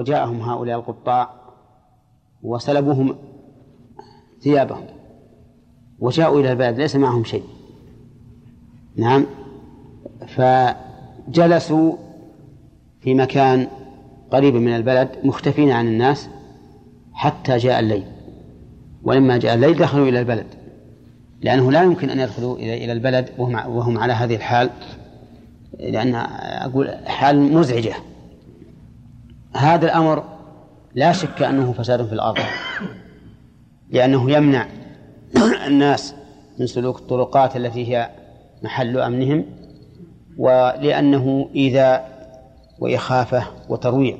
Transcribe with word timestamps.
وجاءهم 0.00 0.40
هؤلاء 0.40 0.78
القطاع 0.78 1.30
وسلبوهم 2.42 3.16
ثيابهم 4.42 4.84
وجاءوا 5.98 6.40
إلى 6.40 6.52
البلد 6.52 6.80
ليس 6.80 6.96
معهم 6.96 7.24
شيء. 7.24 7.44
نعم. 8.96 9.26
فجلسوا 10.26 11.92
في 13.00 13.14
مكان 13.14 13.68
قريب 14.30 14.54
من 14.54 14.76
البلد 14.76 15.08
مختفين 15.24 15.70
عن 15.70 15.86
الناس 15.86 16.28
حتى 17.12 17.56
جاء 17.56 17.80
الليل. 17.80 18.04
ولما 19.02 19.38
جاء 19.38 19.54
الليل 19.54 19.78
دخلوا 19.78 20.08
إلى 20.08 20.20
البلد 20.20 20.46
لأنه 21.40 21.72
لا 21.72 21.82
يمكن 21.82 22.10
أن 22.10 22.20
يدخلوا 22.20 22.56
إلى 22.56 22.92
البلد 22.92 23.30
وهم 23.38 23.54
وهم 23.76 23.98
على 23.98 24.12
هذه 24.12 24.36
الحال 24.36 24.70
لأن 25.78 26.14
أقول 26.14 26.90
حال 27.06 27.52
مزعجة. 27.52 27.94
هذا 29.56 29.86
الأمر 29.86 30.24
لا 30.94 31.12
شك 31.12 31.42
أنه 31.42 31.72
فساد 31.72 32.06
في 32.06 32.12
الأرض 32.12 32.38
لأنه 33.90 34.30
يمنع 34.30 34.66
الناس 35.66 36.14
من 36.58 36.66
سلوك 36.66 36.98
الطرقات 36.98 37.56
التي 37.56 37.92
هي 37.92 38.10
محل 38.62 39.00
أمنهم 39.00 39.44
ولأنه 40.38 41.50
إيذاء 41.54 42.20
وإخافة 42.78 43.46
وترويع 43.68 44.16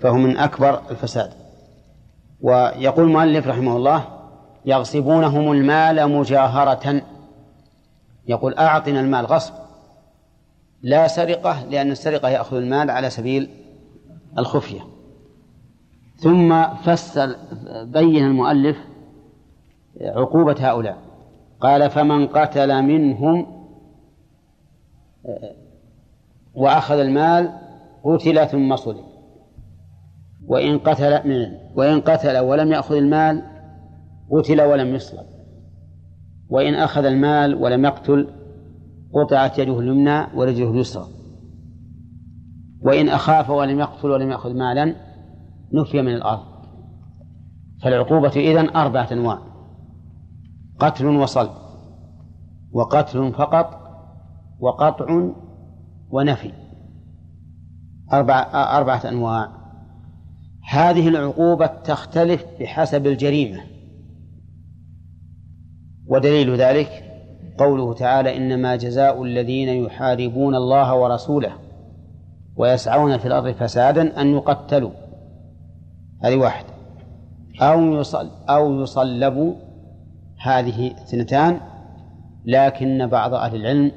فهو 0.00 0.14
من 0.14 0.36
أكبر 0.36 0.80
الفساد. 0.90 1.30
ويقول 2.40 3.04
المؤلف 3.04 3.46
رحمه 3.46 3.76
الله 3.76 4.04
يغصبونهم 4.64 5.52
المال 5.52 6.10
مجاهرة. 6.10 7.02
يقول 8.28 8.54
أعطنا 8.54 9.00
المال 9.00 9.26
غصب. 9.26 9.52
لا 10.82 11.08
سرقة 11.08 11.64
لأن 11.70 11.90
السرقة 11.90 12.28
يأخذ 12.28 12.56
المال 12.56 12.90
على 12.90 13.10
سبيل 13.10 13.48
الخفية. 14.38 14.80
ثم 16.16 16.62
فسر 16.74 17.36
بين 17.84 18.24
المؤلف 18.24 18.76
عقوبة 20.00 20.56
هؤلاء. 20.58 20.98
قال 21.60 21.90
فمن 21.90 22.26
قتل 22.26 22.82
منهم 22.82 23.46
وأخذ 26.54 26.98
المال 26.98 27.52
قتل 28.04 28.46
ثم 28.46 28.76
صلب 28.76 29.04
وإن 30.46 30.78
قتل 30.78 31.28
منه 31.28 31.60
وإن 31.74 32.00
قتل 32.00 32.38
ولم 32.38 32.72
يأخذ 32.72 32.94
المال 32.94 33.42
قتل 34.30 34.62
ولم 34.62 34.94
يصلب 34.94 35.26
وإن 36.50 36.74
أخذ 36.74 37.04
المال 37.04 37.54
ولم 37.54 37.84
يقتل 37.84 38.28
قطعت 39.12 39.58
يده 39.58 39.80
اليمنى 39.80 40.26
ورجله 40.34 40.70
اليسرى. 40.70 41.06
وإن 42.82 43.08
أخاف 43.08 43.50
ولم 43.50 43.80
يقتل 43.80 44.10
ولم 44.10 44.30
يأخذ 44.30 44.54
مالا 44.54 44.94
نفي 45.72 46.02
من 46.02 46.14
الأرض. 46.14 46.42
فالعقوبة 47.82 48.28
إذن 48.36 48.76
أربعة 48.76 49.08
أنواع 49.12 49.38
قتل 50.78 51.06
وصلب 51.06 51.50
وقتل 52.72 53.32
فقط 53.32 53.80
وقطع 54.60 55.30
ونفي. 56.10 56.52
أربعة 58.12 58.42
أربعة 58.78 59.08
أنواع 59.08 59.48
هذه 60.70 61.08
العقوبة 61.08 61.66
تختلف 61.66 62.44
بحسب 62.60 63.06
الجريمة. 63.06 63.60
ودليل 66.06 66.56
ذلك 66.56 66.88
قوله 67.58 67.94
تعالى 67.94 68.36
إنما 68.36 68.76
جزاء 68.76 69.22
الذين 69.22 69.68
يحاربون 69.68 70.54
الله 70.54 70.94
ورسوله. 70.94 71.61
ويسعون 72.56 73.18
في 73.18 73.26
الأرض 73.26 73.50
فسادا 73.50 74.20
أن 74.20 74.34
يقتلوا. 74.34 74.90
هذه 76.24 76.36
واحدة 76.36 76.68
أو 77.60 77.80
يصل 77.80 78.30
أو 78.48 78.80
يصلبوا 78.80 79.54
هذه 80.40 80.92
اثنتان 80.92 81.60
لكن 82.44 83.06
بعض 83.06 83.34
أهل 83.34 83.56
العلم 83.56 83.92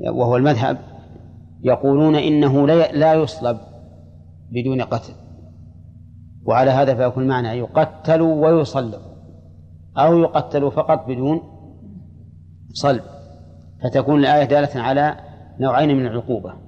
وهو 0.00 0.36
المذهب 0.36 0.78
يقولون 1.62 2.14
إنه 2.14 2.66
لا 2.92 3.14
يصلب 3.14 3.58
بدون 4.50 4.82
قتل. 4.82 5.12
وعلى 6.46 6.70
هذا 6.70 6.94
فيكون 6.94 7.26
معنى 7.26 7.48
يقتل 7.48 8.20
ويصلب 8.20 9.00
أو 9.98 10.18
يقتل 10.18 10.70
فقط 10.70 11.06
بدون 11.08 11.40
صلب. 12.72 13.02
فتكون 13.82 14.20
الآية 14.20 14.44
دالة 14.44 14.82
على 14.82 15.16
نوعين 15.60 15.96
من 15.96 16.06
العقوبة. 16.06 16.65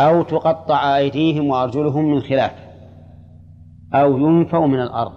أو 0.00 0.22
تقطع 0.22 0.96
أيديهم 0.96 1.46
وأرجلهم 1.46 2.04
من 2.04 2.20
خلاف 2.20 2.52
أو 3.94 4.18
ينفوا 4.18 4.66
من 4.66 4.80
الأرض. 4.80 5.12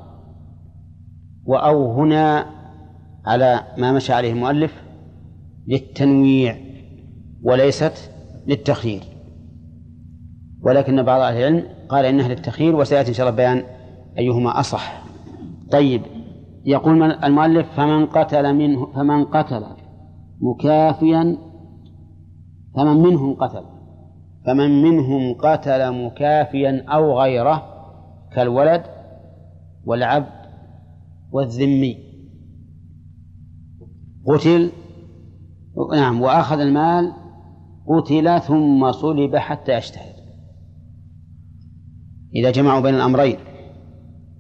وأو 1.46 1.94
هنا 1.94 2.46
على 3.26 3.62
ما 3.78 3.92
مشى 3.92 4.14
عليه 4.14 4.34
المؤلف 4.34 4.84
للتنويع 5.68 6.58
وليست 7.44 8.12
للتخيير. 8.48 9.02
ولكن 10.62 11.04
بعض 11.04 11.22
أهل 11.22 11.38
العلم 11.38 11.64
قال 11.90 12.06
إنها 12.06 12.28
للتخيير 12.28 12.76
وسيأتي 12.76 13.10
إن 13.10 13.14
شاء 13.14 13.28
الله 13.28 13.38
بيان 13.38 13.64
أيهما 14.18 14.60
أصح. 14.60 15.04
طيب 15.72 16.02
يقول 16.66 17.04
المؤلف 17.04 17.68
فمن 17.76 18.06
قتل 18.06 18.54
منه 18.54 18.86
فمن 18.86 19.26
قتل 19.26 19.64
مكافيا 20.42 21.38
فمن 22.76 22.98
منهم 22.98 23.34
قتل. 23.34 23.81
فمن 24.46 24.82
منهم 24.82 25.34
قتل 25.34 26.06
مكافيا 26.06 26.86
أو 26.90 27.22
غيره 27.22 27.64
كالولد 28.36 28.84
والعبد 29.86 30.42
والذمي. 31.32 31.98
قتل 34.26 34.72
نعم 35.94 36.22
وأخذ 36.22 36.60
المال 36.60 37.14
قتل 37.88 38.42
ثم 38.42 38.92
صلب 38.92 39.36
حتى 39.36 39.78
يشتهر 39.78 40.14
إذا 42.36 42.52
جمعوا 42.52 42.82
بين 42.82 42.96
الأمرين 42.96 43.38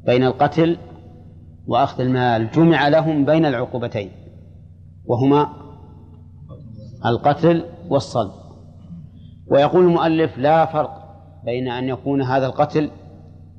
بين 0.05 0.23
القتل 0.23 0.77
وأخذ 1.67 2.01
المال 2.01 2.51
جمع 2.51 2.87
لهم 2.87 3.25
بين 3.25 3.45
العقوبتين 3.45 4.11
وهما 5.05 5.49
القتل 7.05 7.65
والصلب. 7.89 8.40
ويقول 9.51 9.85
المؤلف 9.85 10.37
لا 10.37 10.65
فرق 10.65 11.01
بين 11.45 11.67
أن 11.67 11.89
يكون 11.89 12.21
هذا 12.21 12.45
القتل 12.45 12.91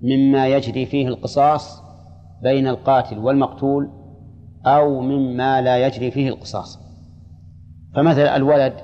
مما 0.03 0.47
يجري 0.47 0.87
فيه 0.87 1.09
القصاص 1.09 1.83
بين 2.43 2.69
القاتل 2.69 3.19
والمقتول 3.19 3.91
أو 4.67 5.01
مما 5.01 5.61
لا 5.61 5.87
يجري 5.87 6.11
فيه 6.11 6.29
القصاص 6.29 6.79
فمثلا 7.95 8.37
الولد 8.37 8.75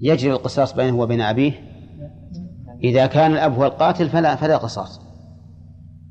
يجري 0.00 0.32
القصاص 0.32 0.74
بينه 0.74 0.98
وبين 0.98 1.20
أبيه 1.20 1.52
إذا 2.84 3.06
كان 3.06 3.32
الأب 3.32 3.54
هو 3.54 3.64
القاتل 3.64 4.08
فلا 4.08 4.36
فلا 4.36 4.56
قصاص 4.56 5.00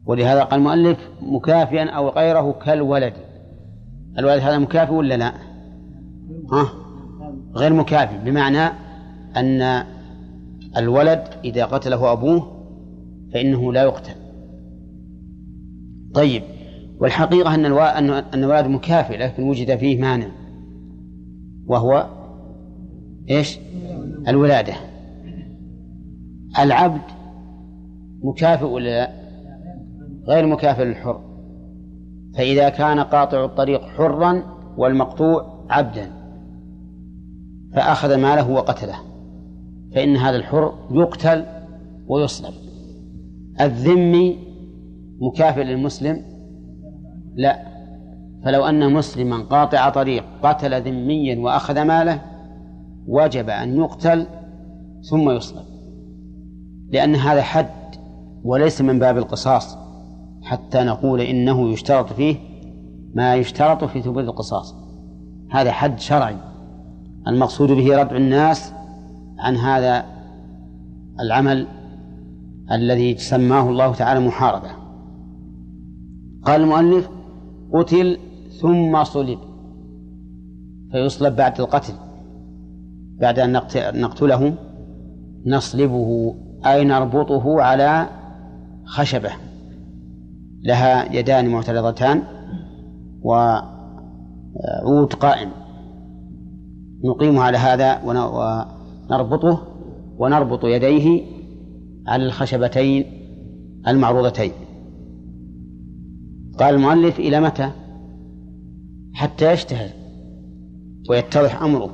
ولهذا 0.06 0.44
قال 0.44 0.60
المؤلف 0.60 0.98
مكافئا 1.22 1.90
أو 1.90 2.10
غيره 2.10 2.52
كالولد 2.52 3.14
الولد 4.20 4.42
هذا 4.42 4.58
مكافئ 4.58 4.94
ولا 4.94 5.18
لا؟ 5.18 5.34
ها؟ 6.52 6.70
غير 7.56 7.74
مكافئ 7.74 8.18
بمعنى 8.18 8.89
أن 9.38 9.84
الولد 10.78 11.24
إذا 11.46 11.66
قتله 11.66 12.12
أبوه 12.12 12.52
فإنه 13.34 13.74
لا 13.74 13.84
يقتل 13.84 14.16
طيب 16.14 16.44
والحقيقة 17.00 17.56
أن 17.56 17.66
أن 18.10 18.44
الولد 18.44 18.68
مكافئ 18.68 19.18
لكن 19.18 19.44
وجد 19.44 19.76
فيه 19.76 20.02
مانع 20.02 20.28
وهو 21.68 22.08
إيش؟ 23.30 23.60
الولادة 24.28 24.74
العبد 26.60 27.02
مكافئ 28.24 28.66
ولا 28.66 28.90
لا؟ 28.90 29.12
غير 30.28 30.46
مكافئ 30.46 30.84
للحر 30.84 31.22
فإذا 32.36 32.70
كان 32.70 33.00
قاطع 33.00 33.46
الطريق 33.46 33.82
حرا 33.82 34.44
والمقطوع 34.78 35.66
عبدا 35.70 36.12
فأخذ 37.74 38.18
ماله 38.18 38.50
وقتله 38.50 39.09
فإن 39.96 40.18
هذا 40.18 40.36
الحر 40.36 40.74
يقتل 40.92 41.46
ويصلب 42.08 42.54
الذمي 43.62 44.38
مكافئ 45.22 45.64
للمسلم؟ 45.64 46.22
لا. 47.36 47.70
فلو 48.46 48.66
أن 48.66 48.94
مسلما 48.94 49.38
قاطع 49.38 49.90
طريق 49.90 50.24
قتل 50.44 50.82
ذميا 50.82 51.40
وأخذ 51.40 51.82
ماله 51.82 52.22
وجب 53.08 53.50
أن 53.50 53.78
يقتل 53.78 54.26
ثم 55.10 55.30
يصلب 55.30 55.64
لأن 56.92 57.16
هذا 57.16 57.42
حد 57.42 57.70
وليس 58.44 58.82
من 58.82 59.00
باب 59.00 59.18
القصاص 59.18 59.78
حتى 60.44 60.84
نقول 60.84 61.22
إنه 61.22 61.70
يشترط 61.70 62.14
فيه 62.14 62.36
ما 63.14 63.36
يشترط 63.36 63.84
في 63.84 64.02
ثبوت 64.02 64.24
القصاص. 64.24 64.76
هذا 65.52 65.72
حد 65.72 66.00
شرعي. 66.00 66.36
المقصود 67.28 67.72
به 67.72 68.02
ردع 68.02 68.16
الناس 68.16 68.74
عن 69.40 69.56
هذا 69.56 70.06
العمل 71.20 71.68
الذي 72.72 73.18
سماه 73.18 73.70
الله 73.70 73.94
تعالى 73.94 74.20
محاربة. 74.20 74.70
قال 76.46 76.62
المؤلف 76.62 77.10
قتل 77.74 78.18
ثم 78.62 79.04
صلب 79.04 79.40
فيصلب 80.92 81.36
بعد 81.36 81.60
القتل 81.60 81.94
بعد 83.20 83.40
أن 83.40 83.52
نقتله 83.76 84.54
نصلبه 85.46 86.36
أي 86.66 86.86
نربطه 86.86 87.62
على 87.62 88.10
خشبة. 88.86 89.30
لها 90.64 91.14
يدان 91.14 91.50
معترضتان 91.50 92.24
وعود 93.22 95.14
قائم. 95.20 95.50
نقيم 97.04 97.40
على 97.40 97.58
هذا 97.58 98.04
ونربطه 99.10 99.68
ونربط 100.18 100.66
يديه 100.66 101.22
على 102.08 102.26
الخشبتين 102.26 103.06
المعروضتين. 103.88 104.52
قال 106.60 106.76
المؤلف 106.76 107.20
إلى 107.20 107.40
متى؟ 107.40 107.72
حتى 109.14 109.52
يشتهر 109.52 109.90
ويتضح 111.10 111.62
أمره 111.62 111.90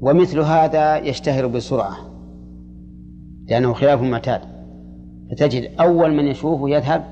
ومثل 0.00 0.38
هذا 0.38 0.96
يشتهر 0.96 1.46
بسرعة 1.46 1.96
لأنه 3.48 3.72
خلاف 3.72 4.02
المعتاد 4.02 4.40
فتجد 5.30 5.70
أول 5.80 6.14
من 6.14 6.26
يشوفه 6.26 6.68
يذهب 6.68 7.04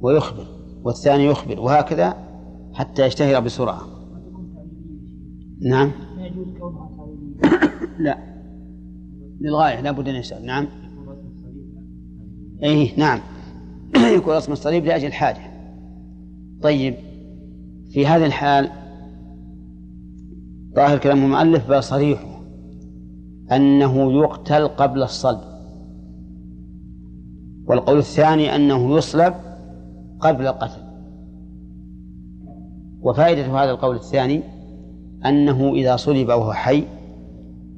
ويخبر 0.00 0.46
والثاني 0.84 1.24
يخبر 1.24 1.60
وهكذا 1.60 2.14
حتى 2.74 3.06
يشتهر 3.06 3.40
بسرعة. 3.40 3.80
نعم. 5.70 5.90
لا. 7.98 8.18
للغاية 9.40 9.80
لا 9.80 9.90
بد 9.90 10.08
أن 10.08 10.14
يشتغل 10.14 10.46
نعم. 10.46 10.68
أي 12.62 12.92
نعم. 12.96 13.20
يكون 14.16 14.36
رسم 14.36 14.52
الصليب 14.52 14.84
لأجل 14.84 15.12
حاجة 15.12 15.54
طيب 16.62 16.94
في 17.90 18.06
هذه 18.06 18.26
الحال 18.26 18.70
ظاهر 20.76 20.98
كلام 20.98 21.24
المؤلف 21.24 21.70
بصريحه 21.70 22.34
أنه 23.52 24.12
يقتل 24.12 24.68
قبل 24.68 25.02
الصلب. 25.02 25.40
والقول 27.66 27.98
الثاني 27.98 28.56
أنه 28.56 28.96
يصلب 28.96 29.34
قبل 30.20 30.46
القتل. 30.46 30.82
وفائدة 33.00 33.62
هذا 33.62 33.70
القول 33.70 33.96
الثاني 33.96 34.42
أنه 35.26 35.74
إذا 35.74 35.96
صلب 35.96 36.28
وهو 36.28 36.52
حي 36.52 36.84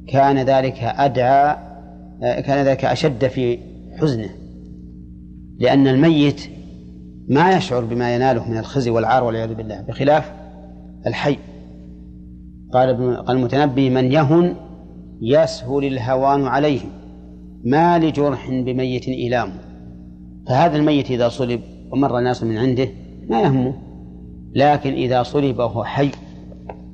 كان 0.09 0.39
ذلك 0.39 0.83
أدعى 0.83 1.57
كان 2.21 2.67
ذلك 2.67 2.85
أشد 2.85 3.27
في 3.27 3.59
حزنه 4.01 4.29
لأن 5.59 5.89
الميت 5.89 6.41
ما 7.29 7.57
يشعر 7.57 7.85
بما 7.85 8.15
يناله 8.15 8.51
من 8.51 8.59
الخزي 8.59 8.91
والعار 8.91 9.25
والعياذ 9.25 9.55
بالله 9.55 9.81
بخلاف 9.81 10.33
الحي. 11.07 11.39
قال 12.73 13.17
قال 13.17 13.37
المتنبي 13.37 13.91
من 13.91 14.13
يهن 14.13 14.55
يسهل 15.23 15.85
الهوان 15.85 16.47
عليه 16.47 16.81
ما 17.65 17.99
لجرح 17.99 18.51
بميت 18.51 19.09
إيلام. 19.09 19.53
فهذا 20.49 20.77
الميت 20.77 21.11
إذا 21.11 21.29
صلب 21.29 21.61
ومر 21.91 22.19
الناس 22.19 22.43
من 22.43 22.59
عنده 22.59 22.89
ما 23.29 23.43
يهمه 23.43 23.75
لكن 24.55 24.93
إذا 24.93 25.23
صلب 25.23 25.59
وهو 25.59 25.85
حي 25.85 26.11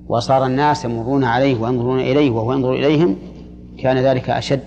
وصار 0.09 0.47
الناس 0.47 0.85
يمرون 0.85 1.25
عليه 1.25 1.61
وينظرون 1.61 2.01
إليه 2.01 2.31
وهو 2.31 2.53
ينظر 2.53 2.73
إليهم 2.73 3.17
كان 3.79 3.99
ذلك 3.99 4.31
أشد 4.31 4.61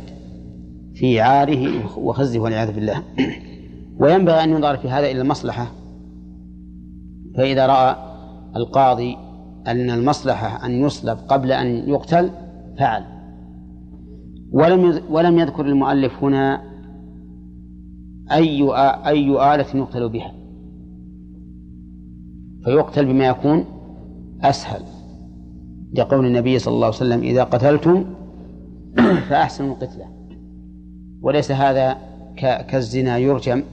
في 0.95 1.21
عاره 1.21 1.97
وخزه 1.99 2.39
والعياذ 2.39 2.71
بالله. 2.71 3.03
وينبغي 3.99 4.43
أن 4.43 4.49
ينظر 4.49 4.77
في 4.77 4.89
هذا 4.89 5.11
إلى 5.11 5.21
المصلحة. 5.21 5.67
فإذا 7.37 7.65
رأى 7.65 7.95
القاضي 8.55 9.17
أن 9.67 9.89
المصلحة 9.89 10.65
أن 10.65 10.71
يصلب 10.71 11.17
قبل 11.27 11.51
أن 11.51 11.89
يقتل 11.89 12.29
فعل. 12.79 13.03
ولم 14.51 15.01
ولم 15.09 15.39
يذكر 15.39 15.65
المؤلف 15.65 16.23
هنا 16.23 16.61
أي 18.31 18.69
أي 19.07 19.55
آلة 19.55 19.65
يقتل 19.73 20.09
بها. 20.09 20.31
فيقتل 22.65 23.05
بما 23.05 23.27
يكون 23.27 23.65
أسهل. 24.41 24.94
لقول 25.97 26.25
النبي 26.25 26.59
صلى 26.59 26.73
الله 26.73 26.85
عليه 26.85 26.95
وسلم 26.95 27.21
إذا 27.21 27.43
قتلتم 27.43 28.05
فأحسنوا 29.29 29.73
القتلة. 29.75 30.05
وليس 31.21 31.51
هذا 31.51 31.97
كالزنا 32.37 33.17
يرجم 33.17 33.63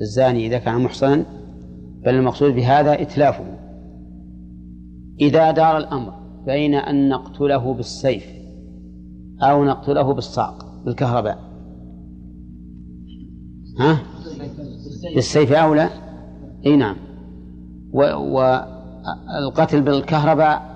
الزاني 0.00 0.46
إذا 0.46 0.58
كان 0.58 0.80
محصنا 0.80 1.24
بل 2.04 2.14
المقصود 2.14 2.54
بهذا 2.54 3.02
إتلافه. 3.02 3.44
إذا 5.20 5.50
دار 5.50 5.76
الأمر 5.76 6.12
بين 6.46 6.74
أن 6.74 7.08
نقتله 7.08 7.74
بالسيف 7.74 8.26
أو 9.42 9.64
نقتله 9.64 10.14
بالصعق 10.14 10.84
بالكهرباء. 10.84 11.38
ها؟ 13.78 13.98
بالسيف 15.14 15.52
أولى 15.52 15.88
أي 16.66 16.76
نعم. 16.76 16.96
والقتل 17.92 19.82
بالكهرباء 19.82 20.71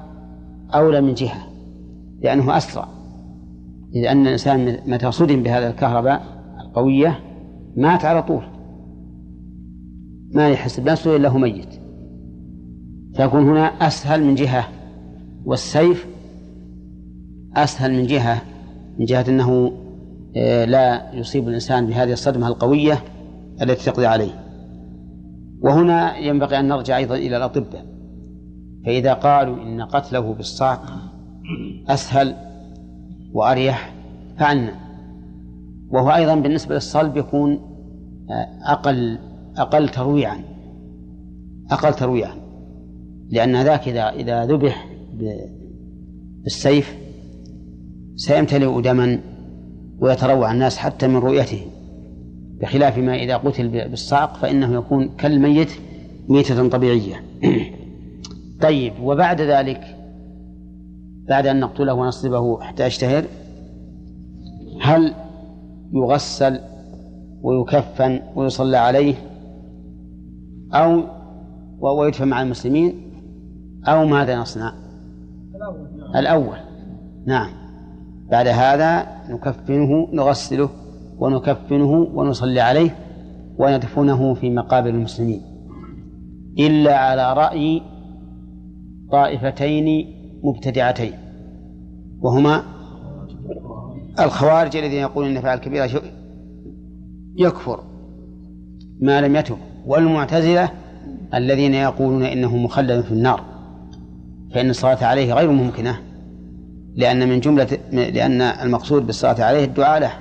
أولى 0.74 1.00
من 1.00 1.14
جهة 1.14 1.46
لأنه 2.22 2.56
أسرع. 2.56 2.88
إذ 3.94 4.06
أن 4.06 4.26
الإنسان 4.26 4.78
متى 4.86 5.12
صدم 5.12 5.42
بهذا 5.42 5.68
الكهرباء 5.68 6.22
القوية 6.60 7.20
مات 7.76 8.04
على 8.04 8.22
طول. 8.22 8.42
ما 10.34 10.48
يحس 10.48 10.80
بنفسه 10.80 11.16
إلا 11.16 11.28
هو 11.28 11.38
ميت. 11.38 11.74
فيكون 13.14 13.48
هنا 13.48 13.64
أسهل 13.66 14.24
من 14.24 14.34
جهة 14.34 14.68
والسيف 15.44 16.06
أسهل 17.56 17.92
من 17.92 18.06
جهة 18.06 18.42
من 18.98 19.04
جهة 19.04 19.24
أنه 19.28 19.72
آه، 20.36 20.64
لا 20.64 21.14
يصيب 21.14 21.48
الإنسان 21.48 21.86
بهذه 21.86 22.12
الصدمة 22.12 22.48
القوية 22.48 22.98
التي 23.62 23.90
تقضي 23.90 24.06
عليه. 24.06 24.46
وهنا 25.62 26.16
ينبغي 26.16 26.58
أن 26.60 26.68
نرجع 26.68 26.96
أيضا 26.96 27.16
إلى 27.16 27.36
الأطباء. 27.36 27.95
فإذا 28.86 29.12
قالوا 29.12 29.62
إن 29.62 29.82
قتله 29.82 30.34
بالصعق 30.34 30.82
أسهل 31.88 32.34
وأريح 33.32 33.94
فعلنا 34.38 34.74
وهو 35.88 36.10
أيضا 36.10 36.34
بالنسبة 36.34 36.74
للصلب 36.74 37.16
يكون 37.16 37.52
آه، 38.30 38.72
أقل 38.72 39.18
أقل 39.56 39.88
ترويعا 39.88 40.44
أقل 41.70 41.94
ترويعا. 41.94 42.36
لأن 43.30 43.62
ذاك 43.62 43.88
إذا 43.88 44.10
إذا 44.10 44.44
ذبح 44.44 44.88
بالسيف 46.44 46.96
سيمتلئ 48.16 48.80
دما 48.80 49.20
ويتروع 49.98 50.52
الناس 50.52 50.78
حتى 50.78 51.08
من 51.08 51.16
رؤيته. 51.16 51.60
بخلاف 52.60 52.98
ما 52.98 53.14
إذا 53.14 53.36
قتل 53.36 53.88
بالصعق 53.88 54.36
فإنه 54.36 54.74
يكون 54.74 55.08
كالميت 55.08 55.70
ميتة 56.28 56.68
طبيعية. 56.68 57.22
طيب 58.60 58.92
وبعد 59.02 59.40
ذلك 59.40 59.96
بعد 61.28 61.46
أن 61.46 61.60
نقتله 61.60 61.92
ونصلبه 61.94 62.60
حتى 62.60 62.86
يشتهر 62.86 63.24
هل 64.80 65.14
يغسل 65.92 66.60
ويكفن 67.42 68.20
ويصلى 68.36 68.76
عليه؟ 68.76 69.14
أو 70.72 71.02
ويدفن 71.80 72.28
مع 72.28 72.42
المسلمين؟ 72.42 72.94
أو 73.84 74.04
ماذا 74.04 74.38
نصنع؟ 74.38 74.72
الأول. 76.16 76.56
نعم. 77.26 77.50
بعد 78.30 78.46
هذا 78.48 79.06
نكفنه 79.28 80.08
نغسله 80.12 80.68
ونكفنه 81.18 81.90
ونصلي 82.14 82.60
عليه 82.60 82.96
وندفنه 83.58 84.34
في 84.34 84.50
مقابر 84.50 84.88
المسلمين. 84.88 85.42
إلا 86.58 86.98
على 86.98 87.32
رأي 87.32 87.82
طائفتين 89.10 90.06
مبتدعتين 90.42 91.12
وهما 92.20 92.62
الخوارج 94.20 94.76
الذين 94.76 95.00
يقولون 95.00 95.36
إن 95.36 95.42
فعل 95.42 95.58
كبيره 95.58 96.02
يكفر 97.36 97.80
ما 99.00 99.20
لم 99.20 99.36
يتب 99.36 99.56
والمعتزلة 99.86 100.68
الذين 101.34 101.74
يقولون 101.74 102.22
إنه 102.22 102.56
مخلد 102.56 103.00
في 103.00 103.12
النار 103.12 103.44
فإن 104.54 104.70
الصلاة 104.70 105.04
عليه 105.04 105.34
غير 105.34 105.50
ممكنة 105.50 105.98
لأن 106.96 107.28
من 107.28 107.40
جملة 107.40 107.78
لأن 107.92 108.40
المقصود 108.40 109.06
بالصلاة 109.06 109.44
عليه 109.44 109.64
الدعاء 109.64 110.00
له 110.00 110.12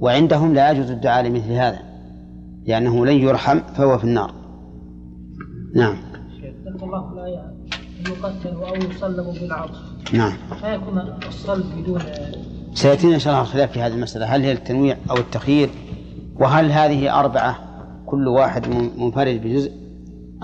وعندهم 0.00 0.54
لا 0.54 0.70
يجوز 0.70 0.90
الدعاء 0.90 1.24
لمثل 1.24 1.52
هذا 1.52 1.78
لأنه 2.66 3.06
لن 3.06 3.16
يرحم 3.16 3.58
فهو 3.58 3.98
في 3.98 4.04
النار. 4.04 4.34
نعم. 5.74 5.96
الله 6.82 7.53
يقتل 8.08 8.56
أو 8.56 8.74
يصلب 8.74 9.40
بالعطف. 9.40 9.78
نعم. 10.12 10.32
فيكون 10.60 10.98
الصلب 11.28 11.64
بدون 11.78 12.00
سيأتينا 12.74 13.14
إن 13.14 13.18
شاء 13.18 13.32
الله 13.32 13.42
الخلاف 13.42 13.72
في 13.72 13.80
هذه 13.80 13.94
المسألة. 13.94 14.26
هل 14.26 14.42
هي 14.42 14.52
التنويع 14.52 14.96
أو 15.10 15.16
التخيير؟ 15.16 15.70
وهل 16.40 16.70
هذه 16.70 17.20
أربعة 17.20 17.58
كل 18.06 18.28
واحد 18.28 18.68
منفرد 18.98 19.42
بجزء؟ 19.42 19.72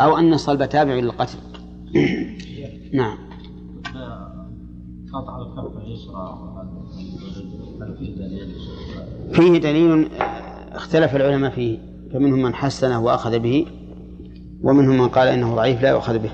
أو 0.00 0.18
أن 0.18 0.32
الصلب 0.32 0.64
تابع 0.64 0.94
للقتل؟ 0.94 1.38
نعم. 3.00 3.18
قطع 5.12 5.38
الكف 5.38 5.76
اليسرى 5.76 6.50
فيه 9.32 9.58
دليل 9.58 10.08
اختلف 10.72 11.16
العلماء 11.16 11.50
فيه. 11.50 11.78
فمنهم 12.12 12.42
من 12.42 12.54
حسنه 12.54 13.00
وأخذ 13.00 13.38
به 13.38 13.66
ومنهم 14.62 14.98
من 14.98 15.08
قال 15.08 15.28
إنه 15.28 15.54
ضعيف 15.54 15.82
لا 15.82 15.88
يؤخذ 15.88 16.18
به. 16.18 16.30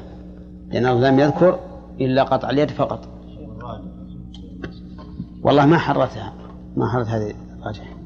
لأنه 0.68 1.00
لم 1.00 1.18
يذكر 1.18 1.58
إلا 2.00 2.22
قطع 2.22 2.50
اليد 2.50 2.70
فقط. 2.70 3.08
والله 5.42 5.66
ما 5.66 5.78
حرتها 5.78 6.32
ما 6.76 6.88
حرت 6.88 7.06
هذه 7.06 7.34
الراجح 7.58 7.96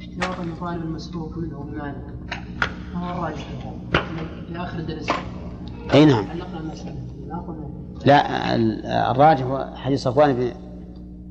احتياطا 0.00 0.44
لطالب 0.44 0.82
المسروق 0.82 1.38
منه 1.38 1.60
بمالك 1.60 2.14
هو 2.94 3.10
الراجح 3.10 3.46
في 4.48 4.56
آخر 4.56 4.78
الدرس. 4.78 5.06
أي 5.94 6.04
نعم. 6.04 6.24
لا 8.06 8.54
الراجح 9.10 9.74
حديث 9.74 10.02
صفوان 10.02 10.32
بن 10.32 10.50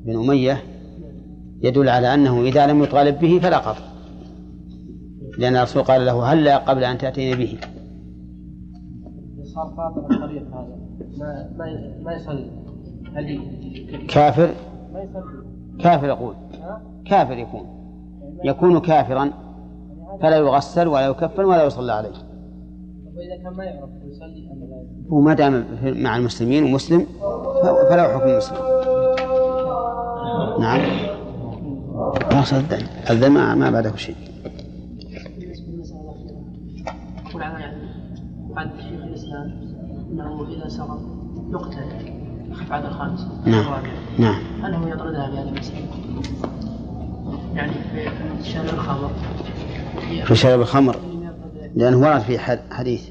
بن 0.04 0.18
أمية 0.18 0.62
يدل 1.62 1.88
على 1.88 2.14
أنه 2.14 2.42
إذا 2.42 2.66
لم 2.66 2.82
يطالب 2.82 3.18
به 3.18 3.38
فلا 3.42 3.58
قطع. 3.58 3.84
لأن 5.38 5.56
الرسول 5.56 5.82
قال 5.82 6.06
له 6.06 6.32
هلا 6.32 6.58
قبل 6.58 6.84
أن 6.84 6.98
تأتيني 6.98 7.36
به؟ 7.36 7.58
صار 9.54 9.72
فاطر 9.76 10.00
الطريق 10.10 10.42
هذا. 10.42 10.76
ما 11.18 11.48
ما 11.58 11.92
ما 12.02 12.12
يصلي. 12.12 12.50
هل 13.14 13.40
كافر؟ 14.08 14.50
ما 14.92 15.02
يصلي. 15.02 15.22
كافر 15.80 16.06
يقول. 16.06 16.34
كافر 17.06 17.38
يكون. 17.38 17.66
يكون 18.44 18.80
كافرا. 18.80 19.30
فلا 20.22 20.36
يغسل 20.36 20.88
ولا 20.88 21.06
يكفن 21.06 21.44
ولا 21.44 21.64
يصلى 21.64 21.92
عليه. 21.92 22.08
وإذا 23.16 23.42
كان 23.42 23.52
ما 23.52 23.64
يعرف 23.64 23.90
يصلي 24.04 24.50
أم 24.52 24.60
لا 24.70 25.08
هو 25.12 25.20
ما 25.20 25.34
دام 25.34 25.64
مع 25.82 26.16
المسلمين 26.16 26.64
ومسلم 26.64 27.06
فله 27.90 28.02
حكم 28.02 28.28
المسلم 28.28 28.58
نعم. 30.60 30.80
ما 32.32 32.42
صدق. 32.42 32.78
الذم 33.10 33.34
ما 33.34 33.70
بعده 33.70 33.96
شيء. 33.96 34.16
عن 38.56 38.70
إنه 40.14 40.46
إذا 40.48 40.68
سقط 40.68 41.00
يقتل. 41.50 42.14
بعد 42.70 42.84
الخامس. 42.84 43.26
نعم. 43.46 43.82
نعم. 44.18 44.74
هو 44.74 44.88
يطردها 44.88 45.30
بهذه 45.30 45.48
المسألة؟ 45.48 45.86
يعني 47.54 47.72
في 48.40 48.50
شرب 48.50 48.64
الخمر. 48.64 49.10
في 50.24 50.34
شرب 50.34 50.60
الخمر. 50.60 50.96
لأنه 51.74 52.00
ورد 52.00 52.20
في 52.20 52.38
حديث. 52.70 53.10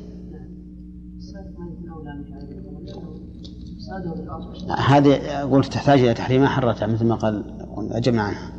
هذه 4.88 5.42
قلت 5.52 5.74
تحتاج 5.74 6.00
إلى 6.00 6.14
تحريم 6.14 6.42
ما 6.42 6.48
حرتها 6.48 6.88
مثل 6.88 7.06
ما 7.06 7.16
قال 7.16 7.44
أجمع 7.92 8.22
عنها. 8.24 8.52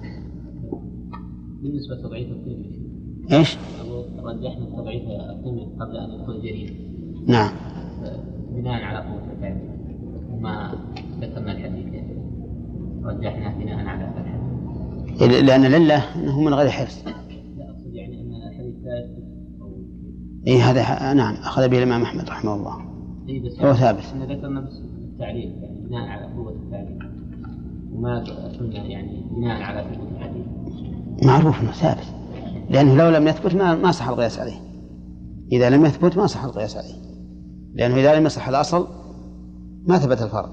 بالنسبة 1.62 1.94
لتضعيف 1.94 2.28
الطب 2.28 2.64
إيش؟ 3.32 3.56
رجحنا 4.24 4.66
تضعيف 4.66 5.02
الطب 5.08 5.80
قبل 5.80 5.96
أن 5.96 6.10
يدخل 6.10 6.32
الجريمة 6.32 6.70
نعم. 7.26 7.50
بناء 8.54 8.82
على 8.82 8.98
قوة 8.98 9.22
الفعل 9.32 9.60
وما 10.30 10.74
ذكرنا 11.20 11.52
الحديث 11.52 12.04
رجحنا 13.04 13.54
بناء 13.58 13.86
على 13.86 14.04
الحديث 14.04 15.44
لأن 15.44 15.64
العلة 15.64 16.14
أنه 16.16 16.40
من 16.40 16.54
غير 16.54 16.70
حرص. 16.70 17.04
لا 17.06 17.12
أقصد 17.70 17.94
يعني 17.94 18.20
أن 18.20 18.34
الحديث 18.50 18.74
لا 18.84 19.24
اي 20.46 20.60
هذا 20.60 21.12
نعم 21.14 21.34
أخذ 21.34 21.68
به 21.68 21.78
الإمام 21.78 22.02
أحمد 22.02 22.28
رحمه 22.28 22.54
الله. 22.54 22.76
إيه 23.28 23.42
بس 23.42 23.60
هو 23.60 23.74
ثابت. 23.74 24.00
إحنا 24.00 24.24
ذكرنا 24.24 24.60
بس 24.60 24.82
التعليل 25.12 25.52
يعني 25.62 25.80
بناء 25.88 26.08
على 26.08 26.26
قوة 26.26 26.52
التعليل. 26.52 26.98
وما 27.92 28.24
قلنا 28.60 28.84
يعني 28.84 29.24
بناء 29.30 29.62
على 29.62 29.80
قوة 29.80 30.08
الحديث. 30.16 30.46
معروف 31.26 31.60
إنه 31.60 31.72
ثابت. 31.72 32.14
لأنه 32.70 32.94
لو 32.94 33.10
لم 33.10 33.28
يثبت 33.28 33.54
ما 33.54 33.74
ما 33.74 33.90
صح 33.90 34.08
القياس 34.08 34.38
عليه. 34.38 34.60
إذا 35.52 35.70
لم 35.70 35.84
يثبت 35.84 36.16
ما 36.16 36.26
صح 36.26 36.44
القياس 36.44 36.76
عليه. 36.76 37.13
لأنه 37.74 37.94
إذا 37.94 38.14
لم 38.14 38.26
يصح 38.26 38.48
الأصل 38.48 38.88
ما 39.86 39.98
ثبت 39.98 40.22
الفرق 40.22 40.50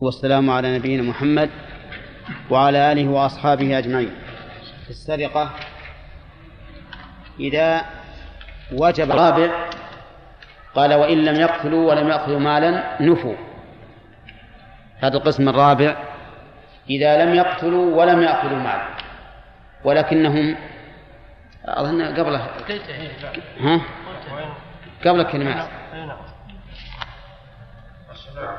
والسلام 0.00 0.50
على 0.50 0.78
نبينا 0.78 1.02
محمد 1.02 1.50
وعلى 2.50 2.92
آله 2.92 3.08
وأصحابه 3.08 3.78
أجمعين. 3.78 4.10
في 4.84 4.90
السرقة 4.90 5.50
إذا 7.40 7.82
وجب 8.72 9.10
الرابع 9.10 9.70
قال 10.74 10.94
وإن 10.94 11.24
لم 11.24 11.40
يقتلوا 11.40 11.90
ولم 11.90 12.08
يأخذوا 12.08 12.38
مالا 12.38 13.02
نفوا. 13.02 13.34
هذا 14.98 15.16
القسم 15.16 15.48
الرابع. 15.48 15.96
إذا 16.90 17.24
لم 17.24 17.34
يقتلوا 17.34 17.96
ولم 17.96 18.22
يأخذوا 18.22 18.58
مالا 18.58 18.88
ولكنهم 19.84 20.56
أظن 21.76 22.02
قبله. 22.16 22.46
ها؟ 23.60 23.80
قبل 25.04 25.20
الكلمات 25.20 25.68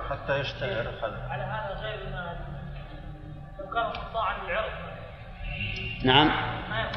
حتى 0.10 0.39
يشتهر 0.39 0.88
على 1.30 1.44
هذا 1.44 1.80
غير 1.82 2.00
ما 2.12 2.38
لو 3.60 3.70
كان 3.74 3.84
قطاعا 3.84 4.38
للعرض 4.48 4.72
نعم. 6.04 6.32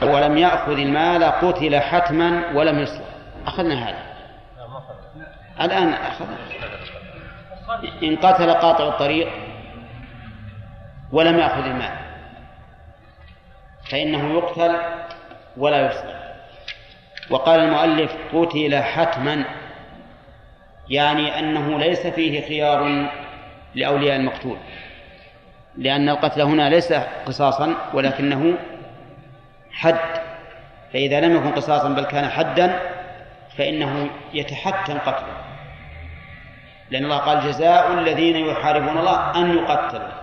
ولم 0.02 0.38
يأخذ 0.38 0.72
المال 0.72 1.24
قتل 1.24 1.80
حتما 1.80 2.52
ولم 2.54 2.78
يصلح. 2.78 3.06
أخذنا 3.46 3.74
هذا. 3.74 4.12
الآن 5.60 5.92
أخذنا. 5.92 6.36
إن 8.02 8.16
قتل 8.16 8.54
قاطع 8.54 8.88
الطريق 8.88 9.28
ولم 11.12 11.38
يأخذ 11.38 11.64
المال. 11.64 11.98
فإنه 13.90 14.34
يقتل 14.34 14.76
ولا 15.56 15.86
يصلح 15.86 16.22
وقال 17.30 17.60
المؤلف 17.60 18.16
قتل 18.34 18.82
حتما 18.82 19.44
يعني 20.90 21.38
أنه 21.38 21.78
ليس 21.78 22.06
فيه 22.06 22.48
خيار 22.48 23.08
لأولياء 23.74 24.16
المقتول 24.16 24.56
لأن 25.76 26.08
القتل 26.08 26.40
هنا 26.40 26.68
ليس 26.70 26.92
قصاصا 27.26 27.74
ولكنه 27.94 28.54
حد. 29.72 30.22
فإذا 30.92 31.20
لم 31.20 31.36
يكن 31.36 31.50
قصاصا 31.50 31.88
بل 31.88 32.04
كان 32.04 32.28
حدا 32.28 32.80
فإنه 33.56 34.10
يتحتم 34.34 34.98
قتله. 34.98 35.36
لأن 36.90 37.04
الله 37.04 37.18
قال 37.18 37.40
جزاء 37.40 37.92
الذين 37.92 38.36
يحاربون 38.36 38.98
الله 38.98 39.36
أن 39.36 39.58
يقتلوا. 39.58 40.22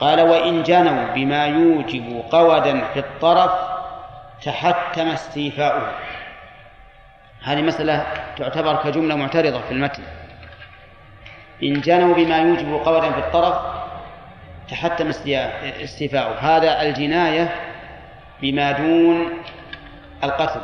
قال 0.00 0.20
وإن 0.20 0.62
جنوا 0.62 1.14
بما 1.14 1.46
يوجب 1.46 2.22
قودا 2.30 2.84
في 2.84 2.98
الطرف 2.98 3.71
تحتم 4.44 5.08
استيفاؤه. 5.08 5.98
هذه 7.42 7.62
مسألة 7.62 8.06
تعتبر 8.36 8.76
كجملة 8.76 9.16
معترضة 9.16 9.60
في 9.60 9.70
المتن. 9.70 10.02
إن 11.62 11.80
جنوا 11.80 12.14
بما 12.14 12.38
يوجب 12.38 12.72
قودا 12.72 13.12
في 13.12 13.18
الطرف 13.18 13.58
تحتم 14.70 15.08
استيفاؤه. 15.82 16.38
هذا 16.38 16.82
الجناية 16.82 17.54
بما 18.42 18.72
دون 18.72 19.28
القتل. 20.24 20.60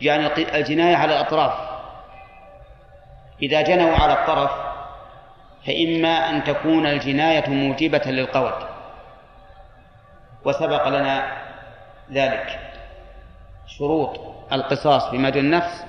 يعني 0.00 0.26
الجناية 0.56 0.96
على 0.96 1.16
الأطراف. 1.16 1.52
إذا 3.42 3.62
جنوا 3.62 3.96
على 3.96 4.12
الطرف 4.12 4.50
فإما 5.66 6.30
أن 6.30 6.44
تكون 6.44 6.86
الجناية 6.86 7.50
موجبة 7.50 8.02
للقود 8.06 8.52
وسبق 10.44 10.88
لنا 10.88 11.45
ذلك 12.12 12.60
شروط 13.66 14.20
القصاص 14.52 15.10
بما 15.10 15.30
دون 15.30 15.44
النفس 15.44 15.84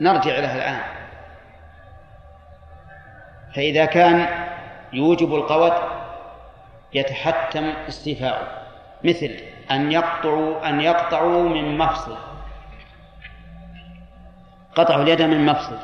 نرجع 0.00 0.38
لها 0.38 0.56
الآن. 0.56 0.80
فإذا 3.54 3.84
كان 3.84 4.28
يوجب 4.92 5.34
القود 5.34 5.72
يتحتم 6.94 7.72
استيفاؤه 7.88 8.48
مثل 9.04 9.36
أن 9.70 9.92
يقطعوا 9.92 10.68
أن 10.68 10.80
يقطعوا 10.80 11.48
من 11.48 11.78
مفصل. 11.78 12.16
قطعوا 14.74 15.02
اليد 15.02 15.22
من 15.22 15.46
مفصل. 15.46 15.78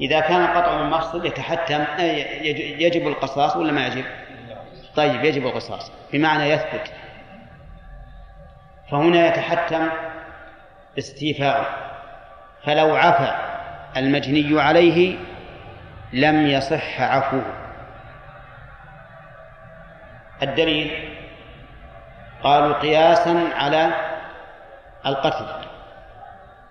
إذا 0.00 0.20
كان 0.20 0.44
القطع 0.44 0.82
من 0.82 0.90
مفصل 0.90 1.26
يتحتم 1.26 1.84
يجب 2.78 3.08
القصاص 3.08 3.56
ولا 3.56 3.72
ما 3.72 3.86
يجب؟ 3.86 4.04
طيب 4.96 5.24
يجب 5.24 5.46
القصاص. 5.46 5.92
بمعنى 6.12 6.44
يثبت 6.44 6.92
فهنا 8.92 9.26
يتحتم 9.26 9.88
استيفاؤه 10.98 11.66
فلو 12.64 12.96
عفى 12.96 13.32
المجني 13.96 14.60
عليه 14.60 15.16
لم 16.12 16.46
يصح 16.46 17.00
عفوه. 17.00 17.44
الدليل 20.42 21.08
قالوا 22.42 22.78
قياسا 22.78 23.48
على 23.56 23.90
القتل 25.06 25.46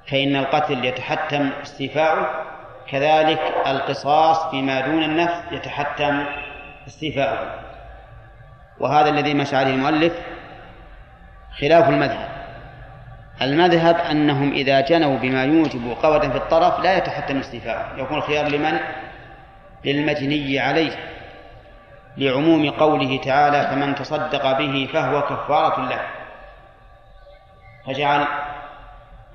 فإن 0.08 0.36
القتل 0.36 0.86
يتحتم 0.86 1.50
استيفاؤه 1.62 2.30
كذلك 2.88 3.54
القصاص 3.68 4.51
فيما 4.51 4.82
دون 4.82 5.04
النفس 5.04 5.42
يتحتم 5.51 6.25
استيفاؤه. 6.88 7.60
وهذا 8.80 9.10
الذي 9.10 9.34
مشى 9.34 9.56
عليه 9.56 9.74
المؤلف 9.74 10.13
خلاف 11.60 11.89
المذهب. 11.89 12.31
المذهب 13.41 13.96
أنهم 13.96 14.51
إذا 14.51 14.81
جنوا 14.81 15.17
بما 15.17 15.43
يوجب 15.43 15.96
قوة 16.03 16.29
في 16.29 16.38
الطرف 16.38 16.79
لا 16.79 16.98
يتحتم 16.98 17.38
استيفاؤه 17.38 17.98
يكون 17.98 18.17
الخيار 18.17 18.48
لمن؟ 18.48 18.79
للمجني 19.86 20.60
عليه. 20.60 20.91
لعموم 22.17 22.70
قوله 22.70 23.17
تعالى 23.17 23.67
فمن 23.67 23.96
تصدق 23.96 24.58
به 24.58 24.89
فهو 24.93 25.22
كفارة 25.22 25.89
له. 25.89 26.01
فجعل 27.86 28.27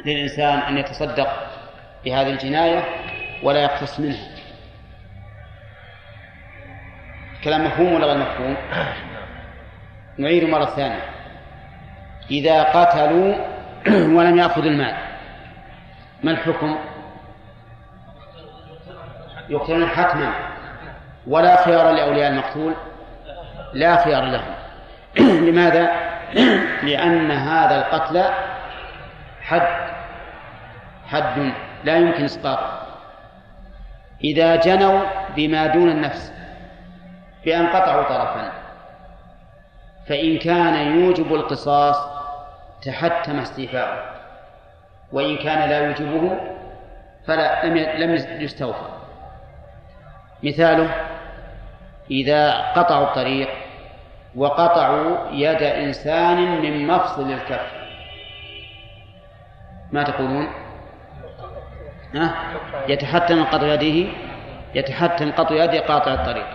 للإنسان 0.05 0.59
أن 0.59 0.79
يتصدق 0.79 1.29
بهذه 2.05 2.29
الجناية 2.29 2.85
ولا 3.43 3.61
يقتص 3.63 4.01
منها. 4.01 4.29
كلام 7.45 7.65
مفهوم 7.65 7.95
ولا 7.95 8.07
غير 8.07 8.19
مفهوم؟ 8.19 8.57
نعيد 10.19 10.45
مرة 10.45 10.65
ثانية. 10.65 11.16
إذا 12.31 12.63
قتلوا 12.63 13.35
ولم 14.17 14.39
يأخذوا 14.39 14.71
المال. 14.71 14.97
ما 16.23 16.31
الحكم؟ 16.31 16.79
يقتلون 19.49 19.89
حتما. 19.89 20.33
ولا 21.27 21.65
خيار 21.65 21.91
لأولياء 21.91 22.31
المقتول. 22.31 22.75
لا 23.73 24.05
خيار 24.05 24.25
لهم. 24.25 24.55
لماذا؟ 25.49 25.93
لأن 26.89 27.31
هذا 27.31 27.77
القتل 27.79 28.25
حد. 29.43 29.87
حد. 31.07 31.53
لا 31.85 31.97
يمكن 31.97 32.25
إسقاطه 32.25 32.87
إذا 34.25 34.57
جنوا 34.57 35.01
بما 35.37 35.67
دون 35.67 35.89
النفس 35.89 36.33
بأن 37.45 37.67
قطعوا 37.67 38.03
طرفا 38.03 38.53
فإن 40.09 40.39
كان 40.39 40.99
يوجب 41.01 41.35
القصاص 41.35 42.16
تحتم 42.87 43.39
استيفاؤه 43.39 44.17
وإن 45.13 45.37
كان 45.37 45.69
لا 45.71 45.79
يوجبه 45.87 46.41
فلا 47.27 47.65
لم 47.65 47.77
لم 47.77 48.15
يستوفى. 48.43 48.89
مثاله 50.43 50.95
إذا 52.11 52.73
قطعوا 52.73 53.05
الطريق 53.05 53.49
وقطعوا 54.37 55.31
يد 55.31 55.63
إنسان 55.63 56.37
من 56.63 56.87
مفصل 56.87 57.33
الكف. 57.33 57.73
ما 59.93 60.03
تقولون؟ 60.03 60.49
ها؟ 62.15 62.35
يتحتم 62.89 63.45
قطع 63.45 63.67
يده 63.67 64.13
يتحتم 64.75 65.33
قطع 65.33 65.55
يد 65.55 65.75
قاطع 65.75 66.15
الطريق. 66.15 66.47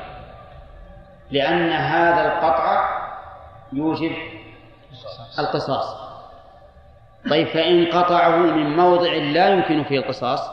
لأن 1.32 1.72
هذا 1.72 2.34
القطع 2.34 2.90
يوجب 3.74 4.12
القصاص. 5.40 6.01
طيب 7.30 7.48
فإن 7.48 7.86
قطعه 7.86 8.36
من 8.36 8.76
موضع 8.76 9.12
لا 9.14 9.50
يمكن 9.50 9.84
فيه 9.84 10.00
القصاص 10.00 10.52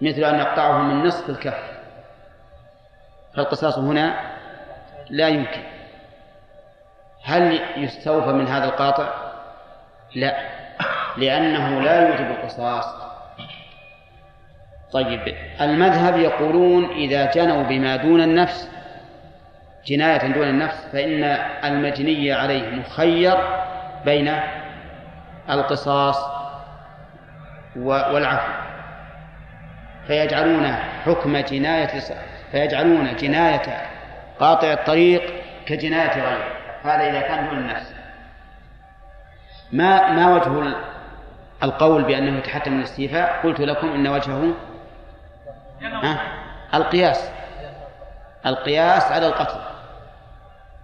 مثل 0.00 0.24
أن 0.24 0.38
يقطعه 0.38 0.82
من 0.82 1.04
نصف 1.06 1.30
الكف 1.30 1.70
فالقصاص 3.36 3.78
هنا 3.78 4.20
لا 5.10 5.28
يمكن 5.28 5.62
هل 7.24 7.60
يستوفى 7.76 8.32
من 8.32 8.48
هذا 8.48 8.64
القاطع؟ 8.64 9.08
لا 10.14 10.36
لأنه 11.16 11.80
لا 11.80 12.08
يوجب 12.08 12.30
القصاص 12.30 12.84
طيب 14.92 15.34
المذهب 15.60 16.18
يقولون 16.18 16.90
إذا 16.90 17.30
جنوا 17.30 17.62
بما 17.62 17.96
دون 17.96 18.20
النفس 18.20 18.70
جناية 19.86 20.32
دون 20.32 20.48
النفس 20.48 20.86
فإن 20.92 21.24
المجني 21.64 22.32
عليه 22.32 22.70
مخير 22.70 23.36
بين 24.04 24.40
القصاص 25.50 26.16
والعفو. 27.76 28.52
فيجعلون 30.06 30.72
حكم 31.06 31.36
جناية 31.36 32.00
فيجعلون 32.52 33.16
جناية 33.16 33.86
قاطع 34.40 34.72
الطريق 34.72 35.22
كجناية 35.66 36.14
غيره. 36.14 36.44
هذا 36.84 37.10
إذا 37.10 37.20
كان 37.20 37.48
دون 37.48 37.58
النفس 37.58 37.94
ما 39.72 40.10
ما 40.10 40.34
وجه 40.34 40.74
القول 41.62 42.02
بأنه 42.02 42.38
يتحتم 42.38 42.72
من 42.72 42.78
الاستيفاء؟ 42.78 43.40
قلت 43.44 43.60
لكم 43.60 43.88
إن 43.92 44.08
وجهه 44.08 44.54
القياس. 46.74 47.30
القياس 48.46 49.12
على 49.12 49.26
القتل. 49.26 49.69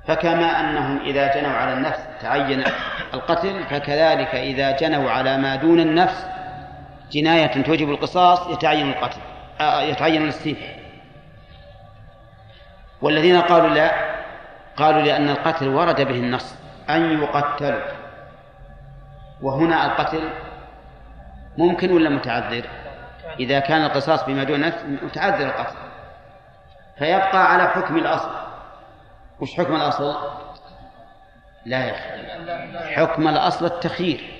فكما 0.06 0.60
أنهم 0.60 1.00
إذا 1.00 1.34
جنوا 1.34 1.52
على 1.52 1.72
النفس 1.72 1.98
تعين 2.20 2.64
القتل 3.14 3.64
فكذلك 3.64 4.34
إذا 4.34 4.76
جنوا 4.76 5.10
على 5.10 5.36
ما 5.36 5.56
دون 5.56 5.80
النفس 5.80 6.26
جناية 7.12 7.62
توجب 7.62 7.90
القصاص 7.90 8.48
يتعين 8.50 8.88
القتل 8.88 9.20
آه، 9.60 9.82
يتعين 9.82 10.22
الاستيفاء 10.22 10.76
والذين 13.02 13.40
قالوا 13.40 13.68
لا 13.68 13.90
قالوا 14.76 15.02
لأن 15.02 15.30
القتل 15.30 15.68
ورد 15.68 16.00
به 16.00 16.14
النص 16.14 16.54
أن 16.90 17.22
يقتلوا. 17.22 17.80
وهنا 19.42 19.86
القتل 19.86 20.30
ممكن 21.58 21.92
ولا 21.92 22.10
متعذر؟ 22.10 22.64
إذا 23.40 23.58
كان 23.60 23.84
القصاص 23.84 24.24
بما 24.24 24.44
دون 24.44 24.60
نفس 24.60 24.84
متعذر 25.02 25.46
القتل. 25.46 25.76
فيبقى 26.98 27.52
على 27.52 27.68
حكم 27.68 27.96
الأصل. 27.96 28.30
وش 29.40 29.54
حكم 29.54 29.76
الأصل؟ 29.76 30.16
لا 31.66 31.84
يا 31.84 31.94
حكم 32.96 33.28
الأصل 33.28 33.66
التخيير. 33.66 34.36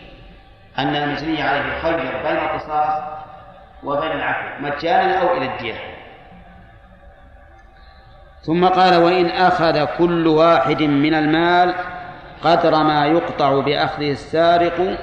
أن 0.78 0.96
المجني 0.96 1.42
عليه 1.42 1.76
يخير 1.76 1.96
بين 1.96 2.37
القصاص 2.37 3.02
وبين 3.85 4.11
العفو 4.11 4.62
مجانا 4.62 5.18
أو 5.18 5.37
إلى 5.37 5.54
الدية 5.54 5.74
ثم 8.42 8.64
قال 8.64 8.96
وإن 8.96 9.26
أخذ 9.26 9.85
كل 9.98 10.26
واحد 10.26 10.82
من 10.82 11.14
المال 11.14 11.74
قدر 12.42 12.82
ما 12.82 13.06
يقطع 13.06 13.61
بأخذه 13.61 14.11
السارق 14.11 14.98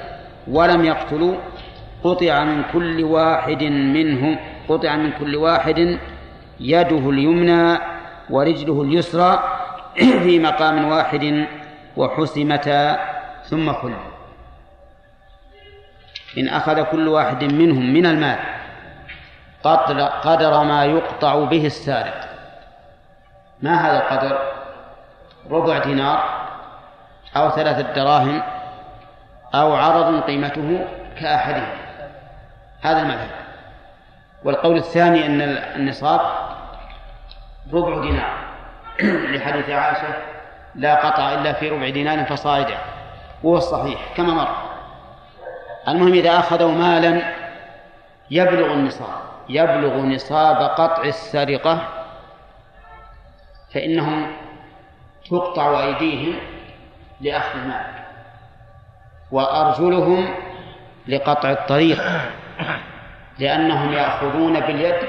ولم 0.48 0.84
يقتل 0.84 1.38
قطع 2.04 2.44
من 2.44 2.62
كل 2.72 3.04
واحد 3.04 3.62
منهم 3.64 4.36
قطع 4.68 4.96
من 4.96 5.12
كل 5.12 5.36
واحد 5.36 5.98
يده 6.60 7.10
اليمنى 7.10 7.78
ورجله 8.30 8.82
اليسرى 8.82 9.53
في 10.24 10.38
مقام 10.38 10.88
واحد 10.88 11.46
وحسمتا 11.96 12.98
ثم 13.44 13.72
خلد. 13.72 14.14
إن 16.38 16.48
أخذ 16.48 16.82
كل 16.82 17.08
واحد 17.08 17.44
منهم 17.44 17.92
من 17.94 18.06
المال 18.06 18.38
قدر, 19.64 20.00
قدر 20.00 20.64
ما 20.64 20.84
يقطع 20.84 21.44
به 21.44 21.66
السارق. 21.66 22.28
ما 23.62 23.74
هذا 23.74 23.96
القدر؟ 23.96 24.38
ربع 25.50 25.78
دينار 25.78 26.48
أو 27.36 27.50
ثلاثة 27.50 27.92
دراهم 27.92 28.42
أو 29.54 29.74
عرض 29.74 30.20
قيمته 30.22 30.86
كأحدهم. 31.20 31.76
هذا 32.82 33.02
المذهب. 33.02 33.30
والقول 34.44 34.76
الثاني 34.76 35.26
أن 35.26 35.40
النصاب 35.76 36.20
ربع 37.72 38.00
دينار. 38.00 38.43
لحديث 39.34 39.70
عائشة 39.70 40.14
لا 40.74 40.94
قطع 40.94 41.34
إلا 41.34 41.52
في 41.52 41.68
ربع 41.68 41.88
دينار 41.88 42.24
فصاعدا 42.24 42.78
هو 43.44 43.56
الصحيح 43.56 44.00
كما 44.16 44.34
مر. 44.34 44.48
المهم 45.88 46.12
إذا 46.12 46.38
أخذوا 46.38 46.72
مالا 46.72 47.22
يبلغ 48.30 48.72
النصاب 48.72 49.24
يبلغ 49.48 49.96
نصاب 49.96 50.56
قطع 50.56 51.02
السرقة 51.02 51.88
فإنهم 53.74 54.26
تقطع 55.30 55.84
أيديهم 55.84 56.34
لأخذ 57.20 57.58
المال 57.58 57.86
وأرجلهم 59.30 60.34
لقطع 61.08 61.50
الطريق 61.50 62.02
لأنهم 63.38 63.92
يأخذون 63.92 64.60
باليد 64.60 65.08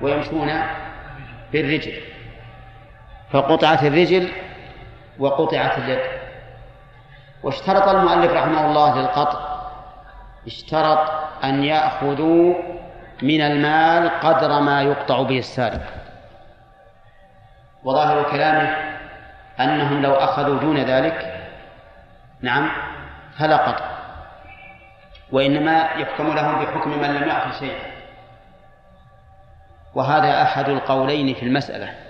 ويمشون 0.00 0.62
بالرجل. 1.52 2.11
فقطعت 3.32 3.82
الرجل 3.82 4.28
وقطعت 5.18 5.78
اليد. 5.78 6.00
واشترط 7.42 7.88
المؤلف 7.88 8.32
رحمه 8.32 8.66
الله 8.66 9.00
للقطع 9.00 9.40
اشترط 10.46 11.10
أن 11.44 11.64
يأخذوا 11.64 12.54
من 13.22 13.40
المال 13.40 14.20
قدر 14.20 14.60
ما 14.60 14.82
يقطع 14.82 15.22
به 15.22 15.38
السارق. 15.38 15.80
وظاهر 17.84 18.30
كلامه 18.30 18.76
أنهم 19.60 20.02
لو 20.02 20.14
أخذوا 20.14 20.60
دون 20.60 20.76
ذلك 20.76 21.48
نعم 22.40 22.70
فلا 23.38 23.56
قطع. 23.56 23.84
وإنما 25.32 25.82
يحكم 25.82 26.34
لهم 26.34 26.64
بحكم 26.64 26.90
من 26.90 27.14
لم 27.14 27.28
يعطي 27.28 27.58
شيئا. 27.58 27.92
وهذا 29.94 30.42
أحد 30.42 30.68
القولين 30.68 31.34
في 31.34 31.42
المسألة. 31.42 32.01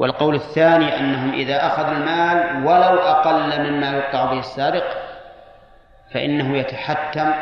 والقول 0.00 0.34
الثاني 0.34 0.98
أنهم 0.98 1.32
إذا 1.32 1.66
أخذوا 1.66 1.92
المال 1.92 2.66
ولو 2.66 2.98
أقل 2.98 3.70
مما 3.70 3.90
يقطع 3.90 4.24
به 4.24 4.38
السارق 4.38 4.84
فإنه 6.14 6.56
يتحتم 6.56 7.32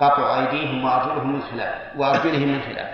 قطع 0.00 0.38
أيديهم 0.38 0.84
وأرجلهم 0.84 1.32
من 1.32 1.42
خلاف 1.42 1.74
وأرجلهم 1.96 2.48
من 2.48 2.60
خلاف. 2.62 2.88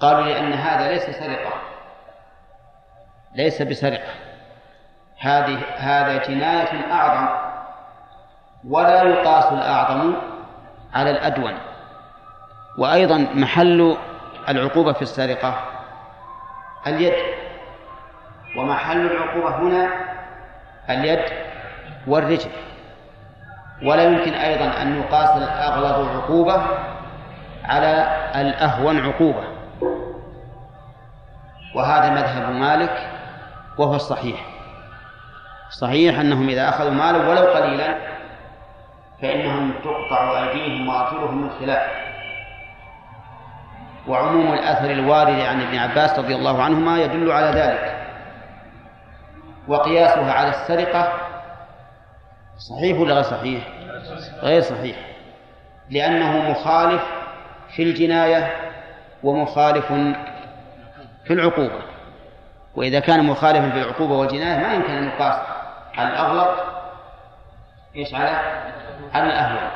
قالوا 0.00 0.22
لأن 0.22 0.52
هذا 0.52 0.88
ليس 0.88 1.10
سرقة. 1.10 1.52
ليس 3.34 3.62
بسرقة. 3.62 4.12
هذه 5.18 5.58
هذا 5.76 6.26
جناية 6.26 6.92
أعظم. 6.92 7.28
ولا 8.68 9.02
يقاس 9.02 9.52
الأعظم 9.52 10.14
على 10.94 11.10
الأدون. 11.10 11.58
وأيضا 12.78 13.18
محل 13.18 13.96
العقوبة 14.48 14.92
في 14.92 15.02
السرقة 15.02 15.75
اليد. 16.86 17.14
ومحل 18.56 19.06
العقوبة 19.06 19.56
هنا 19.56 19.88
اليد 20.90 21.24
والرجل. 22.06 22.50
ولا 23.82 24.02
يمكن 24.02 24.32
أيضا 24.32 24.82
أن 24.82 25.00
يقاس 25.00 25.30
الأغلظ 25.42 26.16
عقوبة 26.16 26.62
على 27.64 28.16
الأهون 28.34 29.00
عقوبة. 29.00 29.44
وهذا 31.74 32.10
مذهب 32.10 32.52
مالك 32.52 33.10
وهو 33.78 33.94
الصحيح. 33.94 34.46
صحيح 35.70 36.18
أنهم 36.18 36.48
إذا 36.48 36.68
أخذوا 36.68 36.90
مالا 36.90 37.28
ولو 37.28 37.52
قليلا 37.52 37.96
فإنهم 39.22 39.72
تقطع 39.84 40.42
أيديهم 40.42 40.88
وأرجلهم 40.88 41.42
من 41.42 41.50
خلاف. 41.60 42.05
وعموم 44.08 44.52
الأثر 44.52 44.90
الوارد 44.90 45.40
عن 45.40 45.62
ابن 45.62 45.78
عباس 45.78 46.18
رضي 46.18 46.34
الله 46.34 46.62
عنهما 46.62 46.98
يدل 46.98 47.32
على 47.32 47.46
ذلك. 47.46 47.96
وقياسها 49.68 50.32
على 50.32 50.48
السرقة 50.48 51.12
صحيح 52.58 52.98
ولا 52.98 53.14
غير 53.14 53.22
صحيح؟ 53.22 53.68
غير 54.42 54.62
صحيح. 54.62 54.96
لأنه 55.90 56.50
مخالف 56.50 57.02
في 57.76 57.82
الجناية 57.82 58.52
ومخالف 59.22 59.86
في 61.24 61.32
العقوبة. 61.32 61.80
وإذا 62.76 63.00
كان 63.00 63.24
مخالفا 63.24 63.70
في 63.70 63.78
العقوبة 63.82 64.14
والجناية 64.14 64.66
ما 64.66 64.74
يمكن 64.74 64.92
أن 64.92 65.04
يقاس 65.04 65.36
على 65.96 66.08
الأغلط 66.08 66.76
إيش 67.96 68.14
على؟ 68.14 68.30
على 69.14 69.26
الأهون 69.26 69.70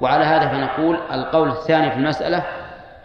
وعلى 0.00 0.24
هذا 0.24 0.48
فنقول 0.48 0.98
القول 1.12 1.48
الثاني 1.48 1.90
في 1.90 1.96
المسألة 1.96 2.44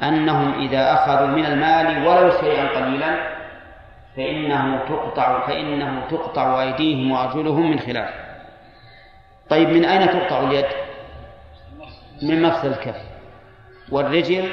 أنهم 0.03 0.59
إذا 0.59 0.93
أخذوا 0.93 1.27
من 1.27 1.45
المال 1.45 2.07
ولو 2.07 2.31
شيئا 2.41 2.67
قليلا 2.67 3.39
فإنه 4.17 4.85
تقطع 4.85 5.47
فإنه 5.47 6.07
تقطع 6.09 6.61
أيديهم 6.61 7.11
وأرجلهم 7.11 7.71
من 7.71 7.79
خلاف. 7.79 8.09
طيب 9.49 9.69
من 9.69 9.85
أين 9.85 10.09
تقطع 10.09 10.39
اليد؟ 10.39 10.65
من 12.21 12.41
مفصل 12.41 12.67
الكف. 12.67 13.01
والرجل 13.91 14.49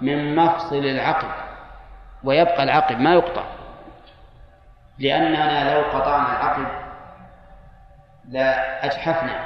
من 0.00 0.36
مفصل 0.36 0.76
العقل 0.76 1.28
ويبقى 2.24 2.62
العقب 2.62 3.00
ما 3.00 3.14
يقطع. 3.14 3.44
لأننا 4.98 5.74
لو 5.74 5.80
قطعنا 5.80 6.40
العقب 6.40 6.66
لا 8.28 8.84
أجحفنا 8.84 9.44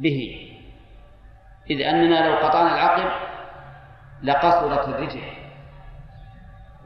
به. 0.00 0.50
إذ 1.70 1.80
أننا 1.82 2.28
لو 2.28 2.34
قطعنا 2.34 2.74
العقب 2.74 3.25
لقصرت 4.26 4.88
الرجل 4.88 5.22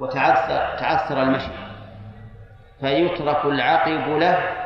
وتعثر 0.01 0.79
تعثر 0.79 1.23
المشي 1.23 1.51
فيترك 2.81 3.45
العقب 3.45 4.09
له 4.09 4.57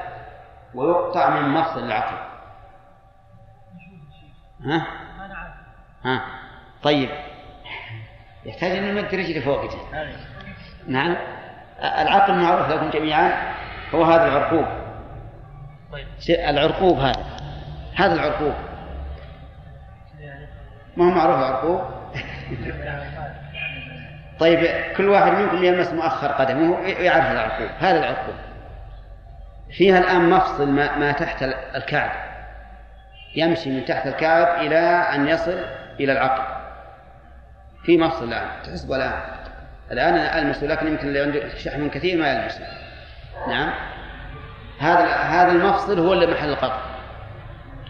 ويقطع 0.75 1.31
من 1.31 1.49
مفصل 1.49 1.85
العقب. 1.85 2.19
ها؟ 4.65 4.87
ها؟ 6.05 6.25
طيب. 6.83 7.11
يحتاج 8.45 8.71
أن 8.71 8.95
نمد 8.95 9.15
رجله 9.15 9.41
فوق 9.45 9.65
نعم. 10.87 11.17
العقل 11.81 12.35
معروف 12.35 12.69
لكم 12.69 12.91
جميعا. 12.91 13.55
هو 13.95 14.05
هذا 14.05 14.27
العرقوب. 14.27 14.67
طيب. 15.93 16.07
العرقوب 16.29 16.99
هذا. 16.99 17.25
هذا 17.95 18.15
العرقوب. 18.15 18.55
ما 20.97 21.05
هو 21.05 21.11
معروف 21.11 21.39
العرقوب؟ 21.39 21.94
طيب 24.41 24.69
كل 24.97 25.09
واحد 25.09 25.33
منكم 25.33 25.65
يلمس 25.65 25.89
مؤخر 25.89 26.27
قدمه 26.27 26.73
ويعرف 26.81 27.31
العرقوب 27.31 27.69
هذا 27.79 27.99
العرقوب 27.99 28.35
فيها 29.77 29.99
الآن 29.99 30.31
مفصل 30.31 30.71
ما, 30.71 30.99
ما 30.99 31.13
تحت 31.13 31.43
الكعب 31.75 32.11
يمشي 33.37 33.71
من 33.71 33.85
تحت 33.85 34.07
الكعب 34.07 34.67
إلى 34.67 34.79
أن 35.15 35.29
يصل 35.29 35.65
إلى 36.01 36.13
العقل. 36.13 36.55
في 37.85 37.99
مفصل 37.99 38.25
الآن 38.25 38.49
تحسب 38.65 38.93
الآن. 38.93 39.13
الآن 39.93 40.15
أنا 40.15 40.39
ألمسه 40.39 40.67
لكن 40.67 40.87
يمكن 40.87 41.09
اللي 41.09 41.21
عنده 41.21 41.57
شحم 41.57 41.89
كثير 41.89 42.19
ما 42.19 42.33
يلمسه 42.33 42.67
نعم. 43.49 43.71
هذا 44.79 45.07
هذا 45.07 45.53
المفصل 45.53 45.99
هو 45.99 46.13
اللي 46.13 46.27
محل 46.27 46.49
القطع. 46.49 46.81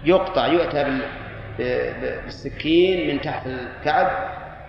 يقطع 0.05 0.47
يؤتى 0.47 1.01
بالسكين 1.59 3.15
من 3.15 3.21
تحت 3.21 3.47
الكعب 3.47 4.11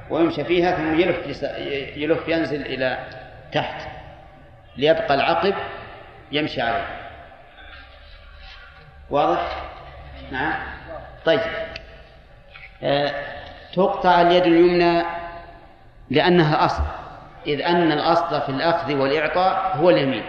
ويمشى 0.10 0.44
فيها 0.44 0.76
ثم 0.76 1.00
يلف 1.00 1.44
يلف 1.98 2.28
ينزل 2.28 2.62
إلى 2.62 3.08
تحت 3.52 3.88
ليبقى 4.78 5.14
العقب 5.14 5.54
يمشي 6.32 6.62
عليه. 6.62 6.88
واضح؟ 9.10 9.64
نعم. 10.32 10.54
طيب. 11.26 11.40
آه 12.84 13.12
تقطع 13.74 14.22
اليد 14.22 14.44
اليمنى 14.44 15.04
لأنها 16.10 16.66
أصل 16.66 16.84
إذ 17.48 17.62
أن 17.62 17.92
الأصل 17.92 18.42
في 18.42 18.50
الأخذ 18.50 18.94
والإعطاء 18.94 19.78
هو 19.78 19.90
اليمين. 19.90 20.24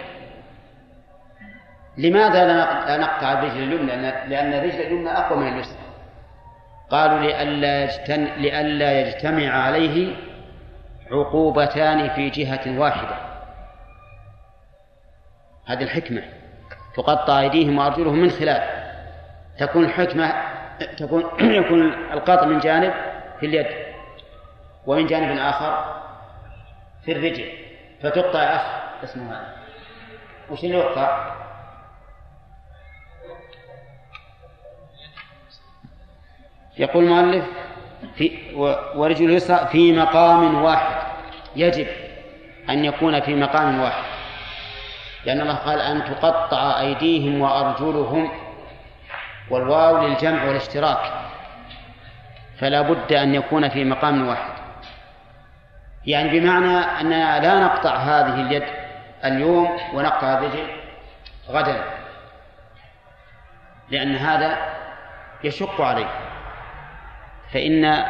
لماذا 1.97 2.47
لا 2.47 2.97
نقطع 2.97 3.31
الرجل 3.33 3.63
اليمنى؟ 3.63 3.95
لأن 4.29 4.53
الرجل 4.53 4.81
اليمنى 4.81 5.09
أقوى 5.09 5.37
من 5.37 5.53
اليسرى. 5.53 5.86
قالوا 6.91 7.19
لئلا 7.19 7.83
يجتن... 7.83 8.23
لئلا 8.23 9.01
يجتمع 9.01 9.49
عليه 9.49 10.15
عقوبتان 11.11 12.09
في 12.09 12.29
جهة 12.29 12.79
واحدة. 12.79 13.15
هذه 15.65 15.83
الحكمة. 15.83 16.23
تقطع 16.95 17.39
أيديهم 17.39 17.77
وأرجلهم 17.77 18.19
من 18.19 18.29
خلاف 18.29 18.63
تكون 19.59 19.83
الحكمة 19.83 20.33
تكون 20.97 21.23
يكون 21.61 21.93
القطع 22.13 22.45
من 22.45 22.59
جانب 22.59 22.93
في 23.39 23.45
اليد 23.45 23.67
ومن 24.85 25.05
جانب 25.07 25.37
آخر 25.37 26.01
في 27.05 27.11
الرجل. 27.11 27.51
فتقطع 28.03 28.39
أخ 28.39 28.61
اسمه 29.03 29.31
هذا. 29.31 29.53
وش 30.49 30.63
اللي 30.63 30.77
يقطع؟ 30.77 31.35
يقول 36.79 37.03
المؤلف 37.03 37.45
في 38.15 38.55
ورجل 38.95 39.25
اليسرى 39.25 39.67
في 39.71 39.93
مقام 39.93 40.63
واحد. 40.63 40.95
يجب 41.55 41.87
أن 42.69 42.85
يكون 42.85 43.19
في 43.21 43.35
مقام 43.35 43.79
واحد. 43.79 44.03
لأن 45.25 45.41
الله 45.41 45.55
قال 45.55 45.81
أن 45.81 46.05
تقطع 46.05 46.79
أيديهم 46.79 47.41
وأرجلهم 47.41 48.31
والواو 49.49 50.07
للجمع 50.07 50.43
والاشتراك. 50.43 51.11
فلا 52.59 52.81
بد 52.81 53.13
أن 53.13 53.35
يكون 53.35 53.69
في 53.69 53.83
مقام 53.83 54.27
واحد. 54.27 54.51
يعني 56.05 56.39
بمعنى 56.39 56.77
أننا 56.77 57.41
لا 57.41 57.59
نقطع 57.59 57.95
هذه 57.95 58.41
اليد 58.41 58.63
اليوم 59.25 59.77
ونقطع 59.93 60.33
الرجل 60.33 60.67
غدا. 61.49 61.83
لأن 63.89 64.15
هذا 64.15 64.57
يشق 65.43 65.81
عليه 65.81 66.26
فإن 67.53 68.03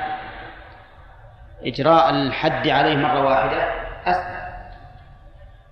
إجراء 1.66 2.10
الحد 2.10 2.68
عليه 2.68 2.96
مرة 2.96 3.26
واحدة 3.26 3.72
أسهل 4.06 4.48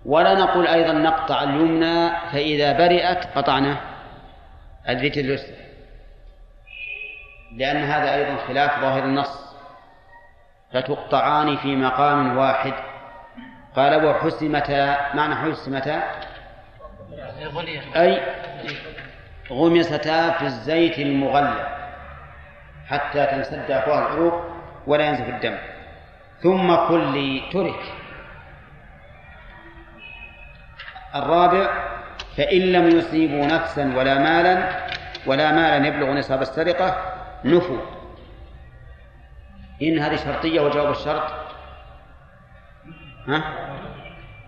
ولا 0.06 0.34
نقول 0.34 0.68
أيضا 0.68 0.94
نقطع 0.94 1.44
اليمنى 1.44 2.10
فإذا 2.32 2.74
برئت 2.78 3.26
قطعنا 3.36 3.78
الرجل 4.90 5.20
اليسرى. 5.26 5.56
لأن 7.56 7.84
هذا 7.84 8.16
أيضا 8.16 8.36
خلاف 8.48 8.80
ظاهر 8.82 9.04
النص. 9.04 9.56
فتقطعان 10.74 11.58
في 11.58 11.76
مقام 11.76 12.38
واحد. 12.38 12.74
قال 13.76 14.06
وحسمتا 14.06 15.16
معنى 15.16 15.36
حسمتا 15.36 16.04
أي 17.96 18.22
غمستا 19.52 20.32
في 20.32 20.46
الزيت 20.46 21.00
المغلى. 21.00 21.85
حتى 22.88 23.26
تنسد 23.26 23.72
أفواه 23.72 24.00
العروق 24.00 24.46
ولا 24.88 25.06
ينزف 25.06 25.30
الدم. 25.30 25.58
ثم 26.40 26.76
قل 26.76 27.14
لي 27.14 27.50
ترك. 27.54 27.94
الرابع 31.16 31.70
فإن 32.38 32.62
لم 32.62 32.88
يصيبوا 32.88 33.46
نفسا 33.46 33.98
ولا 33.98 34.20
مالا 34.20 34.86
ولا 35.26 35.52
مالا 35.52 35.88
يبلغ 35.88 36.14
نصاب 36.14 36.42
السرقة 36.42 37.14
نفوا. 37.46 37.82
إن 39.82 40.00
هذه 40.00 40.16
شرطية 40.16 40.62
وجواب 40.62 40.92
الشرط. 40.92 41.32
ها؟ 43.28 43.44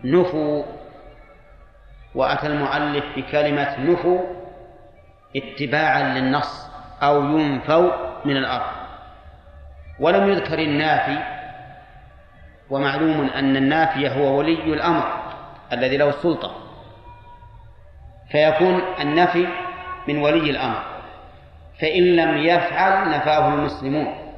نفوا. 0.03 0.63
وأتى 2.15 2.47
المؤلف 2.47 3.05
بكلمة 3.17 3.79
نفوا 3.79 4.21
اتباعا 5.35 6.03
للنص 6.03 6.69
أو 7.03 7.23
ينفوا. 7.23 8.06
من 8.25 8.37
الأرض. 8.37 8.71
ولم 9.99 10.29
يذكر 10.29 10.59
النافي 10.59 11.17
ومعلوم 12.69 13.29
أن 13.29 13.57
النافي 13.57 14.09
هو 14.09 14.37
ولي 14.37 14.63
الأمر 14.63 15.23
الذي 15.73 15.97
له 15.97 16.09
السلطة. 16.09 16.55
فيكون 18.31 18.81
النفي 19.01 19.47
من 20.07 20.17
ولي 20.17 20.49
الأمر. 20.49 20.83
فإن 21.81 22.03
لم 22.03 22.37
يفعل 22.37 23.09
نفاه 23.09 23.53
المسلمون. 23.53 24.33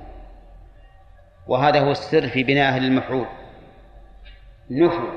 وهذا 1.48 1.80
هو 1.80 1.92
السر 1.92 2.28
في 2.28 2.44
بناء 2.44 2.70
أهل 2.70 2.86
المفعول. 2.86 3.28
نفوا. 4.72 5.12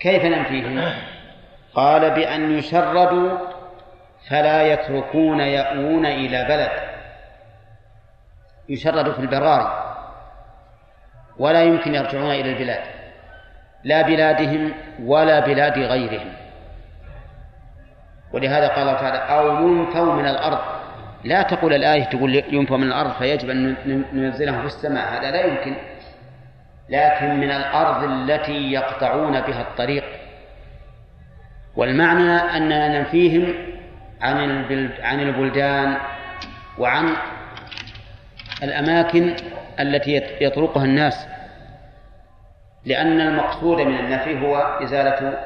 كيف 0.00 0.24
ننفيهم 0.24 0.92
قال 1.74 2.10
بأن 2.10 2.58
يشردوا 2.58 3.38
فلا 4.28 4.72
يتركون 4.72 5.40
يأوون 5.40 6.06
إلى 6.06 6.44
بلد. 6.44 6.83
يشردوا 8.68 9.12
في 9.12 9.18
البراري 9.18 9.94
ولا 11.38 11.62
يمكن 11.62 11.94
يرجعون 11.94 12.30
إلى 12.30 12.52
البلاد 12.52 12.80
لا 13.84 14.02
بلادهم 14.02 14.72
ولا 15.02 15.40
بلاد 15.40 15.78
غيرهم. 15.78 16.32
ولهذا 18.32 18.68
قال 18.68 18.78
الله 18.78 18.94
تعالى 18.94 19.18
أو 19.18 19.66
ينفوا 19.66 20.12
من 20.12 20.26
الأرض. 20.26 20.58
لا 21.24 21.42
تقول 21.42 21.74
الآية 21.74 22.04
تقول 22.04 22.34
ينفوا 22.34 22.76
من 22.76 22.86
الأرض 22.86 23.12
فيجب 23.12 23.50
أن 23.50 23.76
ننزلهم 24.12 24.60
في 24.60 24.66
السماء 24.66 25.12
هذا 25.12 25.30
لا 25.30 25.44
يمكن. 25.44 25.74
لكن 26.88 27.40
من 27.40 27.50
الأرض 27.50 28.04
التي 28.04 28.72
يقطعون 28.72 29.40
بها 29.40 29.60
الطريق. 29.60 30.04
والمعنى 31.76 32.36
أننا 32.56 32.98
ننفيهم 32.98 33.54
عن 34.20 34.64
عن 35.02 35.20
البلدان 35.20 35.96
وعن 36.78 37.08
الأماكن 38.62 39.36
التي 39.80 40.22
يطرقها 40.40 40.84
الناس 40.84 41.26
لأن 42.84 43.20
المقصود 43.20 43.80
من 43.80 43.98
النفي 43.98 44.46
هو 44.46 44.56
إزالة 44.56 45.38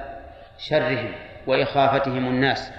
شرهم 0.59 1.12
وإخافتهم 1.47 2.27
الناس. 2.27 2.73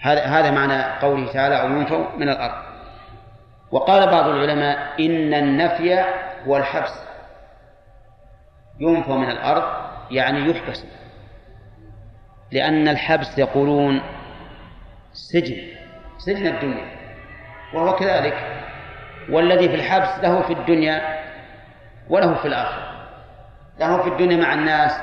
هذا 0.00 0.24
هذا 0.24 0.50
معنى 0.50 0.82
قوله 1.00 1.32
تعالى 1.32 1.60
أو 1.60 1.66
ينفوا 1.68 2.06
من 2.16 2.28
الأرض 2.28 2.62
وقال 3.70 4.10
بعض 4.10 4.28
العلماء 4.28 4.78
إن 5.00 5.34
النفي 5.34 6.04
هو 6.46 6.56
الحبس 6.56 6.92
ينفوا 8.80 9.16
من 9.16 9.30
الأرض 9.30 9.62
يعني 10.10 10.50
يحبس 10.50 10.84
لأن 12.52 12.88
الحبس 12.88 13.38
يقولون 13.38 14.02
سجن 15.12 15.56
سجن 16.18 16.46
الدنيا 16.46 16.86
وهو 17.74 17.96
كذلك. 17.96 18.61
والذي 19.30 19.68
في 19.68 19.74
الحبس 19.74 20.24
له 20.24 20.42
في 20.42 20.52
الدنيا 20.52 21.18
وله 22.08 22.34
في 22.34 22.48
الآخرة. 22.48 22.92
له 23.80 24.02
في 24.02 24.08
الدنيا 24.08 24.36
مع 24.36 24.54
الناس 24.54 25.00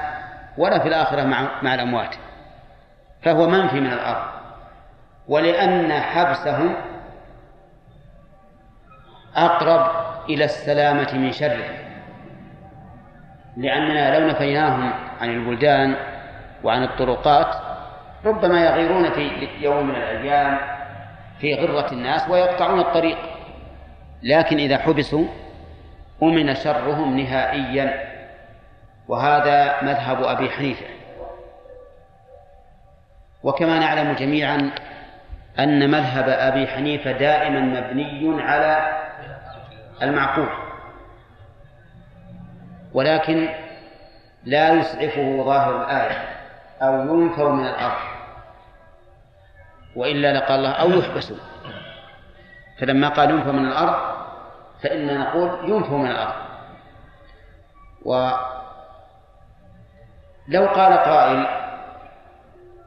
ولا 0.57 0.79
في 0.79 0.87
الآخرة 0.87 1.23
مع 1.23 1.47
مع 1.61 1.73
الأموات. 1.73 2.15
فهو 3.21 3.49
منفي 3.49 3.79
من 3.79 3.93
الأرض. 3.93 4.29
ولأن 5.27 5.91
حبسهم 5.91 6.75
أقرب 9.35 9.91
إلى 10.29 10.45
السلامة 10.45 11.13
من 11.13 11.31
شره. 11.31 11.69
لأننا 13.57 14.19
لو 14.19 14.27
نفيناهم 14.27 14.93
عن 15.21 15.29
البلدان 15.29 15.95
وعن 16.63 16.83
الطرقات 16.83 17.55
ربما 18.25 18.65
يغيرون 18.65 19.09
في 19.11 19.47
يوم 19.61 19.87
من 19.87 19.95
الأيام 19.95 20.57
في 21.39 21.55
غرة 21.55 21.91
الناس 21.91 22.29
ويقطعون 22.29 22.79
الطريق. 22.79 23.17
لكن 24.23 24.57
إذا 24.57 24.77
حبسوا 24.77 25.25
أمن 26.23 26.55
شرهم 26.55 27.19
نهائيا. 27.19 28.09
وهذا 29.07 29.83
مذهب 29.83 30.23
أبي 30.23 30.49
حنيفة. 30.49 30.85
وكما 33.43 33.79
نعلم 33.79 34.13
جميعا 34.13 34.71
أن 35.59 35.91
مذهب 35.91 36.29
أبي 36.29 36.67
حنيفة 36.67 37.11
دائما 37.11 37.59
مبني 37.59 38.41
على 38.41 38.99
المعقول. 40.01 40.49
ولكن 42.93 43.49
لا 44.45 44.69
يسعفه 44.69 45.43
ظاهر 45.43 45.83
الآية 45.83 46.29
أو 46.81 47.15
ينفر 47.15 47.51
من 47.51 47.65
الأرض. 47.65 48.01
وإلا 49.95 50.33
لقال 50.33 50.59
الله 50.59 50.71
أو 50.71 50.89
يحبسوا. 50.89 51.37
فلما 52.79 53.09
قال 53.09 53.29
ينفر 53.29 53.51
من 53.51 53.65
الأرض 53.65 54.08
فإننا 54.83 55.17
نقول 55.17 55.69
ينفر 55.69 55.97
من 55.97 56.11
الأرض. 56.11 56.33
لو 60.47 60.65
قال 60.65 60.93
قائل 60.97 61.47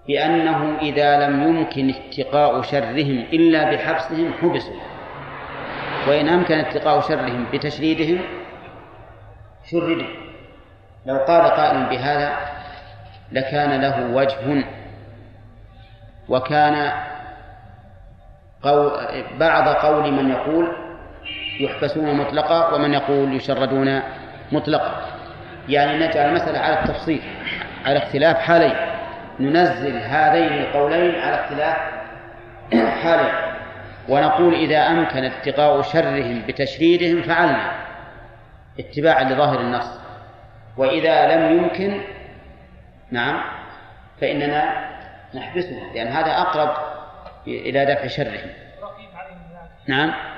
بأنه 0.06 0.78
إذا 0.78 1.26
لم 1.28 1.42
يمكن 1.42 1.90
اتقاء 1.90 2.62
شرهم 2.62 3.18
إلا 3.32 3.70
بحبسهم 3.70 4.32
حبسوا. 4.32 4.80
وإن 6.08 6.28
أمكن 6.28 6.54
اتقاء 6.54 7.00
شرهم 7.00 7.46
بتشريدهم 7.52 8.20
شردوا. 9.70 10.22
لو 11.06 11.16
قال 11.18 11.42
قائل 11.42 11.86
بهذا 11.86 12.36
لكان 13.32 13.80
له 13.80 14.16
وجه 14.16 14.64
وكان 16.28 16.92
قول 18.62 18.92
بعض 19.38 19.68
قول 19.68 20.12
من 20.12 20.30
يقول 20.30 20.81
يحبسون 21.60 22.14
مطلقا 22.16 22.74
ومن 22.74 22.94
يقول 22.94 23.36
يشردون 23.36 24.02
مطلقا. 24.52 25.02
يعني 25.68 26.06
نجعل 26.06 26.28
المسألة 26.28 26.58
على 26.58 26.80
التفصيل 26.80 27.22
على 27.86 27.98
اختلاف 27.98 28.36
حالين. 28.36 28.76
ننزل 29.40 29.96
هذين 29.96 30.52
القولين 30.52 31.14
على 31.14 31.34
اختلاف 31.34 31.76
حالين. 33.02 33.32
ونقول 34.08 34.54
إذا 34.54 34.78
أمكن 34.86 35.24
اتقاء 35.24 35.82
شرهم 35.82 36.42
بتشريدهم 36.48 37.22
فعلنا. 37.22 37.72
اتباعا 38.78 39.24
لظاهر 39.24 39.60
النص. 39.60 40.00
وإذا 40.76 41.36
لم 41.36 41.58
يمكن 41.58 42.00
نعم 43.10 43.42
فإننا 44.20 44.88
نحبسهم. 45.34 45.94
لأن 45.94 46.06
هذا 46.06 46.38
أقرب 46.38 46.76
إلى 47.46 47.84
دفع 47.84 48.06
شرهم. 48.06 48.50
نعم. 49.88 50.31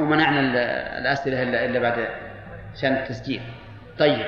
ومنعنا 0.00 0.40
الأسئلة 0.98 1.42
إلا 1.42 1.78
بعد 1.78 2.08
عشان 2.74 2.92
التسجيل. 2.92 3.42
طيب. 3.98 4.26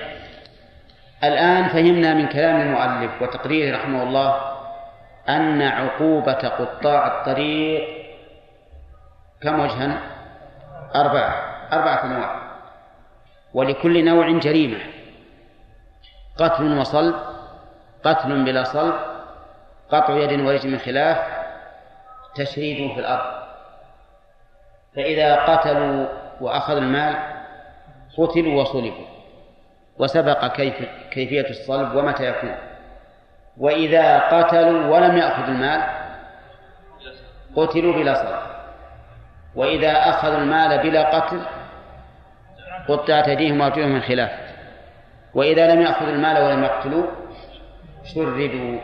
الآن 1.24 1.68
فهمنا 1.68 2.14
من 2.14 2.26
كلام 2.26 2.61
المؤلف 2.61 3.22
وتقريره 3.22 3.76
رحمه 3.76 4.02
الله 4.02 4.58
أن 5.28 5.62
عقوبة 5.62 6.48
قطاع 6.48 7.06
الطريق 7.06 7.82
كم 9.42 9.61
وجها؟ 9.61 10.00
أربعة. 10.94 11.34
أربعة 11.72 12.04
أنواع. 12.04 12.42
ولكل 13.54 14.04
نوع 14.04 14.38
جريمة. 14.38 14.78
قتل 16.37 16.78
وصلب 16.78 17.14
قتل 18.04 18.44
بلا 18.44 18.64
صلب 18.64 18.94
قطع 19.90 20.14
يد 20.14 20.40
ورجل 20.40 20.70
من 20.70 20.78
خلاف 20.78 21.18
تشريد 22.34 22.94
في 22.94 23.00
الأرض. 23.00 23.47
فإذا 24.98 25.34
قتلوا 25.34 26.06
وأخذوا 26.40 26.78
المال 26.78 27.14
قتلوا 28.18 28.62
وصلبوا 28.62 29.06
وسبق 29.98 30.46
كيف 30.46 30.74
كيفية 31.11 31.50
الصلب 31.50 31.94
ومتى 31.94 32.28
يكون. 32.28 32.54
وإذا 33.58 34.18
قتلوا 34.18 34.87
ولم 34.87 35.16
يأخذوا 35.16 35.48
المال 35.48 35.82
قتلوا 37.56 37.92
بلا 37.92 38.14
صلاة 38.14 38.42
وإذا 39.54 39.92
أخذوا 39.92 40.38
المال 40.38 40.78
بلا 40.82 41.18
قتل 41.18 41.40
قطعت 42.88 43.28
أيديهم 43.28 43.61
وأرجلهم 43.61 43.90
من 43.90 44.00
خلاف. 44.00 44.30
وإذا 45.34 45.74
لم 45.74 45.80
يأخذوا 45.80 46.12
المال 46.12 46.42
ولم 46.42 46.64
يقتلوا 46.64 47.06
شردوا. 48.14 48.78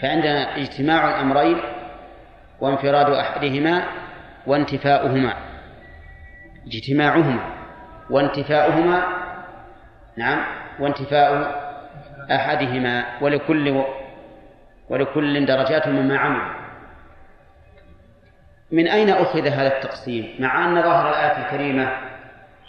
فعندنا 0.00 0.56
اجتماع 0.56 1.08
الأمرين 1.08 1.58
وانفراد 2.60 3.10
أحدهما 3.10 3.82
وانتفاؤهما 4.46 5.34
اجتماعهما 6.66 7.40
وانتفاؤهما 8.10 9.02
نعم 10.16 10.44
وانتفاء 10.80 11.60
أحدهما 12.30 13.04
ولكل 13.20 13.84
ولكل 14.88 15.46
درجات 15.46 15.88
مما 15.88 16.18
عمل. 16.18 16.60
من 18.72 18.88
أين 18.88 19.10
أخذ 19.10 19.46
هذا 19.46 19.76
التقسيم؟ 19.76 20.34
مع 20.38 20.64
أن 20.64 20.82
ظاهر 20.82 21.10
الآية 21.10 21.44
الكريمة 21.46 21.92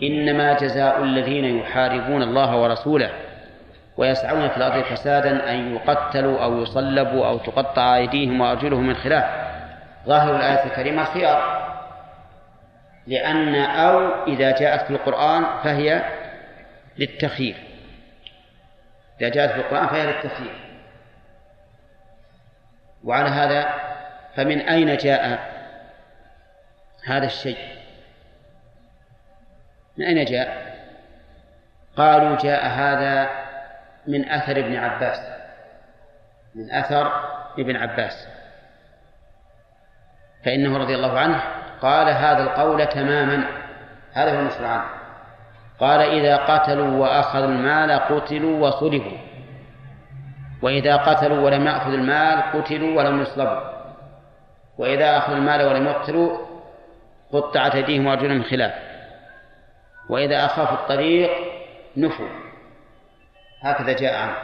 إنما 0.03 0.53
جزاء 0.53 1.03
الذين 1.03 1.45
يحاربون 1.45 2.21
الله 2.21 2.61
ورسوله 2.61 3.09
ويسعون 3.97 4.49
في 4.49 4.57
الأرض 4.57 4.83
فسادا 4.83 5.51
أن 5.51 5.75
يقتلوا 5.75 6.43
أو 6.43 6.61
يصلبوا 6.61 7.27
أو 7.27 7.37
تقطع 7.37 7.95
أيديهم 7.95 8.41
وأرجلهم 8.41 8.87
من 8.87 8.95
خلاف. 8.95 9.25
ظاهر 10.07 10.35
الآية 10.35 10.65
الكريمة 10.65 11.03
خيار. 11.03 11.60
لأن 13.07 13.55
أو 13.55 14.25
إذا 14.27 14.51
جاءت 14.51 14.81
في 14.81 14.89
القرآن 14.89 15.63
فهي 15.63 16.05
للتخيير. 16.97 17.55
إذا 19.21 19.29
جاءت 19.29 19.51
في 19.51 19.57
القرآن 19.57 19.87
فهي 19.87 20.05
للتخيير. 20.05 20.71
وعلى 23.03 23.29
هذا 23.29 23.73
فمن 24.35 24.61
أين 24.61 24.97
جاء 24.97 25.51
هذا 27.07 27.25
الشيء؟ 27.25 27.57
من 29.97 30.05
أين 30.05 30.25
جاء؟ 30.25 30.71
قالوا 31.97 32.37
جاء 32.37 32.67
هذا 32.67 33.29
من 34.07 34.29
أثر 34.29 34.59
ابن 34.59 34.75
عباس. 34.75 35.19
من 36.55 36.71
أثر 36.71 37.11
ابن 37.59 37.75
عباس. 37.75 38.27
فإنه 40.45 40.77
رضي 40.77 40.95
الله 40.95 41.19
عنه 41.19 41.60
قال 41.81 42.09
هذا 42.09 42.43
القول 42.43 42.85
تماما. 42.85 43.43
هذا 44.13 44.35
هو 44.35 44.39
المشروع 44.39 44.69
عنه 44.69 44.85
قال 45.79 46.01
إذا 46.01 46.37
قتلوا 46.37 47.01
وأخذوا 47.01 47.45
المال 47.45 47.91
قتلوا 47.91 48.67
وصلبوا 48.67 49.17
وإذا 50.61 50.95
قتلوا 50.95 51.45
ولم 51.45 51.67
يأخذوا 51.67 51.95
المال 51.95 52.41
قتلوا 52.53 52.97
ولم 52.97 53.21
يصلبوا 53.21 53.71
وإذا 54.77 55.17
أخذوا 55.17 55.37
المال 55.37 55.67
ولم 55.67 55.85
يقتلوا 55.85 56.37
قطعت 57.33 57.75
أيديهم 57.75 58.07
وأرجلهم 58.07 58.37
من 58.37 58.43
خلاف. 58.43 58.73
وإذا 60.09 60.45
أخافوا 60.45 60.77
الطريق 60.77 61.31
نفوا. 61.97 62.29
هكذا 63.61 63.93
جاء 63.93 64.21
عنه 64.21 64.35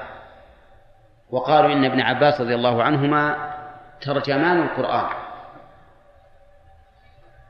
وقالوا 1.32 1.74
إن 1.74 1.86
ابن 1.86 2.02
عباس 2.02 2.42
رضي 2.42 2.56
الله 2.56 2.84
عنهما 2.84 3.36
ترجمان 4.02 4.62
القرآن. 4.62 5.27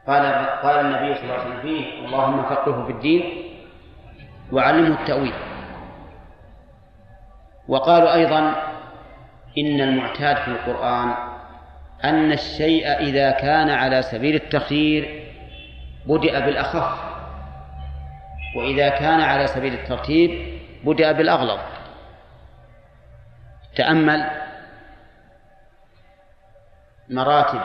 قال 0.08 0.24
قال 0.64 0.86
النبي 0.86 1.16
صلى 1.16 1.24
الله 1.24 1.34
عليه 1.34 1.44
وسلم 1.44 1.62
فيه 1.62 2.06
اللهم 2.06 2.44
فقهه 2.44 2.86
في 2.86 2.92
الدين 2.92 3.44
وعلمه 4.52 5.02
التأويل. 5.02 5.34
وقالوا 7.68 8.14
أيضا 8.14 8.40
إن 9.58 9.82
المعتاد 9.82 10.38
في 10.38 10.48
القرآن 10.48 11.14
أن 12.04 12.32
الشيء 12.32 12.88
إذا 12.88 13.32
كان 13.32 13.70
على 13.70 14.02
سبيل 14.02 14.36
التخيير 14.36 15.24
بدأ 16.06 16.40
بالأخف 16.40 17.00
وإذا 18.56 18.90
كان 18.90 19.22
على 19.22 19.48
سبيل 19.48 19.74
الترتيب 19.74 20.60
بدأ 20.84 21.12
بالأغلظ. 21.12 21.60
تأمل 23.76 24.30
مراتب 27.10 27.62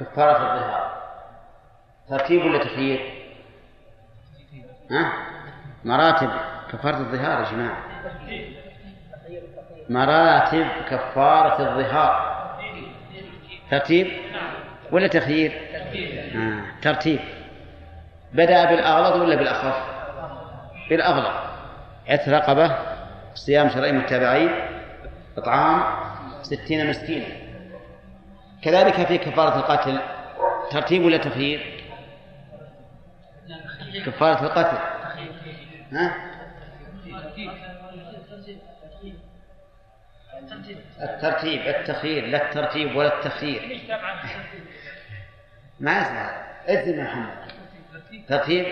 كفارة 0.00 0.54
الظهار. 0.54 0.89
ترتيب 2.10 2.44
ولا 2.44 2.64
تخيير؟ 2.64 3.00
ها؟ 4.90 5.12
مراتب 5.84 6.30
كفارة 6.72 6.96
الظهار 6.96 7.44
يا 7.44 7.50
جماعة 7.50 7.76
مراتب 9.88 10.66
كفارة 10.90 11.62
الظهار 11.62 12.30
ترتيب 13.70 14.06
ولا 14.92 15.06
تخيير؟ 15.06 15.52
آه. 16.36 16.62
ترتيب 16.82 17.20
بدأ 18.32 18.64
بالأغلظ 18.64 19.20
ولا 19.22 19.36
بالأخف؟ 19.36 19.76
بالأغلظ 20.90 21.34
عتق 22.08 22.28
رقبة 22.28 22.76
صيام 23.34 23.68
شرعين 23.68 23.98
متابعين 23.98 24.50
إطعام 25.38 25.82
ستين 26.42 26.90
مسكينا 26.90 27.26
كذلك 28.62 29.06
في 29.06 29.18
كفارة 29.18 29.56
القتل 29.56 30.00
ترتيب 30.70 31.04
ولا 31.04 31.16
تخيير؟ 31.16 31.79
كفارة 34.06 34.44
القتل. 34.44 34.78
ها؟ 35.92 36.16
الترتيب 41.02 41.60
التخيير 41.60 42.26
لا 42.26 42.48
الترتيب 42.48 42.96
ولا 42.96 43.18
التخيير. 43.18 43.80
ما 45.80 45.90
اسمع 45.90 46.30
اذن 46.68 47.04
محمد. 47.04 47.52
ترتيب؟ 48.28 48.66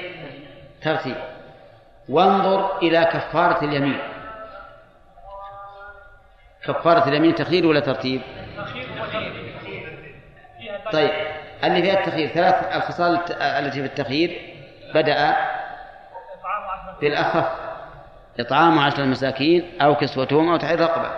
ترتيب. 0.82 1.16
وانظر 2.08 2.78
إلى 2.78 3.04
كفارة 3.04 3.64
اليمين. 3.64 3.98
كفارة 6.64 7.08
اليمين 7.08 7.34
تخيير 7.34 7.66
ولا 7.66 7.80
ترتيب؟ 7.80 8.22
طيب 10.92 11.10
اللي 11.64 11.82
فيها 11.82 12.00
التخيير 12.00 12.28
ثلاث 12.28 12.76
الخصال 12.76 13.32
التي 13.32 13.80
في 13.80 13.86
التخيير. 13.86 14.47
بدأ 14.94 15.36
بالأخف 17.00 17.68
إطعام 18.40 18.78
عشرة 18.78 19.04
مساكين 19.04 19.80
أو 19.80 19.94
كسوتهم 19.94 20.48
أو 20.48 20.56
تحرير 20.56 20.80
رقبة. 20.80 21.10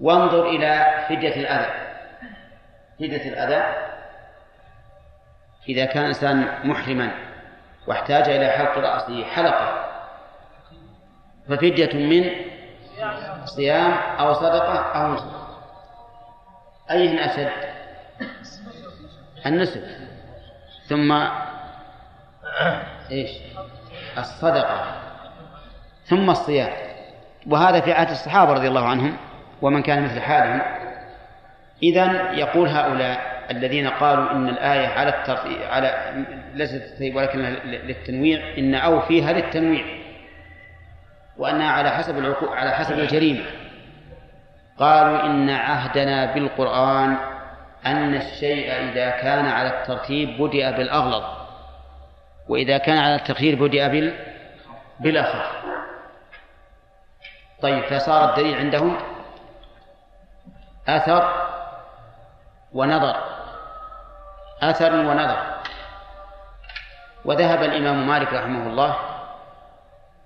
وانظر 0.00 0.48
إلى 0.48 1.04
فدية 1.08 1.36
الأذى. 1.36 1.72
فدية 2.98 3.28
الأذى 3.28 3.92
إذا 5.68 5.84
كان 5.84 6.04
إنسان 6.04 6.48
محرما 6.64 7.10
واحتاج 7.86 8.28
إلى 8.28 8.50
حلق 8.50 8.78
رأسه 8.78 9.24
حلقة 9.24 9.84
ففدية 11.48 11.94
من 11.94 12.30
صيام 13.44 13.92
أو 13.92 14.32
صدقة 14.32 14.78
أو 14.78 15.12
نصف 15.12 15.42
أيهن 16.90 17.18
أشد؟ 17.18 17.50
النسك. 19.46 19.84
ثم 20.88 21.12
إيش؟ 23.10 23.30
الصدقة. 24.18 24.84
ثم 26.04 26.30
الصيام. 26.30 26.72
وهذا 27.46 27.80
في 27.80 27.92
عهد 27.92 28.10
الصحابة 28.10 28.52
رضي 28.52 28.68
الله 28.68 28.88
عنهم 28.88 29.16
ومن 29.62 29.82
كان 29.82 30.04
مثل 30.04 30.20
حالهم. 30.20 30.62
إذا 31.82 32.32
يقول 32.32 32.68
هؤلاء 32.68 33.32
الذين 33.50 33.88
قالوا 33.88 34.30
إن 34.32 34.48
الآية 34.48 34.86
على 34.88 35.08
الترتيب 35.08 35.62
على 35.62 36.14
ليست 36.54 37.14
ولكن 37.14 37.38
للتنويع 37.64 38.58
إن 38.58 38.74
أو 38.74 39.00
فيها 39.00 39.32
للتنويع. 39.32 39.84
وأنها 41.38 41.70
على 41.70 41.90
حسب 41.90 42.18
العقو... 42.18 42.46
على 42.46 42.70
حسب 42.70 42.98
الجريمة. 42.98 43.44
قالوا 44.78 45.26
إن 45.26 45.50
عهدنا 45.50 46.34
بالقرآن 46.34 47.16
أن 47.86 48.14
الشيء 48.14 48.72
إذا 48.72 49.10
كان 49.10 49.46
على 49.46 49.68
الترتيب 49.68 50.42
بدأ 50.42 50.70
بالأغلظ. 50.70 51.41
وإذا 52.48 52.78
كان 52.78 52.98
على 52.98 53.14
التخيير 53.14 53.66
بدأ 53.66 53.88
بال 53.88 54.14
بالأخف 55.00 55.62
طيب 57.62 57.84
فصار 57.84 58.30
الدليل 58.30 58.54
عندهم 58.58 58.98
أثر 60.88 61.48
ونظر. 62.72 63.16
أثر 64.62 64.94
ونظر. 64.94 65.60
وذهب 67.24 67.62
الإمام 67.62 68.06
مالك 68.06 68.32
رحمه 68.32 68.66
الله 68.66 68.96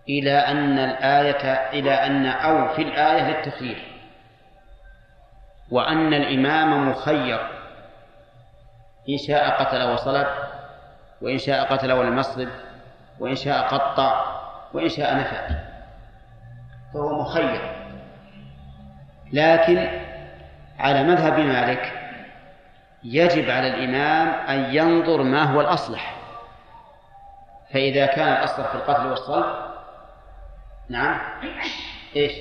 إلى 0.09 0.33
أن 0.33 0.79
الآية 0.79 1.71
إلى 1.71 1.91
أن 1.95 2.27
أو 2.27 2.75
في 2.75 2.83
الآية 2.83 3.23
للتخيير 3.23 3.93
وأن 5.71 6.15
الإمام 6.15 6.91
مخير. 6.91 7.41
إن 9.09 9.19
شاء 9.29 9.51
قتل 9.51 9.83
وصلب 9.83 10.27
وإن 11.23 11.39
شاء 11.39 11.73
قتل 11.73 11.93
ولم 11.93 12.19
يصلب 12.19 12.49
وإن 13.21 13.35
شاء 13.35 13.67
قطع 13.67 14.25
وإن 14.75 14.89
شاء 14.89 15.17
نفع. 15.17 15.49
فهو 16.95 17.21
مخير. 17.21 17.61
لكن 19.33 19.89
على 20.79 21.03
مذهب 21.03 21.39
مالك 21.39 21.93
يجب 23.05 23.51
على 23.51 23.67
الإمام 23.69 24.29
أن 24.29 24.75
ينظر 24.75 25.23
ما 25.23 25.43
هو 25.45 25.61
الأصلح. 25.61 26.17
فإذا 27.73 28.07
كان 28.07 28.29
الأصلح 28.29 28.67
في 28.67 28.75
القتل 28.75 29.07
والصلب 29.07 29.47
نعم 30.89 31.21
إيش؟ 32.17 32.33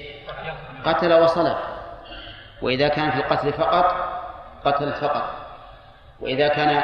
قتل 0.86 1.13
وصلب. 1.13 1.57
وإذا 2.61 2.88
كان 2.88 3.11
في 3.11 3.17
القتل 3.17 3.53
فقط 3.53 3.95
قتل 4.65 4.93
فقط. 4.93 5.30
وإذا 6.19 6.47
كان 6.47 6.84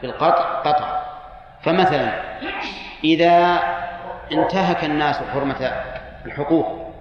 في 0.00 0.06
القطع 0.06 0.60
قطع. 0.60 1.01
فمثلا 1.64 2.22
إذا 3.04 3.60
انتهك 4.32 4.84
الناس 4.84 5.16
حرمة 5.32 5.72
الحقوق 6.26 6.92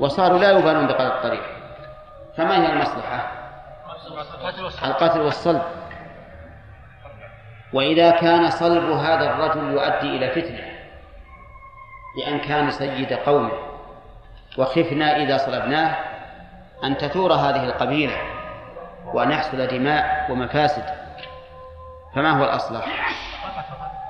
وصاروا 0.00 0.38
لا 0.38 0.50
يبالون 0.50 0.86
بقتل 0.86 1.06
الطريق 1.06 1.42
فما 2.36 2.56
هي 2.56 2.72
المصلحة؟ 2.72 3.32
القتل 4.84 5.20
والصلب 5.20 5.62
وإذا 7.72 8.10
كان 8.10 8.50
صلب 8.50 8.90
هذا 8.90 9.30
الرجل 9.30 9.72
يؤدي 9.72 10.16
إلى 10.16 10.30
فتنة 10.30 10.68
لأن 12.18 12.38
كان 12.38 12.70
سيد 12.70 13.12
قومه 13.12 13.52
وخفنا 14.58 15.16
إذا 15.16 15.36
صلبناه 15.36 15.96
أن 16.84 16.96
تثور 16.96 17.32
هذه 17.32 17.64
القبيلة 17.64 18.16
وأن 19.14 19.30
يحصل 19.30 19.66
دماء 19.66 20.26
ومفاسد 20.30 20.84
فما 22.14 22.30
هو 22.30 22.44
الأصلح؟ 22.44 23.10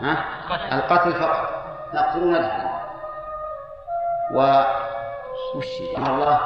ها؟ 0.03 0.25
القتل. 0.73 1.13
فقط. 1.13 1.59
نقتل 1.95 2.31
ندفن 2.31 2.69
و 4.35 4.63
وش 5.55 5.67
الله 5.97 6.41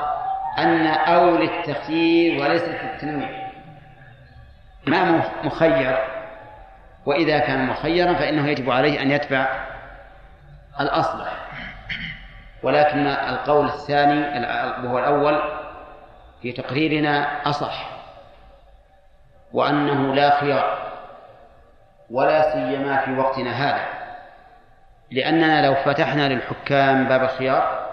أن 0.58 0.86
أو 0.86 1.36
للتخيير 1.36 2.42
وليس 2.42 2.62
للتنويع 2.62 3.50
ما 4.86 5.22
مخير؟ 5.44 5.98
وإذا 7.06 7.38
كان 7.38 7.66
مخيرا 7.66 8.14
فإنه 8.14 8.48
يجب 8.48 8.70
عليه 8.70 9.02
أن 9.02 9.10
يتبع 9.10 9.46
الأصلح 10.80 11.32
ولكن 12.62 13.06
القول 13.06 13.66
الثاني 13.66 14.46
وهو 14.86 14.98
الأول 14.98 15.42
في 16.42 16.52
تقريرنا 16.52 17.40
أصح 17.50 17.90
وأنه 19.52 20.14
لا 20.14 20.40
خيار. 20.40 20.81
ولا 22.12 22.52
سيما 22.52 22.96
في 23.04 23.18
وقتنا 23.18 23.50
هذا. 23.50 23.84
لأننا 25.10 25.66
لو 25.66 25.74
فتحنا 25.74 26.28
للحكام 26.28 27.08
باب 27.08 27.22
الخيار 27.22 27.86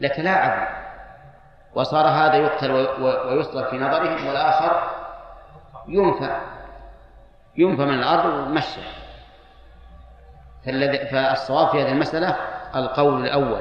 لتلاعبوا 0.00 0.66
وصار 1.74 2.06
هذا 2.06 2.34
يقتل 2.34 2.70
ويصلب 3.00 3.66
في 3.66 3.76
نظرهم 3.76 4.26
والآخر 4.26 4.90
ينفى. 5.88 6.36
ينفى 7.56 7.82
من 7.82 7.94
الأرض 7.94 8.24
ومشى. 8.24 8.80
فالصواب 11.10 11.68
في 11.68 11.82
هذه 11.82 11.92
المسألة 11.92 12.36
القول 12.76 13.24
الأول 13.24 13.60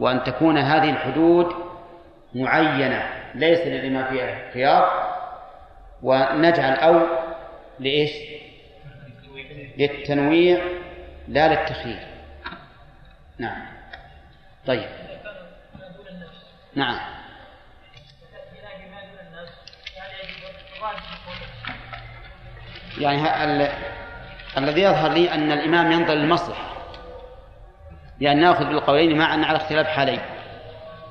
وأن 0.00 0.22
تكون 0.22 0.58
هذه 0.58 0.90
الحدود 0.90 1.54
معينة 2.34 3.02
ليس 3.34 3.66
لما 3.66 4.04
فيها 4.04 4.52
خيار 4.52 4.90
ونجعل 6.02 6.76
أو 6.76 7.00
لإيش؟ 7.78 8.43
للتنويع 9.78 10.64
لا 11.28 11.48
للتخيير. 11.48 12.06
نعم. 13.38 13.66
طيب. 14.66 14.88
نعم. 16.74 17.14
يعني 22.98 23.44
ال... 23.44 23.72
الذي 24.58 24.82
يظهر 24.82 25.12
لي 25.12 25.34
أن 25.34 25.52
الإمام 25.52 25.92
ينظر 25.92 26.14
للمصلحة. 26.14 26.74
لأن 28.20 28.40
نأخذ 28.40 28.64
بالقولين 28.64 29.18
معا 29.18 29.44
على 29.44 29.56
اختلاف 29.56 29.86
حالين. 29.86 30.20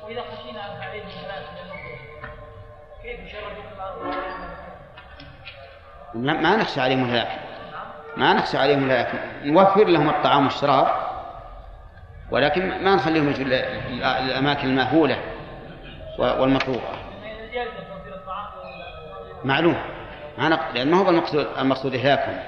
وإذا 0.03 0.21
خشينا 0.21 0.65
أن 0.65 0.81
عليهم 0.81 1.07
كيف 3.03 3.19
ما 6.13 6.55
نخشى 6.55 6.81
عليهم 6.81 7.03
الهلاك. 7.03 7.42
ما 8.17 8.33
نخشى 8.33 8.57
عليهم 8.57 8.85
الهلاك 8.85 9.11
نوفر 9.43 9.83
لهم 9.83 10.09
الطعام 10.09 10.43
والشراب 10.43 10.87
ولكن 12.31 12.83
ما 12.83 12.95
نخليهم 12.95 13.29
يجوا 13.29 13.45
الأماكن 14.19 14.67
المأهولة 14.67 15.17
والمطلوبة. 16.19 16.81
معلوم. 19.43 19.75
ما 20.37 20.49
نق... 20.49 20.59
لأن 20.73 20.91
ما 20.91 20.97
هو 20.97 21.09
المقصود 21.09 21.47
المقصود 21.59 21.95
إهلاكهم. 21.95 22.39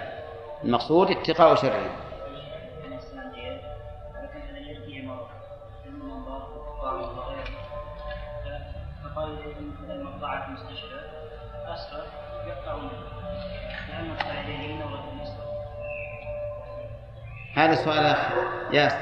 المقصود 0.64 1.12
اتقاء 1.12 1.56
شرهم. 1.56 1.90
هذا 17.66 17.74
السؤال 17.74 18.06
أخ 18.06 18.18
ياسر 18.74 18.98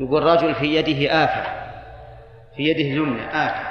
يقول 0.00 0.22
رجل 0.22 0.54
في 0.54 0.76
يده 0.76 1.24
آفة. 1.24 1.42
في 2.56 2.62
يده 2.62 2.80
اليمنى 2.80 3.46
آفة. 3.46 3.66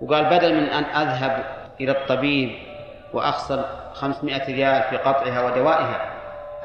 وقال 0.00 0.24
بدل 0.24 0.54
من 0.54 0.68
أن 0.68 0.84
أذهب 0.84 1.44
إلى 1.80 1.92
الطبيب 1.92 2.58
وأخسر 3.12 3.64
خمسمائة 3.92 4.46
ريال 4.46 4.82
في 4.82 4.96
قطعها 4.96 5.44
ودوائها 5.44 6.10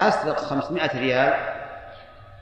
أسرق 0.01 0.39
خمسمائة 0.39 0.99
ريال 0.99 1.33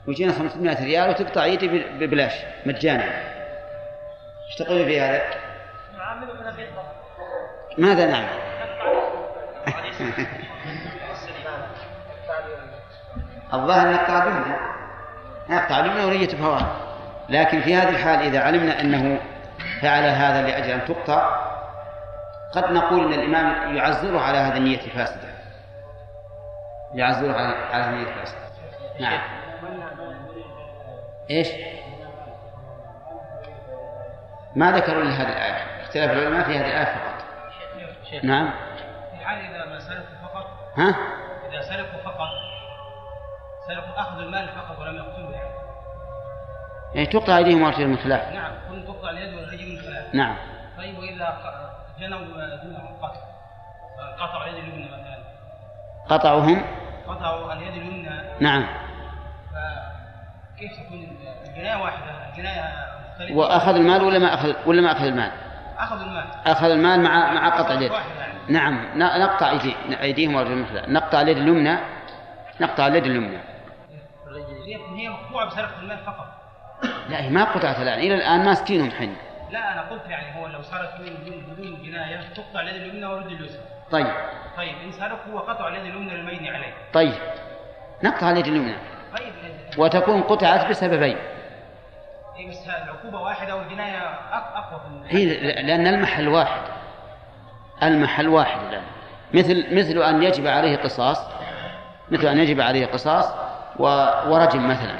ويجينا 0.06 0.32
خمسمائة 0.32 0.84
ريال 0.84 1.10
وتقطع 1.10 1.46
يدي 1.46 1.68
ببلاش 1.68 2.32
مجانا. 2.66 3.04
إيش 4.46 4.56
تقول 4.58 4.84
في 4.84 5.00
هذا؟ 5.00 5.22
ماذا 7.78 8.06
نعمل؟ 8.06 8.38
الظاهر 13.54 13.92
نقطع 13.92 14.22
اليمنى 14.22 14.56
نقطع 15.48 15.80
اليمنى 15.80 16.04
ونية 16.04 16.28
فواه 16.28 16.66
لكن 17.28 17.60
في 17.60 17.74
هذه 17.74 17.88
الحال 17.88 18.20
إذا 18.20 18.40
علمنا 18.40 18.80
أنه 18.80 19.20
فعل 19.82 20.02
هذا 20.02 20.42
لأجل 20.42 20.70
أن 20.70 20.84
تقطع 20.84 21.48
قد 22.52 22.72
نقول 22.72 23.12
إن 23.12 23.20
الإمام 23.20 23.76
يعزره 23.76 24.20
على 24.20 24.38
هذه 24.38 24.56
النية 24.56 24.80
الفاسدة. 24.80 25.28
يعزره 26.94 27.32
على 27.32 27.54
على 27.72 27.84
هذه 27.84 27.90
النية 27.90 28.08
الفاسدة. 28.08 28.38
نعم. 29.00 29.20
إيش؟ 31.30 31.48
ما 34.56 34.72
ذكروا 34.72 35.02
لي 35.02 35.10
هذه 35.10 35.28
الآية. 35.28 35.82
اختلاف 35.82 36.10
العلماء 36.10 36.44
في 36.44 36.58
هذه 36.58 36.66
الآية 36.66 36.84
فقط. 36.84 37.24
نعم. 38.22 38.50
في 39.10 39.24
حال 39.24 39.38
إذا 39.38 39.64
ما 39.64 39.78
سلكوا 39.78 40.16
فقط 40.22 40.46
ها؟ 40.76 40.94
إذا 41.50 41.60
سلكوا 41.60 42.00
فقط 42.04 42.47
اخذوا 43.96 44.22
المال 44.22 44.48
فقط 44.48 44.78
ولم 44.78 44.96
يقتلوا 44.96 45.32
يعني. 45.32 45.48
يعني 46.94 47.06
تقطع 47.06 47.36
ايديهم 47.36 47.62
وارجلهم 47.62 47.90
من 47.90 47.98
خلاف 47.98 48.32
نعم 48.32 48.52
كل 48.70 48.84
تقطع 48.86 49.10
اليد 49.10 49.34
والرجل 49.34 49.72
من 49.72 49.78
خلاف 49.78 50.14
نعم. 50.14 50.36
طيب 50.78 50.98
وإذا 50.98 51.38
جنوا 52.00 52.18
دونهم 52.64 52.96
قطع 53.02 53.20
قطعوا 54.18 54.44
اليد 54.44 54.64
اليمنى 54.64 54.86
مثلا. 54.86 55.18
قطعوهم؟ 56.08 56.62
قطعوا 57.08 57.52
اليد 57.52 57.72
اليمنى. 57.72 58.10
نعم. 58.40 58.66
كيف 60.58 60.72
تكون 60.72 61.18
الجناية 61.46 61.82
واحدة؟ 61.82 62.30
الجناية 62.32 62.62
مختلفة. 63.10 63.34
وأخذ 63.34 63.74
المال 63.74 64.02
ولا 64.04 64.18
ما 64.18 64.34
أخذ 64.34 64.54
ولا 64.66 64.82
ما 64.82 64.92
أخذ 64.92 65.04
المال؟ 65.04 65.30
أخذ 65.78 66.00
المال. 66.00 66.24
أخذ 66.46 66.70
المال 66.70 67.00
مع 67.02 67.32
مع 67.32 67.48
قطع 67.48 67.74
اليد. 67.74 67.92
يعني. 67.92 68.32
نعم. 68.48 68.98
نقطع 68.98 69.50
أيدي 69.50 69.76
أيديهم 70.02 70.34
ورجلهم 70.34 70.66
نقطع 70.88 71.20
اليد 71.20 71.36
اليمنى؟ 71.36 71.78
نقطع 72.60 72.86
اليد 72.86 73.04
اليمنى. 73.04 73.38
هي 74.76 75.08
مقطوعة 75.08 75.46
بسلف 75.46 75.78
المال 75.82 75.98
فقط. 75.98 76.26
لا 77.08 77.22
هي 77.22 77.30
ما 77.30 77.44
قطعت 77.44 77.80
الآن. 77.80 77.98
إلى 77.98 78.14
الآن 78.14 78.44
ماسكينهم 78.44 78.90
حين 78.90 79.16
لا 79.50 79.72
أنا 79.72 79.82
قلت 79.82 80.02
يعني 80.08 80.40
هو 80.40 80.46
لو 80.46 80.62
صارت 80.62 80.90
بدون 81.00 81.82
جناية 81.82 82.20
تقطع 82.34 82.60
اليد 82.60 82.82
اليمنى 82.82 83.06
ورد 83.06 83.26
اليسرى. 83.26 83.62
طيب. 83.90 84.14
طيب 84.56 84.74
إن 84.84 84.92
سلك 84.92 85.18
هو 85.32 85.38
قطع 85.38 85.68
اليد 85.68 85.80
اليمنى 85.80 86.14
للمين 86.14 86.46
عليه. 86.54 86.74
طيب. 86.92 87.14
نقطع 88.02 88.30
اليد 88.30 88.46
اليمنى. 88.46 88.74
طيب 89.18 89.32
وتكون 89.78 90.22
قطعت 90.22 90.66
بسببين. 90.70 91.16
اي 92.36 92.48
بس 92.48 92.68
العقوبة 92.68 93.20
واحدة 93.20 93.56
والجناية 93.56 93.98
أقوى 94.32 94.80
هي 95.08 95.24
لأن 95.62 95.86
المحل 95.86 96.28
واحد. 96.28 96.60
المحل 97.82 98.28
واحد 98.28 98.60
الآن. 98.60 98.82
مثل 99.34 99.76
مثل 99.76 100.02
أن 100.02 100.22
يجب 100.22 100.46
عليه 100.46 100.76
قصاص. 100.76 101.18
مثل 102.10 102.26
أن 102.26 102.38
يجب 102.38 102.60
عليه 102.60 102.86
قصاص. 102.86 103.47
ورجم 103.78 104.68
مثلا. 104.68 104.94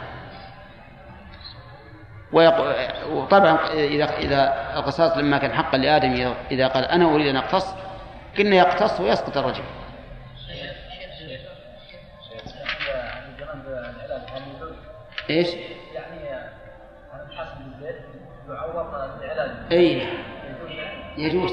وطبعا 3.10 3.58
اذا 3.74 4.04
إذا 4.04 4.72
القصاص 4.76 5.16
لما 5.16 5.38
كان 5.38 5.52
حقا 5.52 5.78
لآدم 5.78 6.34
اذا 6.50 6.68
قال 6.68 6.84
أنا 6.84 7.14
أريد 7.14 7.26
أن 7.26 7.36
أقتص 7.36 7.74
قلنا 8.38 8.56
يقتص 8.56 9.00
ويسقط 9.00 9.36
الرجل. 9.36 9.62
إيش؟ 15.30 15.48
يعني 15.94 16.36
اي 19.72 20.08
يجوز. 21.18 21.52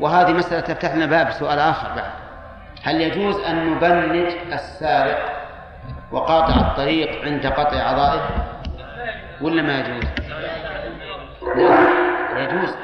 وهذه 0.00 0.32
مسألة 0.32 0.60
تفتح 0.60 0.94
لنا 0.94 1.06
باب 1.06 1.30
سؤال 1.30 1.58
آخر 1.58 1.88
بعد. 1.88 2.10
هل 2.82 3.00
يجوز 3.00 3.40
أن 3.40 3.70
نبنج 3.70 4.32
السارق 4.52 5.37
وقاطع 6.12 6.60
الطريق 6.60 7.24
عند 7.24 7.46
قطع 7.46 7.76
أعضائه 7.76 8.28
ولا 9.40 9.62
ما 9.62 9.78
يجوز؟ 9.80 10.04
يجوز. 12.36 12.74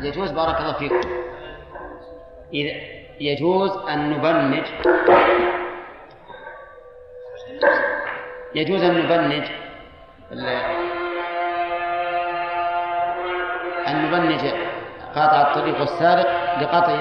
يجوز. 0.00 0.30
بارك 0.30 0.60
الله 0.60 0.72
فيكم. 0.72 1.00
إذا 2.54 2.72
يجوز 3.20 3.70
أن 3.88 4.10
نبنج 4.10 4.64
يجوز 8.54 8.82
أن 8.82 8.98
نبنج 8.98 9.44
أن 13.88 14.06
نبنج 14.06 14.40
قاطع 15.14 15.40
الطريق 15.42 15.80
والسارق 15.80 16.58
لقطع 16.60 16.98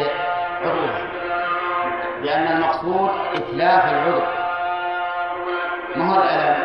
عضوه 0.61 0.97
لأن 2.22 2.57
المقصود 2.57 3.09
إتلاف 3.36 3.86
العضو 3.91 4.44
ما 5.97 6.13
هو 6.13 6.23
الألم 6.23 6.55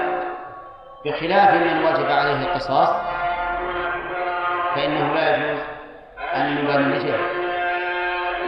بخلاف 1.04 1.54
من 1.54 1.84
وجب 1.84 2.10
عليه 2.10 2.42
القصاص 2.42 2.88
فإنه 4.74 5.14
لا 5.14 5.36
يجوز 5.36 5.60
أن 6.34 6.54
نبنجه 6.54 7.16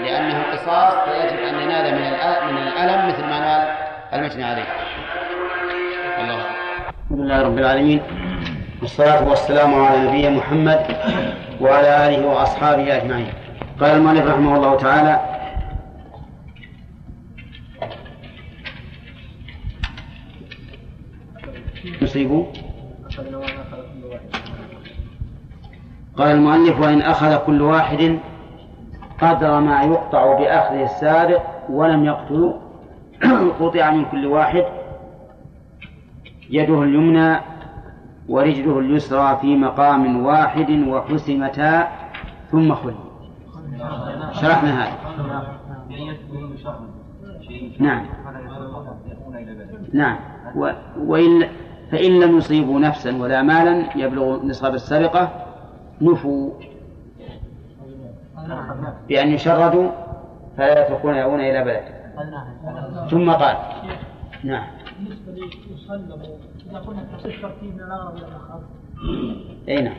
لأنه 0.02 0.40
القصاص 0.40 0.94
فيجب 0.94 1.38
أن 1.38 1.60
ينال 1.60 1.94
من 1.94 2.00
من 2.54 2.68
الألم 2.68 3.08
مثل 3.08 3.24
ما 3.24 3.40
نال 3.40 3.68
المجني 4.12 4.44
عليه. 4.44 4.64
الله. 6.18 6.34
الحمد 6.34 7.20
لله 7.20 7.42
رب 7.42 7.58
العالمين. 7.58 8.02
والصلاة 8.80 9.28
والسلام 9.28 9.84
على 9.84 9.98
نبينا 9.98 10.30
محمد 10.30 10.96
وعلى 11.60 12.06
آله 12.06 12.26
وأصحابه 12.26 12.96
أجمعين. 12.96 13.32
قال 13.80 13.90
المؤلف 13.90 14.26
رحمه 14.26 14.56
الله 14.56 14.76
تعالى 14.76 15.20
يصيبوا 21.84 22.44
قال 26.16 26.30
المؤلف 26.30 26.80
وإن 26.80 27.02
أخذ 27.02 27.36
كل 27.46 27.62
واحد 27.62 28.18
قدر 29.20 29.60
ما 29.60 29.82
يقطع 29.82 30.38
بأخذ 30.38 30.74
السارق 30.74 31.66
ولم 31.70 32.04
يقتل 32.04 32.54
قطع 33.60 33.90
من 33.90 34.04
كل 34.04 34.26
واحد 34.26 34.64
يده 36.50 36.82
اليمنى 36.82 37.40
ورجله 38.28 38.78
اليسرى 38.78 39.38
في 39.40 39.56
مقام 39.56 40.26
واحد 40.26 40.70
وحسمتا 40.70 41.88
ثم 42.50 42.74
خل. 42.74 42.94
شرحنا 44.32 44.84
هذا. 44.84 44.98
نعم. 47.78 48.06
نعم 49.92 50.16
وإن 50.96 51.48
فإن 51.92 52.20
لم 52.20 52.38
يصيبوا 52.38 52.80
نفسا 52.80 53.16
ولا 53.16 53.42
مالا 53.42 53.96
يبلغ 53.96 54.46
نصاب 54.46 54.74
السرقة 54.74 55.46
نفوا. 56.00 56.50
بأن 59.08 59.28
يشردوا 59.28 59.90
فلا 60.56 60.86
يتركون 60.86 61.14
يأوون 61.14 61.40
إلى 61.40 61.64
بلد. 61.64 62.02
ثم 63.10 63.30
قال 63.30 63.56
نعم. 64.44 64.66
بالنسبة 64.98 65.32
ليسلموا 65.32 66.16
إذا 66.70 66.78
قلنا 66.78 67.04
تصير 67.18 67.38
ترتيب 67.42 67.74
من 67.74 67.80
الأغرب 67.80 68.16
إلى 68.16 68.26
الآخر 68.26 68.60
أي 69.68 69.82
نعم. 69.82 69.96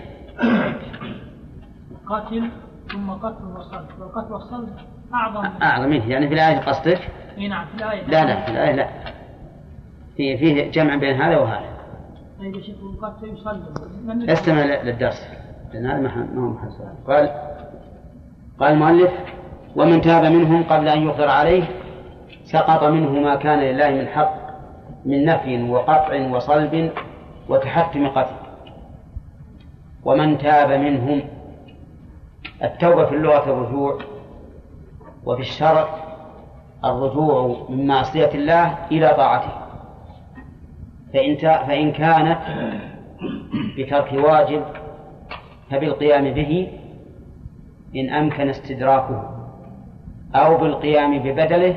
قتل 2.07 2.49
ثم 2.91 3.11
قتل 3.11 3.45
وصلب 3.57 3.85
والقتل 3.99 4.33
والصلب 4.33 4.69
أعظم. 5.13 5.49
أعظم 5.61 5.89
منه. 5.89 6.09
يعني 6.09 6.27
في 6.27 6.33
الآية 6.33 6.57
قصدك؟ 6.57 6.99
أي 7.37 7.47
نعم 7.47 7.65
في 7.65 7.75
الآية. 7.75 8.03
لا 8.03 8.25
لا 8.25 8.45
في 8.45 8.51
الآية 8.51 8.75
لا. 8.75 8.87
في 10.17 10.37
فيه 10.37 10.71
جمع 10.71 10.95
بين 10.95 11.21
هذا 11.21 11.37
وهذا. 11.37 11.72
طيب 12.43 12.55
يا 12.55 12.61
شيخ 12.61 12.75
استمع 14.29 14.63
للدرس. 14.63 15.27
لأن 15.73 15.85
هذا 15.85 15.99
ما 15.99 16.41
هو 16.41 16.49
محل 16.49 16.69
قال 17.07 17.29
قال 18.59 18.71
المؤلف 18.71 19.11
ومن 19.75 20.01
تاب 20.01 20.25
منهم 20.25 20.63
قبل 20.63 20.87
أن 20.87 21.03
يقدر 21.03 21.27
عليه 21.27 21.63
سقط 22.43 22.83
منه 22.83 23.09
ما 23.09 23.35
كان 23.35 23.59
لله 23.59 23.89
من 23.89 24.07
حق 24.07 24.33
من 25.05 25.25
نفي 25.25 25.71
وقطع 25.71 26.27
وصلب 26.31 26.91
وتحتم 27.49 28.07
قتل. 28.07 28.35
ومن 30.05 30.37
تاب 30.37 30.71
منهم 30.71 31.21
التوبة 32.63 33.05
في 33.05 33.15
اللغة 33.15 33.43
الرجوع 33.43 33.99
وفي 35.25 35.41
الشرع 35.41 35.87
الرجوع 36.85 37.65
من 37.69 37.87
معصية 37.87 38.31
الله 38.33 38.77
إلى 38.91 39.13
طاعته. 39.17 39.62
فإن 41.13 41.35
فإن 41.37 41.91
كانت 41.91 42.39
بترك 43.77 44.13
واجب 44.13 44.63
فبالقيام 45.71 46.33
به 46.33 46.67
إن 47.95 48.09
أمكن 48.09 48.49
استدراكه 48.49 49.29
أو 50.35 50.57
بالقيام 50.57 51.19
ببدله 51.19 51.75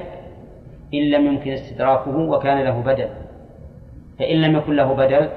إن 0.94 1.10
لم 1.10 1.26
يمكن 1.26 1.50
استدراكه 1.50 2.16
وكان 2.16 2.64
له 2.64 2.80
بدل. 2.80 3.08
فإن 4.18 4.36
لم 4.36 4.56
يكن 4.56 4.76
له 4.76 4.92
بدل 4.92 5.28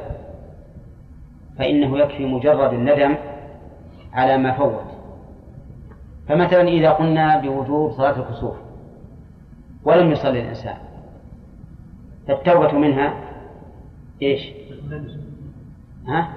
فإنه 1.58 1.97
يكفي 1.97 2.26
مجرد 2.26 2.74
الندم 2.74 3.16
على 4.14 4.38
ما 4.38 4.52
فوت. 4.52 4.86
فمثلا 6.28 6.68
إذا 6.68 6.89
قلنا 6.89 7.38
بوجوب 7.38 7.91
صلاة 7.91 8.20
الكسوف 8.20 8.56
ولم 9.84 10.12
يصلي 10.12 10.39
الإنسان 10.39 10.78
فالتوبة 12.28 12.72
منها 12.72 13.14
إيش؟ 14.22 14.53
ها؟ 16.07 16.30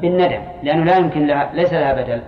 بالندم 0.00 0.42
لأنه 0.62 0.84
لا 0.84 0.96
يمكن 0.96 1.26
لها 1.26 1.54
ليس 1.54 1.72
لها 1.72 2.02
بدل 2.02 2.22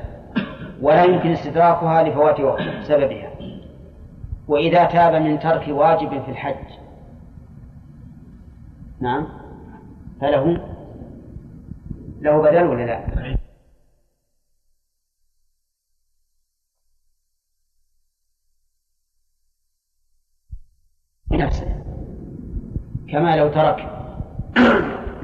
ولا 0.83 1.05
يمكن 1.05 1.33
استدراكها 1.33 2.03
لفوات 2.03 2.37
سببها 2.83 3.31
وإذا 4.49 4.85
تاب 4.85 5.23
من 5.23 5.39
ترك 5.39 5.65
واجب 5.69 6.23
في 6.23 6.31
الحج 6.31 6.85
نعم 9.01 9.29
فله 10.21 10.61
له 12.21 12.43
بدل 12.43 12.65
ولا 12.65 12.87
لا؟ 12.87 13.35
نفسه 21.33 21.85
كما 23.09 23.37
لو 23.37 23.49
ترك 23.49 23.91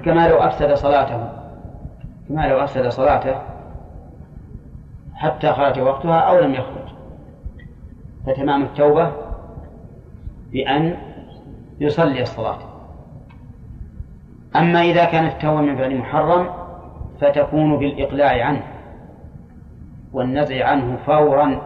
كما 0.04 0.28
لو 0.28 0.36
أفسد 0.36 0.74
صلاته 0.74 1.32
كما 2.28 2.48
لو 2.48 2.64
أفسد 2.64 2.88
صلاته 2.88 3.34
حتى 5.14 5.52
خرج 5.52 5.80
وقتها 5.80 6.18
أو 6.18 6.40
لم 6.40 6.54
يخرج. 6.54 6.90
فتمام 8.26 8.62
التوبة 8.62 9.12
بأن 10.52 10.96
يصلي 11.80 12.22
الصلاة. 12.22 12.58
أما 14.56 14.82
إذا 14.82 15.04
كانت 15.04 15.32
التوبة 15.32 15.60
من 15.60 15.76
فعل 15.76 15.98
محرم 15.98 16.48
فتكون 17.20 17.76
بالإقلاع 17.76 18.46
عنه 18.46 18.62
والنزع 20.12 20.68
عنه 20.68 20.96
فورا. 20.96 21.60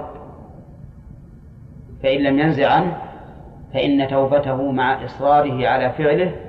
فإن 2.03 2.21
لم 2.21 2.39
ينزع 2.39 2.73
عنه 2.73 2.97
فإن 3.75 4.09
توبته 4.09 4.73
مع 4.73 5.05
إصراره 5.05 5.69
على 5.69 5.91
فعله 5.91 6.44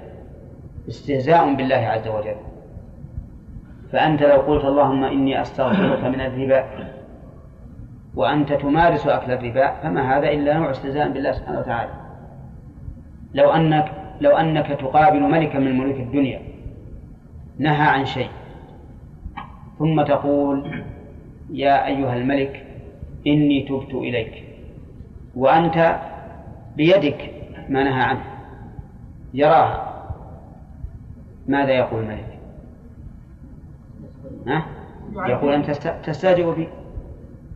استهزاء 0.87 1.53
بالله 1.53 1.75
عز 1.75 2.07
وجل. 2.07 2.35
فأنت 3.91 4.23
لو 4.23 4.37
قلت 4.37 4.65
اللهم 4.65 5.03
إني 5.03 5.41
أستغفرك 5.41 6.03
من 6.03 6.21
الربا 6.21 6.65
وأنت 8.15 8.53
تمارس 8.53 9.07
أكل 9.07 9.31
الربا 9.31 9.71
فما 9.83 10.17
هذا 10.17 10.29
إلا 10.29 10.53
نوع 10.53 10.71
استهزاء 10.71 11.09
بالله 11.09 11.31
سبحانه 11.31 11.59
وتعالى. 11.59 11.91
لو 13.33 13.49
أنك 13.49 13.91
لو 14.21 14.37
أنك 14.37 14.67
تقابل 14.67 15.21
ملكا 15.21 15.59
من 15.59 15.77
ملوك 15.77 15.95
الدنيا 15.95 16.41
نهى 17.59 17.87
عن 17.87 18.05
شيء 18.05 18.29
ثم 19.79 20.03
تقول 20.03 20.83
يا 21.49 21.85
أيها 21.85 22.15
الملك 22.15 22.67
إني 23.27 23.61
تبت 23.61 23.93
إليك 23.93 24.43
وأنت 25.35 25.99
بيدك 26.75 27.31
ما 27.69 27.83
نهى 27.83 28.03
عنه 28.03 28.23
يراها. 29.33 29.94
ماذا 31.47 31.71
يقول 31.71 32.03
الملك؟ 32.03 32.39
ها؟ 34.47 34.65
يقول 35.15 35.53
أنت 35.53 35.71
تستهزئ 36.05 36.55
بي. 36.55 36.69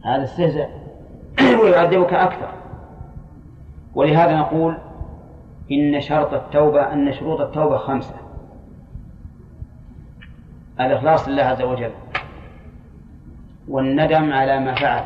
هذا 0.05 0.23
استهزاء. 0.23 0.69
ويعذبك 1.63 2.13
أكثر. 2.13 2.51
ولهذا 3.95 4.37
نقول 4.37 4.77
إن 5.71 6.01
شرط 6.01 6.33
التوبة 6.33 6.93
أن 6.93 7.13
شروط 7.13 7.41
التوبة 7.41 7.77
خمسة. 7.77 8.15
الإخلاص 10.79 11.29
لله 11.29 11.43
عز 11.43 11.61
وجل. 11.61 11.91
والندم 13.67 14.33
على 14.33 14.59
ما 14.59 14.75
فعل. 14.75 15.03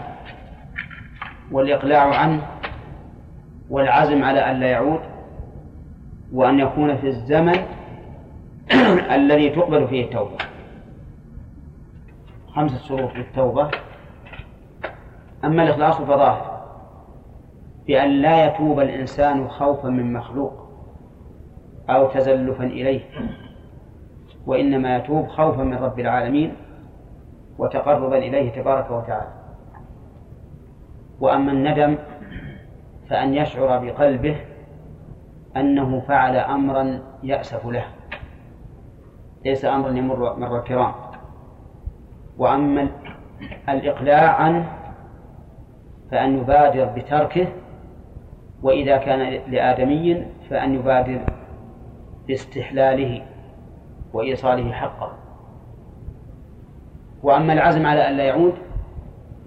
والإقلاع 1.51 2.15
عنه. 2.15 2.41
والعزم 3.69 4.23
على 4.23 4.39
أن 4.39 4.59
لا 4.59 4.67
يعود. 4.67 4.99
وأن 6.33 6.59
يكون 6.59 6.97
في 6.97 7.07
الزمن 7.07 7.59
الذي 9.17 9.49
تقبل 9.49 9.87
فيه 9.87 10.05
التوبة. 10.05 10.37
خمسة 12.47 12.77
شروط 12.77 13.15
للتوبة. 13.15 13.71
أما 15.45 15.63
الإخلاص 15.63 15.95
فظاهر. 15.95 16.63
بأن 17.87 18.09
لا 18.09 18.45
يتوب 18.45 18.79
الإنسان 18.79 19.49
خوفا 19.49 19.89
من 19.89 20.13
مخلوق 20.13 20.53
أو 21.89 22.07
تزلفا 22.07 22.63
إليه. 22.63 23.01
وإنما 24.45 24.97
يتوب 24.97 25.27
خوفا 25.27 25.63
من 25.63 25.77
رب 25.77 25.99
العالمين 25.99 26.55
وتقربا 27.57 28.17
إليه 28.17 28.51
تبارك 28.61 28.91
وتعالى. 28.91 29.33
وأما 31.19 31.51
الندم 31.51 31.97
فأن 33.09 33.33
يشعر 33.33 33.85
بقلبه 33.85 34.35
أنه 35.57 35.99
فعل 35.99 36.35
أمرا 36.35 36.99
يأسف 37.23 37.65
له. 37.65 37.85
ليس 39.45 39.65
أمرا 39.65 39.91
يمر 39.91 40.39
مر 40.39 40.59
الكرام. 40.59 40.93
وأما 42.37 42.87
الإقلاع 43.69 44.35
عنه 44.35 44.71
فأن 46.11 46.37
يبادر 46.37 46.85
بتركه 46.85 47.47
وإذا 48.61 48.97
كان 48.97 49.41
لآدمي 49.51 50.25
فأن 50.49 50.73
يبادر 50.73 51.19
باستحلاله 52.27 53.25
وإيصاله 54.13 54.71
حقه. 54.71 55.11
وأما 57.23 57.53
العزم 57.53 57.85
على 57.85 58.09
أن 58.09 58.17
لا 58.17 58.23
يعود 58.23 58.53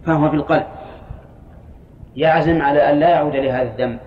فهو 0.04 0.30
في 0.30 0.36
القلب. 0.36 0.66
يعزم 2.16 2.62
على 2.62 2.90
أن 2.90 3.00
لا 3.00 3.08
يعود 3.08 3.36
لهذا 3.36 3.62
الذنب 3.62 3.98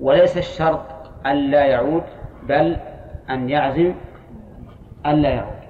وليس 0.00 0.38
الشرط 0.38 0.86
أن 1.26 1.36
لا 1.36 1.64
يعود 1.64 2.02
بل 2.48 2.76
أن 3.30 3.50
يعزم 3.50 3.94
أن 5.06 5.14
لا 5.14 5.28
يعود 5.28 5.60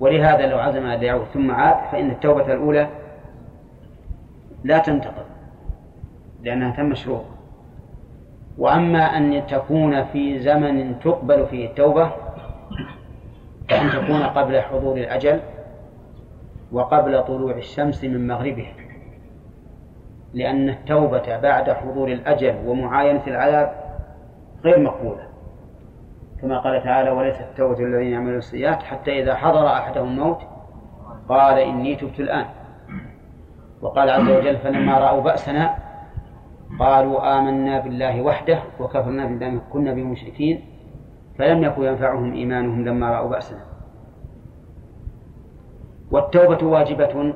ولهذا 0.00 0.46
لو 0.46 0.58
عزم 0.58 0.86
أن 0.86 1.00
لا 1.00 1.06
يعود 1.06 1.26
ثم 1.34 1.50
عاد 1.50 1.76
فإن 1.92 2.10
التوبة 2.10 2.52
الأولى 2.52 2.88
لا 4.64 4.78
تنتقل 4.78 5.24
لأنها 6.42 6.76
تم 6.76 6.94
شروط 6.94 7.24
وأما 8.58 8.98
أن 8.98 9.46
تكون 9.46 10.04
في 10.04 10.38
زمن 10.38 10.98
تقبل 11.00 11.46
فيه 11.46 11.66
التوبة 11.66 12.10
فأن 13.68 13.90
تكون 13.90 14.22
قبل 14.22 14.60
حضور 14.60 14.96
الأجل 14.96 15.40
وقبل 16.72 17.24
طلوع 17.24 17.56
الشمس 17.56 18.04
من 18.04 18.26
مغربها. 18.26 18.72
لأن 20.34 20.68
التوبة 20.68 21.36
بعد 21.36 21.70
حضور 21.70 22.08
الأجل 22.08 22.54
ومعاينة 22.66 23.22
العذاب 23.26 23.72
غير 24.64 24.80
مقبولة. 24.80 25.26
كما 26.42 26.58
قال 26.58 26.82
تعالى 26.82 27.10
وليست 27.10 27.40
التوبة 27.40 27.78
الذين 27.78 28.12
يعملون 28.12 28.36
السيئات 28.36 28.82
حتى 28.82 29.22
إذا 29.22 29.34
حضر 29.34 29.66
أحدهم 29.66 30.08
الموت 30.08 30.38
قال 31.28 31.58
إني 31.58 31.96
تبت 31.96 32.20
الآن. 32.20 32.46
وقال 33.82 34.10
عز 34.10 34.28
وجل 34.30 34.56
فلما 34.58 34.98
رأوا 34.98 35.20
بأسنا 35.20 35.78
قالوا 36.78 37.38
آمنا 37.38 37.80
بالله 37.80 38.22
وحده 38.22 38.62
وكفرنا 38.80 39.26
بالله 39.26 39.60
كنا 39.72 39.94
بمشركين. 39.94 40.64
فلم 41.38 41.62
يكن 41.62 41.82
ينفعهم 41.82 42.32
إيمانهم 42.32 42.84
لما 42.84 43.10
رأوا 43.10 43.30
بأسنا. 43.30 43.60
والتوبة 46.10 46.66
واجبة 46.66 47.34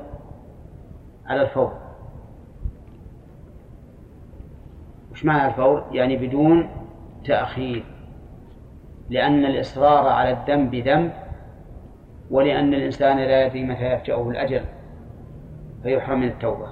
على 1.25 1.41
الفور. 1.41 1.73
وش 5.11 5.25
معنى 5.25 5.47
الفور؟ 5.47 5.83
يعني 5.91 6.17
بدون 6.17 6.69
تأخير. 7.25 7.83
لأن 9.11 9.45
الإصرار 9.45 10.07
على 10.07 10.31
الذنب 10.31 10.75
ذنب 10.75 11.11
ولأن 12.31 12.73
الإنسان 12.73 13.17
لا 13.17 13.45
يدري 13.45 13.63
متى 13.63 13.93
يفجأه 13.93 14.29
الأجل 14.29 14.61
فيحرم 15.83 16.19
من 16.19 16.27
التوبة. 16.27 16.67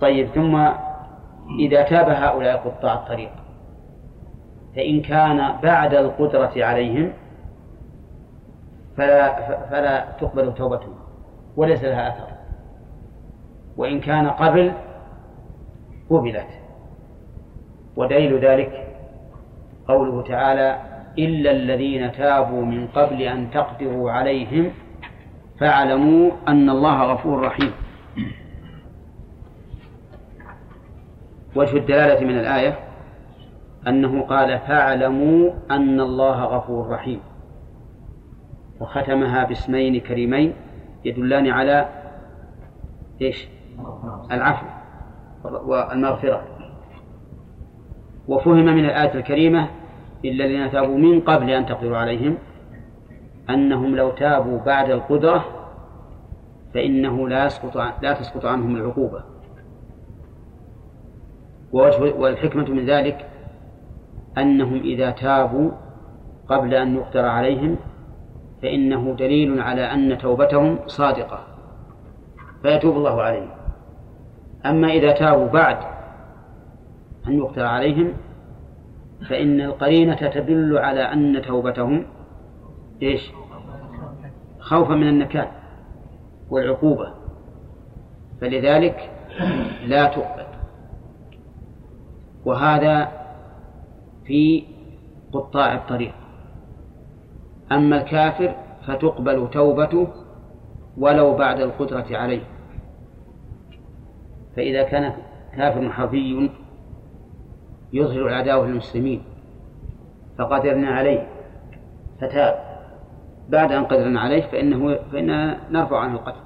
طيب 0.00 0.28
ثم 0.28 0.56
إذا 1.58 1.82
تاب 1.82 2.08
هؤلاء 2.08 2.56
قطاع 2.56 2.94
الطريق 2.94 3.30
فإن 4.76 5.02
كان 5.02 5.56
بعد 5.62 5.94
القدرة 5.94 6.52
عليهم 6.56 7.12
فلا 8.96 9.46
فلا 9.70 10.10
تقبل 10.20 10.54
توبتهم 10.54 10.94
وليس 11.56 11.84
لها 11.84 12.08
أثر. 12.08 12.28
وإن 13.76 14.00
كان 14.00 14.30
قبل 14.30 14.72
قبلت. 16.10 16.48
ودليل 17.96 18.38
ذلك 18.38 18.87
قوله 19.88 20.22
تعالى 20.22 20.78
إلا 21.18 21.50
الذين 21.50 22.12
تابوا 22.12 22.64
من 22.64 22.86
قبل 22.86 23.22
أن 23.22 23.50
تقدروا 23.50 24.10
عليهم 24.10 24.70
فاعلموا 25.60 26.30
أن 26.48 26.70
الله 26.70 27.02
غفور 27.02 27.40
رحيم. 27.40 27.72
وجه 31.56 31.76
الدلالة 31.76 32.26
من 32.26 32.38
الآية 32.38 32.78
أنه 33.86 34.22
قال 34.22 34.58
فاعلموا 34.58 35.52
أن 35.70 36.00
الله 36.00 36.44
غفور 36.44 36.88
رحيم. 36.88 37.20
وختمها 38.80 39.44
باسمين 39.44 40.00
كريمين 40.00 40.54
يدلان 41.04 41.46
على 41.46 41.88
إيش؟ 43.22 43.48
العفو 44.32 44.66
والمغفرة. 45.44 46.44
وفهم 48.28 48.64
من 48.64 48.84
الآية 48.84 49.14
الكريمة 49.14 49.68
إلا 50.24 50.44
الذين 50.44 50.70
تابوا 50.70 50.98
من 50.98 51.20
قبل 51.20 51.50
أن 51.50 51.66
تقدروا 51.66 51.96
عليهم 51.96 52.38
أنهم 53.50 53.96
لو 53.96 54.10
تابوا 54.10 54.58
بعد 54.58 54.90
القدرة 54.90 55.44
فإنه 56.74 57.28
لا 57.28 57.46
يسقط 57.46 57.76
لا 58.02 58.12
تسقط 58.12 58.44
عنهم 58.44 58.76
العقوبة. 58.76 59.22
والحكمة 62.18 62.68
من 62.68 62.86
ذلك 62.86 63.26
أنهم 64.38 64.80
إذا 64.80 65.10
تابوا 65.10 65.70
قبل 66.48 66.74
أن 66.74 66.94
يقدر 66.96 67.24
عليهم 67.24 67.76
فإنه 68.62 69.14
دليل 69.18 69.60
على 69.60 69.82
أن 69.82 70.18
توبتهم 70.18 70.78
صادقة 70.86 71.40
فيتوب 72.62 72.96
الله 72.96 73.22
عليهم. 73.22 73.50
أما 74.66 74.88
إذا 74.88 75.12
تابوا 75.12 75.48
بعد 75.48 75.78
أن 77.28 77.38
يقدر 77.38 77.64
عليهم 77.64 78.12
فإن 79.26 79.60
القرينة 79.60 80.14
تدل 80.14 80.78
على 80.78 81.00
أن 81.00 81.42
توبتهم 81.42 82.06
إيش؟ 83.02 83.32
خوفا 84.60 84.94
من 84.94 85.08
النكال 85.08 85.48
والعقوبة. 86.50 87.14
فلذلك 88.40 89.10
لا 89.86 90.04
تقبل 90.04 90.46
وهذا 92.44 93.12
في 94.24 94.64
قطاع 95.32 95.74
الطريق. 95.74 96.14
أما 97.72 97.96
الكافر 97.96 98.54
فتقبل 98.86 99.50
توبته 99.50 100.08
ولو 100.98 101.36
بعد 101.36 101.60
القدرة 101.60 102.06
عليه. 102.10 102.42
فإذا 104.56 104.82
كان 104.82 105.12
كافر 105.56 105.90
حرفي 105.90 106.50
يظهر 107.92 108.26
العداوة 108.26 108.66
للمسلمين 108.66 109.22
فقدرنا 110.38 110.88
عليه 110.88 111.28
فتاب. 112.20 112.68
بعد 113.48 113.72
أن 113.72 113.84
قدرنا 113.84 114.20
عليه 114.20 114.42
فإنه 114.42 114.98
فإننا 115.12 115.58
نرفع 115.70 115.98
عنه 115.98 116.14
القتل. 116.14 116.40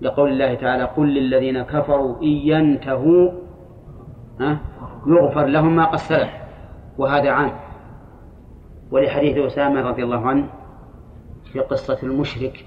لقول 0.00 0.30
الله 0.32 0.54
تعالى 0.54 0.84
قل 0.84 1.14
للذين 1.14 1.62
كفروا 1.62 2.22
إن 2.22 2.28
ينتهوا 2.28 3.30
يغفر 5.06 5.44
لهم 5.46 5.76
ما 5.76 5.84
قد 5.84 5.98
سلف. 5.98 6.30
وهذا 6.98 7.30
عام. 7.30 7.52
ولحديث 8.90 9.38
أسامة 9.38 9.80
رضي 9.80 10.04
الله 10.04 10.26
عنه 10.26 10.48
في 11.52 11.60
قصة 11.60 11.98
المشرك 12.02 12.64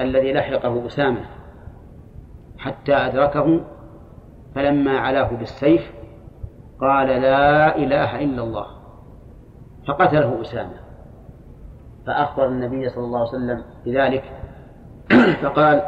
الذي 0.00 0.32
لحقه 0.32 0.86
أسامة 0.86 1.24
حتى 2.58 2.94
أدركه 2.94 3.60
فلما 4.54 4.98
علاه 4.98 5.30
بالسيف 5.36 5.95
قال 6.80 7.06
لا 7.06 7.76
إله 7.76 8.24
إلا 8.24 8.42
الله 8.42 8.66
فقتله 9.88 10.40
أسامة 10.40 10.86
فأخبر 12.06 12.46
النبي 12.46 12.88
صلى 12.88 13.04
الله 13.04 13.18
عليه 13.18 13.28
وسلم 13.28 13.64
بذلك. 13.86 14.24
فقال 15.42 15.82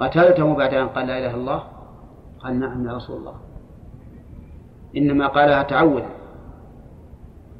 قتلته 0.00 0.54
بعد 0.54 0.74
أن 0.74 0.88
قال 0.88 1.06
لا 1.06 1.18
إله 1.18 1.30
إلا 1.30 1.36
الله؟ 1.36 1.62
قال 2.42 2.60
نعم 2.60 2.86
يا 2.86 2.92
رسول 2.92 3.16
الله. 3.16 3.34
إنما 4.96 5.26
قالها 5.26 5.62
تعوذا 5.62 6.10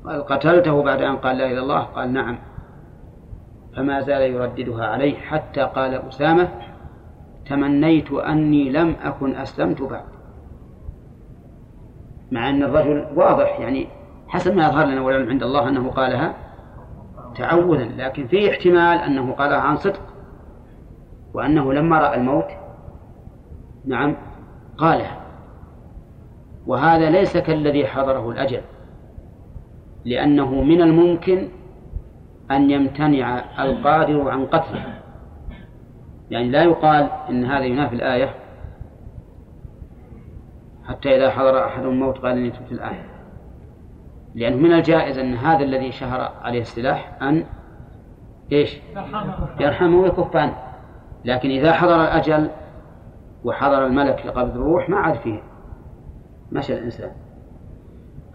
قال 0.04 0.24
قتلته 0.24 0.82
بعد 0.82 1.02
أن 1.02 1.16
قال 1.16 1.38
لا 1.38 1.44
إله 1.44 1.52
إلا 1.52 1.62
الله؟ 1.62 1.82
قال 1.82 2.12
نعم. 2.12 2.38
فما 3.76 4.00
زال 4.00 4.22
يرددها 4.22 4.86
عليه 4.86 5.16
حتى 5.16 5.60
قال 5.60 5.94
أسامة 5.94 6.48
تمنيت 7.46 8.12
أني 8.12 8.70
لم 8.70 8.96
أكن 9.02 9.36
أسلمت 9.36 9.82
بعد. 9.82 10.17
مع 12.30 12.50
أن 12.50 12.62
الرجل 12.62 13.06
واضح 13.16 13.60
يعني 13.60 13.88
حسب 14.28 14.56
ما 14.56 14.66
يظهر 14.66 14.86
لنا 14.86 15.00
والعلم 15.00 15.28
عند 15.28 15.42
الله 15.42 15.68
أنه 15.68 15.90
قالها 15.90 16.34
تعوذا 17.36 17.84
لكن 17.84 18.26
في 18.26 18.50
احتمال 18.50 18.98
أنه 18.98 19.32
قالها 19.32 19.58
عن 19.58 19.76
صدق 19.76 20.00
وأنه 21.34 21.72
لما 21.72 21.98
رأى 21.98 22.16
الموت 22.16 22.48
نعم 23.84 24.16
قالها. 24.78 25.20
وهذا 26.66 27.10
ليس 27.10 27.36
كالذي 27.36 27.86
حضره 27.86 28.30
الأجل 28.30 28.60
لأنه 30.04 30.62
من 30.62 30.82
الممكن 30.82 31.48
أن 32.50 32.70
يمتنع 32.70 33.44
القادر 33.64 34.30
عن 34.30 34.46
قتله. 34.46 34.98
يعني 36.30 36.50
لا 36.50 36.62
يقال 36.62 37.10
إن 37.30 37.44
هذا 37.44 37.64
ينافي 37.64 37.94
الآية 37.94 38.34
حتى 40.88 41.16
إذا 41.16 41.30
حضر 41.30 41.64
أحد 41.64 41.84
الموت 41.84 42.18
قال 42.18 42.36
إني 42.36 42.50
تبت 42.50 42.72
الآية 42.72 43.06
لأنه 44.34 44.56
من 44.56 44.72
الجائز 44.72 45.18
أن 45.18 45.34
هذا 45.34 45.64
الذي 45.64 45.92
شهر 45.92 46.32
عليه 46.42 46.60
السلاح 46.60 47.22
أن 47.22 47.44
إيش؟ 48.52 48.80
يرحمه 49.60 50.00
ويكف 50.00 50.36
عنه 50.36 50.56
لكن 51.24 51.50
إذا 51.50 51.72
حضر 51.72 52.04
الأجل 52.04 52.50
وحضر 53.44 53.86
الملك 53.86 54.26
لقبض 54.26 54.56
الروح 54.56 54.88
ما 54.88 54.96
عاد 54.96 55.14
فيه. 55.14 55.42
مشى 56.52 56.78
الإنسان. 56.78 57.10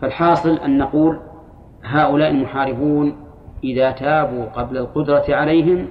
فالحاصل 0.01 0.57
أن 0.57 0.77
نقول 0.77 1.19
هؤلاء 1.83 2.31
المحاربون 2.31 3.15
إذا 3.63 3.91
تابوا 3.91 4.45
قبل 4.45 4.77
القدرة 4.77 5.25
عليهم 5.29 5.87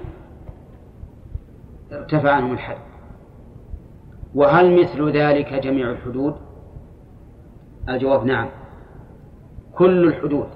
ارتفع 1.91 2.31
عنهم 2.31 2.53
الحد. 2.53 2.77
وهل 4.35 4.81
مثل 4.81 5.11
ذلك 5.11 5.53
جميع 5.53 5.91
الحدود؟ 5.91 6.35
الجواب 7.89 8.25
نعم. 8.25 8.49
كل 9.75 10.07
الحدود 10.07 10.47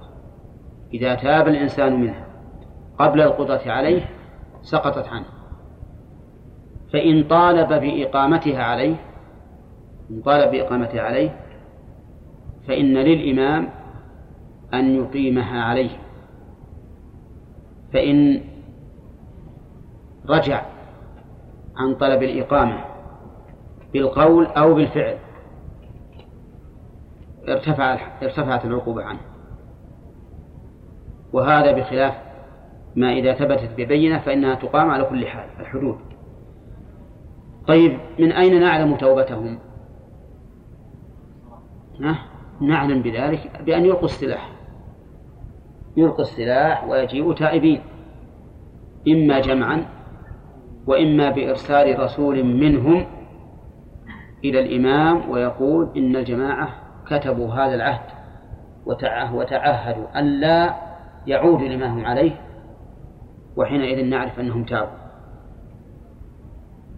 إذا 0.93 1.15
تاب 1.15 1.47
الإنسان 1.47 2.01
منها 2.01 2.27
قبل 2.99 3.21
القدرة 3.21 3.61
عليه 3.65 4.09
سقطت 4.61 5.07
عنه. 5.07 5.25
فإن 6.93 7.23
طالب 7.23 7.67
بإقامتها 7.67 8.63
عليه 8.63 8.95
إن 10.11 10.21
طالب 10.21 10.51
بإقامتها 10.51 11.01
عليه 11.01 11.39
فإن 12.67 12.93
للإمام 12.93 13.69
أن 14.73 14.95
يقيمها 14.95 15.61
عليه. 15.61 15.89
فإن 17.93 18.43
رجع 20.29 20.65
عن 21.77 21.95
طلب 21.95 22.23
الإقامة 22.23 22.85
بالقول 23.93 24.45
أو 24.45 24.73
بالفعل 24.73 25.17
ارتفع 27.49 27.97
ارتفعت 28.23 28.65
العقوبة 28.65 29.03
عنه. 29.03 29.19
وهذا 31.33 31.71
بخلاف 31.71 32.13
ما 32.95 33.11
إذا 33.11 33.33
ثبتت 33.33 33.69
ببينة 33.77 34.19
فإنها 34.19 34.55
تقام 34.55 34.89
على 34.89 35.03
كل 35.03 35.27
حال 35.27 35.49
الحدود. 35.59 35.97
طيب 37.67 37.99
من 38.19 38.31
أين 38.31 38.59
نعلم 38.59 38.95
توبتهم؟ 38.95 39.59
نعلم 42.61 43.01
بذلك 43.01 43.61
بأن 43.65 43.85
يلقوا 43.85 44.05
السلاح. 44.05 44.51
يلقوا 45.97 46.21
السلاح 46.21 46.83
ويجيئوا 46.83 47.33
تائبين 47.33 47.81
إما 49.07 49.39
جمعا 49.39 49.85
وإما 50.87 51.29
بإرسال 51.29 51.99
رسول 51.99 52.43
منهم 52.43 53.05
إلى 54.43 54.59
الإمام 54.59 55.29
ويقول 55.29 55.89
إن 55.97 56.15
الجماعة 56.15 56.86
كتبوا 57.09 57.53
هذا 57.53 57.75
العهد 57.75 58.09
وتعهدوا 59.33 60.19
أن 60.19 60.25
لا 60.25 60.75
يعودوا 61.27 61.67
لما 61.67 61.87
هم 61.87 62.05
عليه 62.05 62.31
وحينئذ 63.57 64.05
نعرف 64.05 64.39
أنهم 64.39 64.63
تابوا. 64.63 64.97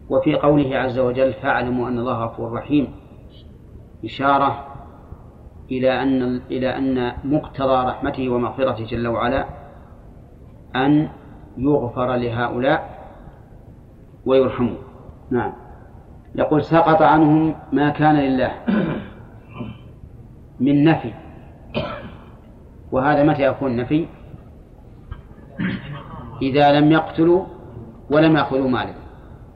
وفي 0.10 0.36
قوله 0.36 0.78
عز 0.78 1.00
وجل 1.00 1.34
فاعلموا 1.34 1.88
أن 1.88 2.00
الله 2.00 2.24
غفور 2.24 2.54
رحيم. 2.54 2.94
إشارة 4.06 4.66
إلى 5.72 6.04
أن 6.04 6.42
إلى 6.52 6.78
أن 6.78 7.12
مقتضى 7.24 7.88
رحمته 7.88 8.30
ومغفرته 8.30 8.86
جل 8.86 9.08
وعلا 9.08 9.46
أن 10.76 11.10
يغفر 11.58 12.16
لهؤلاء 12.16 13.00
ويرحموا 14.26 14.78
نعم. 15.32 15.54
يقول 16.36 16.64
سقط 16.64 17.02
عنهم 17.02 17.56
ما 17.72 17.90
كان 17.90 18.16
لله. 18.16 18.52
من 20.60 20.84
نفي. 20.84 21.14
وهذا 22.92 23.24
متى 23.24 23.44
يكون 23.44 23.76
نفي؟ 23.76 24.08
إذا 26.42 26.72
لم 26.72 26.92
يقتلوا 26.92 27.46
ولم 28.10 28.36
يأخذوا 28.36 28.70
ماله 28.70 28.96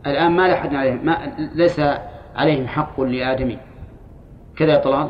الآن 0.05 0.31
ما 0.31 0.47
لحد 0.47 0.73
عليهم 0.73 1.05
ما 1.05 1.35
ليس 1.55 1.79
عليهم 2.35 2.67
حق 2.67 3.01
لآدمي. 3.01 3.57
كذا 4.55 4.71
يا 4.73 4.77
طلال؟ 4.77 5.09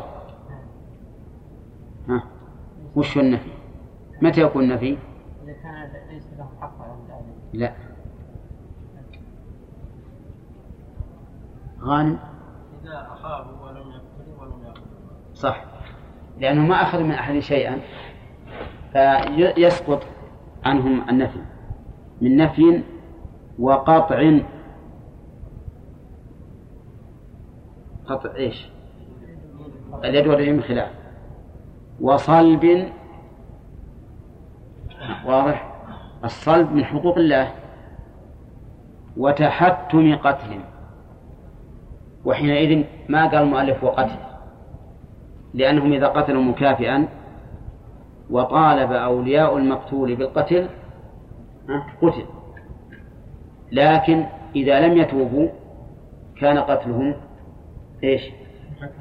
ها؟ 2.08 2.22
وش 2.96 3.18
النفي؟ 3.18 3.50
متى 4.22 4.40
يكون 4.40 4.62
النفي 4.62 4.96
إذا 5.44 5.52
كان 5.52 5.90
ليس 6.10 6.26
له 6.38 6.48
حق 6.60 6.82
على 6.82 6.92
الآدمي 6.92 7.34
لا. 7.52 7.72
غانم؟ 11.80 12.18
إذا 12.84 13.08
أخافوا 13.12 13.66
ولم 13.66 13.90
يقتلوا 13.90 14.40
ولم 14.40 14.64
يأخذوا 14.66 15.34
صح. 15.34 15.73
لأنه 16.38 16.66
ما 16.66 16.82
أخذوا 16.82 17.04
من 17.04 17.12
أحد 17.12 17.38
شيئا 17.38 17.80
فيسقط 18.92 20.02
عنهم 20.64 21.08
النفي. 21.08 21.38
من 22.20 22.36
نفي 22.36 22.82
وقطع 23.58 24.38
قطع 28.06 28.34
إيش؟ 28.34 28.68
اليد 30.04 30.26
والرجل 30.26 30.52
من 30.52 30.62
خلاف. 30.62 30.90
وصلب 32.00 32.92
واضح؟ 35.26 35.74
الصلب 36.24 36.72
من 36.72 36.84
حقوق 36.84 37.18
الله. 37.18 37.52
وتحتم 39.16 40.16
قتل. 40.16 40.60
وحينئذ 42.24 42.84
ما 43.08 43.26
قال 43.26 43.42
المؤلف 43.42 43.84
وقتل. 43.84 44.33
لأنهم 45.54 45.92
إذا 45.92 46.06
قتلوا 46.06 46.42
مكافئا 46.42 47.08
وطالب 48.30 48.92
أولياء 48.92 49.56
المقتول 49.56 50.16
بالقتل 50.16 50.68
قتل. 52.02 52.24
لكن 53.72 54.26
إذا 54.56 54.80
لم 54.80 54.98
يتوبوا 54.98 55.48
كان 56.40 56.58
قتلهم 56.58 57.14
إيش؟ 58.04 58.22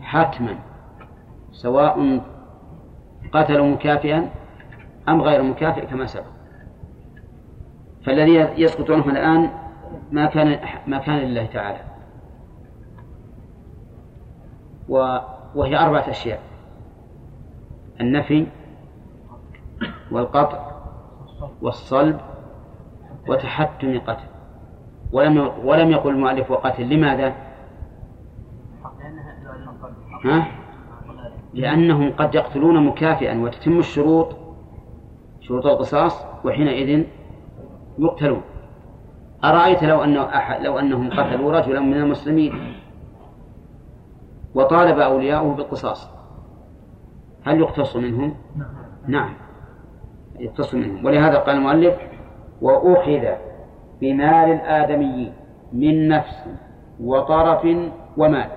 حتما. 0.01 0.55
سواء 1.51 2.21
قتلوا 3.31 3.67
مكافئا 3.67 4.29
أم 5.09 5.21
غير 5.21 5.43
مكافئ 5.43 5.85
كما 5.85 6.05
سبق. 6.05 6.25
فالذي 8.05 8.61
يسقط 8.61 8.91
عنهم 8.91 9.09
الآن 9.09 9.49
ما 10.11 10.25
كان 10.25 10.59
ما 10.87 10.97
كان 10.97 11.17
لله 11.17 11.45
تعالى. 11.45 11.79
وهي 15.55 15.77
أربعة 15.77 16.09
أشياء. 16.09 16.41
النفي 18.01 18.47
والقطع 20.11 20.71
والصلب 21.61 22.19
وتحتم 23.27 23.99
قتل. 23.99 24.27
ولم 25.11 25.51
ولم 25.63 25.91
يقل 25.91 26.09
المؤلف 26.09 26.51
وقتل. 26.51 26.89
لماذا؟ 26.89 27.33
ها؟ 30.25 30.47
لأنهم 31.53 32.11
قد 32.11 32.35
يقتلون 32.35 32.87
مكافئا 32.87 33.39
وتتم 33.39 33.79
الشروط 33.79 34.35
شروط 35.41 35.65
القصاص 35.65 36.25
وحينئذ 36.45 37.05
يقتلون. 37.99 38.41
أرأيت 39.43 39.83
لو 39.83 40.03
أن 40.03 40.17
أحد 40.17 40.61
لو 40.61 40.79
أنهم 40.79 41.09
قتلوا 41.09 41.51
رجلا 41.59 41.79
من 41.79 41.93
المسلمين؟ 41.93 42.53
وطالب 44.55 44.99
أولياؤه 44.99 45.55
بالقصاص. 45.55 46.09
هل 47.45 47.59
يقتص 47.59 47.95
منهم؟ 47.95 48.35
نعم. 49.07 49.33
يقتص 50.39 50.73
منهم. 50.73 51.05
ولهذا 51.05 51.37
قال 51.37 51.55
المؤلف 51.55 51.95
وأخذ 52.61 53.25
بمال 54.01 54.51
الآدميين 54.51 55.33
من 55.73 56.07
نفس 56.07 56.45
وطرف 56.99 57.67
ومال. 58.17 58.49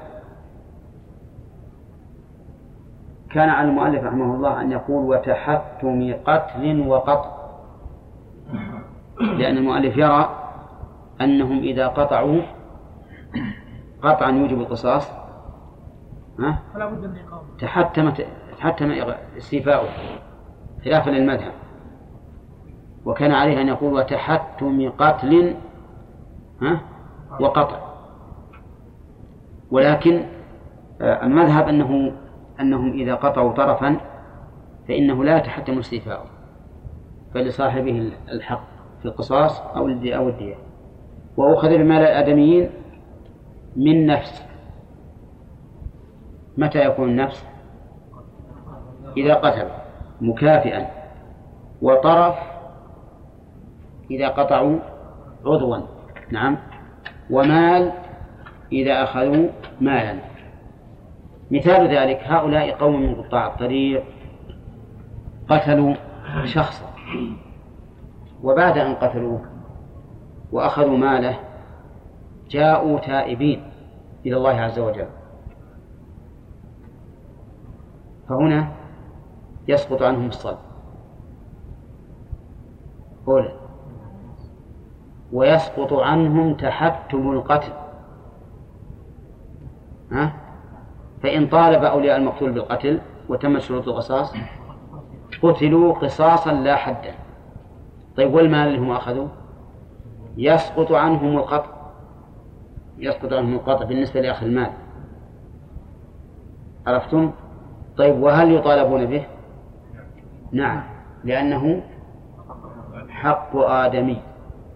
كان 3.30 3.48
على 3.48 3.68
المؤلف 3.68 4.04
رحمه 4.04 4.34
الله 4.34 4.60
أن 4.60 4.72
يقول 4.72 5.04
وتحتم 5.04 6.14
قتل 6.26 6.88
وقطع. 6.88 7.36
لأن 9.20 9.56
المؤلف 9.56 9.96
يرى 9.96 10.42
أنهم 11.20 11.58
إذا 11.58 11.86
قطعوا 11.86 12.42
قطعا 14.02 14.30
يوجب 14.30 14.60
القصاص. 14.60 15.25
ها؟ 16.38 16.62
فلا 16.74 16.86
بد 16.86 17.06
من 17.06 17.16
تحتم 17.60 18.12
تحتم 18.58 18.92
استيفاؤه. 19.36 19.88
خلافا 20.84 21.10
للمذهب. 21.10 21.52
وكان 23.04 23.32
عليه 23.32 23.60
أن 23.60 23.68
يقول 23.68 23.92
وتحتم 23.92 24.90
قتل 24.90 25.54
ها؟ 26.62 26.80
وقطع. 27.40 27.80
ولكن 29.70 30.24
آه، 31.00 31.26
المذهب 31.26 31.68
أنه 31.68 32.12
أنهم 32.60 32.92
إذا 32.92 33.14
قطعوا 33.14 33.52
طرفا 33.52 33.96
فإنه 34.88 35.24
لا 35.24 35.38
يتحتم 35.38 35.78
استيفاؤه. 35.78 36.26
فلصاحبه 37.34 38.12
الحق 38.28 38.64
في 38.98 39.04
القصاص 39.04 39.60
أو 39.60 39.88
أو 40.16 40.28
الدية. 40.28 40.54
وأخذ 41.36 41.68
بمال 41.68 42.00
الآدميين 42.00 42.70
من 43.76 44.06
نفس 44.06 44.45
متى 46.56 46.86
يكون 46.86 47.08
النفس؟ 47.08 47.46
إذا 49.16 49.34
قتل 49.34 49.68
مكافئا. 50.20 50.86
وطرف 51.82 52.36
إذا 54.10 54.28
قطعوا 54.28 54.78
عضوا. 55.44 55.78
نعم. 56.30 56.58
ومال 57.30 57.92
إذا 58.72 59.02
أخذوا 59.02 59.48
مالا. 59.80 60.18
مثال 61.50 61.88
ذلك 61.88 62.20
هؤلاء 62.24 62.70
قوم 62.70 63.02
من 63.02 63.14
قطاع 63.14 63.46
الطريق 63.46 64.04
قتلوا 65.48 65.94
شخصا. 66.44 66.86
وبعد 68.42 68.78
أن 68.78 68.94
قتلوه 68.94 69.40
وأخذوا 70.52 70.96
ماله 70.96 71.38
جاءوا 72.50 72.98
تائبين 72.98 73.62
إلى 74.26 74.36
الله 74.36 74.60
عز 74.60 74.78
وجل. 74.78 75.06
فهنا 78.28 78.72
يسقط 79.68 80.02
عنهم 80.02 80.26
الصلب 80.26 80.58
أولى 83.28 83.52
ويسقط 85.32 85.92
عنهم 85.92 86.54
تحتم 86.54 87.32
القتل. 87.32 87.72
ها؟ 90.12 90.32
فإن 91.22 91.46
طالب 91.46 91.84
أولياء 91.84 92.16
المقتول 92.16 92.52
بالقتل 92.52 93.00
وتم 93.28 93.58
شروط 93.58 93.88
القصاص 93.88 94.34
قتلوا 95.42 95.92
قصاصا 95.94 96.52
لا 96.52 96.76
حدا. 96.76 97.14
طيب 98.16 98.34
والمال 98.34 98.68
اللي 98.68 98.78
هم 98.78 98.90
أخذوا 98.90 99.28
يسقط 100.36 100.92
عنهم 100.92 101.36
القطع. 101.36 101.76
يسقط 102.98 103.32
عنهم 103.32 103.54
القطع 103.54 103.84
بالنسبة 103.84 104.20
لأخذ 104.20 104.46
المال. 104.46 104.70
عرفتم؟ 106.86 107.32
طيب 107.98 108.22
وهل 108.22 108.54
يطالبون 108.54 109.06
به؟ 109.06 109.26
نعم 110.52 110.82
لأنه 111.24 111.82
حق 113.08 113.56
آدمي 113.56 114.22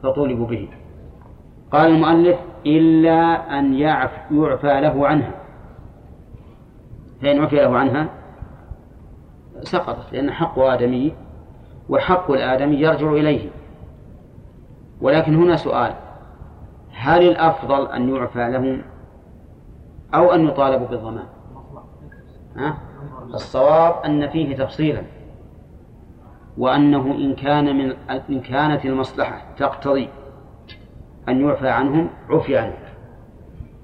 فطولبوا 0.03 0.47
به 0.47 0.68
قال 1.73 1.91
المؤلف 1.91 2.39
إلا 2.66 3.59
أن 3.59 3.75
يعف 3.75 4.11
يعفى 4.31 4.81
له 4.81 5.07
عنها 5.07 5.33
فإن 7.23 7.41
عفي 7.41 7.57
له 7.57 7.79
عنها 7.79 8.09
سقطت 9.62 10.12
لأن 10.12 10.31
حق 10.31 10.59
آدمي 10.59 11.12
وحق 11.89 12.31
الآدمي 12.31 12.77
يرجع 12.77 13.12
إليه 13.12 13.51
ولكن 15.01 15.35
هنا 15.35 15.57
سؤال 15.57 15.95
هل 16.93 17.23
الأفضل 17.23 17.87
أن 17.87 18.14
يعفى 18.14 18.51
لهم 18.51 18.83
أو 20.14 20.33
أن 20.33 20.49
يطالبوا 20.49 20.87
بالضمان 20.87 21.27
ها؟ 22.57 22.89
الصواب 23.35 24.05
أن 24.05 24.28
فيه 24.28 24.57
تفصيلا 24.57 25.03
وأنه 26.59 27.03
إن 27.03 27.35
كان 27.35 27.76
من 27.78 27.93
إن 28.31 28.41
كانت 28.41 28.85
المصلحة 28.85 29.43
تقتضي 29.57 30.09
أن 31.28 31.41
يعفى 31.41 31.68
عنهم 31.68 32.11
عفي 32.31 32.59
عنهم. 32.59 32.76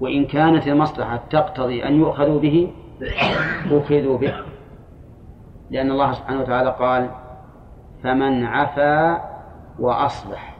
وإن 0.01 0.27
كانت 0.27 0.69
المصلحة 0.69 1.21
تقتضي 1.31 1.85
أن 1.85 1.95
يؤخذوا 1.95 2.41
به 2.41 2.73
أخذوا 3.71 4.19
به. 4.19 4.35
لأن 5.71 5.91
الله 5.91 6.13
سبحانه 6.13 6.41
وتعالى 6.41 6.71
قال 6.71 7.11
فمن 8.03 8.45
عفا 8.45 9.21
وأصلح 9.79 10.57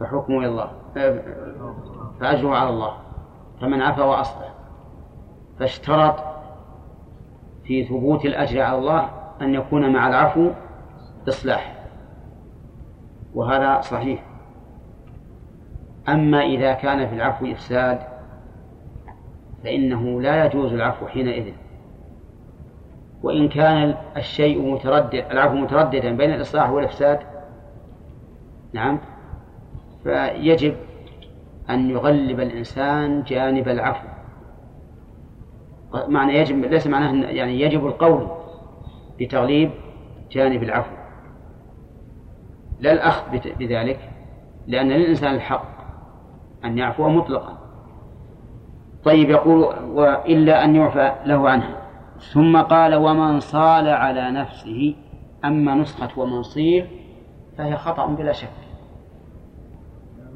فحكمه 0.00 0.38
إلى 0.38 0.46
الله 0.46 0.70
فأجره 2.20 2.54
على 2.54 2.70
الله. 2.70 2.96
فمن 3.60 3.82
عفا 3.82 4.04
وأصلح 4.04 4.52
فاشترط 5.58 6.35
في 7.66 7.84
ثبوت 7.84 8.24
الأجر 8.24 8.60
على 8.62 8.78
الله 8.78 9.10
أن 9.42 9.54
يكون 9.54 9.92
مع 9.92 10.08
العفو 10.08 10.50
إصلاح. 11.28 11.76
وهذا 13.34 13.80
صحيح. 13.80 14.22
أما 16.08 16.40
إذا 16.40 16.72
كان 16.72 17.08
في 17.08 17.14
العفو 17.14 17.46
إفساد 17.46 17.98
فإنه 19.64 20.22
لا 20.22 20.46
يجوز 20.46 20.72
العفو 20.72 21.06
حينئذ. 21.06 21.52
وإن 23.22 23.48
كان 23.48 23.94
الشيء 24.16 24.72
متردد 24.72 25.24
العفو 25.30 25.54
مترددا 25.54 26.16
بين 26.16 26.34
الإصلاح 26.34 26.70
والإفساد 26.70 27.18
نعم 28.72 28.98
فيجب 30.04 30.74
أن 31.70 31.90
يغلب 31.90 32.40
الإنسان 32.40 33.22
جانب 33.22 33.68
العفو. 33.68 34.15
معنى 35.94 36.34
يجب 36.34 36.64
ليس 36.64 36.86
معناه 36.86 37.30
يعني 37.30 37.60
يجب 37.60 37.86
القول 37.86 38.28
بتغليب 39.20 39.70
جانب 40.30 40.62
العفو. 40.62 40.96
لا 42.80 42.92
الأخذ 42.92 43.38
بذلك 43.58 44.10
لأن 44.66 44.88
للإنسان 44.88 45.34
الحق 45.34 45.66
أن 46.64 46.78
يعفو 46.78 47.08
مطلقا. 47.08 47.58
طيب 49.04 49.30
يقول 49.30 49.64
وإلا 49.84 50.64
أن 50.64 50.76
يعفى 50.76 51.12
له 51.24 51.50
عنها. 51.50 51.82
ثم 52.32 52.56
قال 52.62 52.94
ومن 52.94 53.40
صال 53.40 53.88
على 53.88 54.30
نفسه 54.30 54.94
أما 55.44 55.74
نسخة 55.74 56.20
ومن 56.20 56.42
صير 56.42 56.90
فهي 57.58 57.76
خطأ 57.76 58.06
بلا 58.06 58.32
شك. 58.32 58.48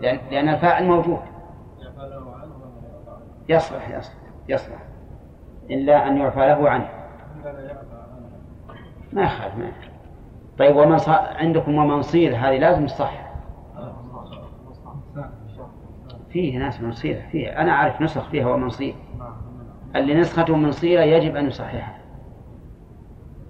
لأن 0.01 0.49
الفاعل 0.49 0.87
موجود. 0.87 1.21
يصلح 3.49 3.91
يصلح 3.91 4.15
يصلح. 4.49 4.90
إلا 5.71 6.09
أن 6.09 6.17
يعفى 6.17 6.41
له 6.41 6.71
عنه. 6.71 6.89
ما 9.13 9.23
يخالف 9.23 9.57
ما 9.57 9.71
طيب 10.59 10.77
ومن 10.77 10.99
صار 10.99 11.29
عندكم 11.37 11.75
ومن 11.75 12.03
صير 12.03 12.37
هذه 12.37 12.59
لازم 12.59 12.87
تصح. 12.87 13.13
فيه 16.31 16.59
ناس 16.59 16.81
منصيرة 16.81 17.21
فيه. 17.33 17.61
أنا 17.61 17.73
أعرف 17.73 18.03
نسخ 18.03 18.29
فيها 18.29 18.47
ومنصير 18.47 18.95
اللي 19.97 20.15
نسخته 20.15 20.57
منصيرة 20.57 21.03
يجب 21.03 21.37
أن 21.37 21.47
يصححها. 21.47 21.99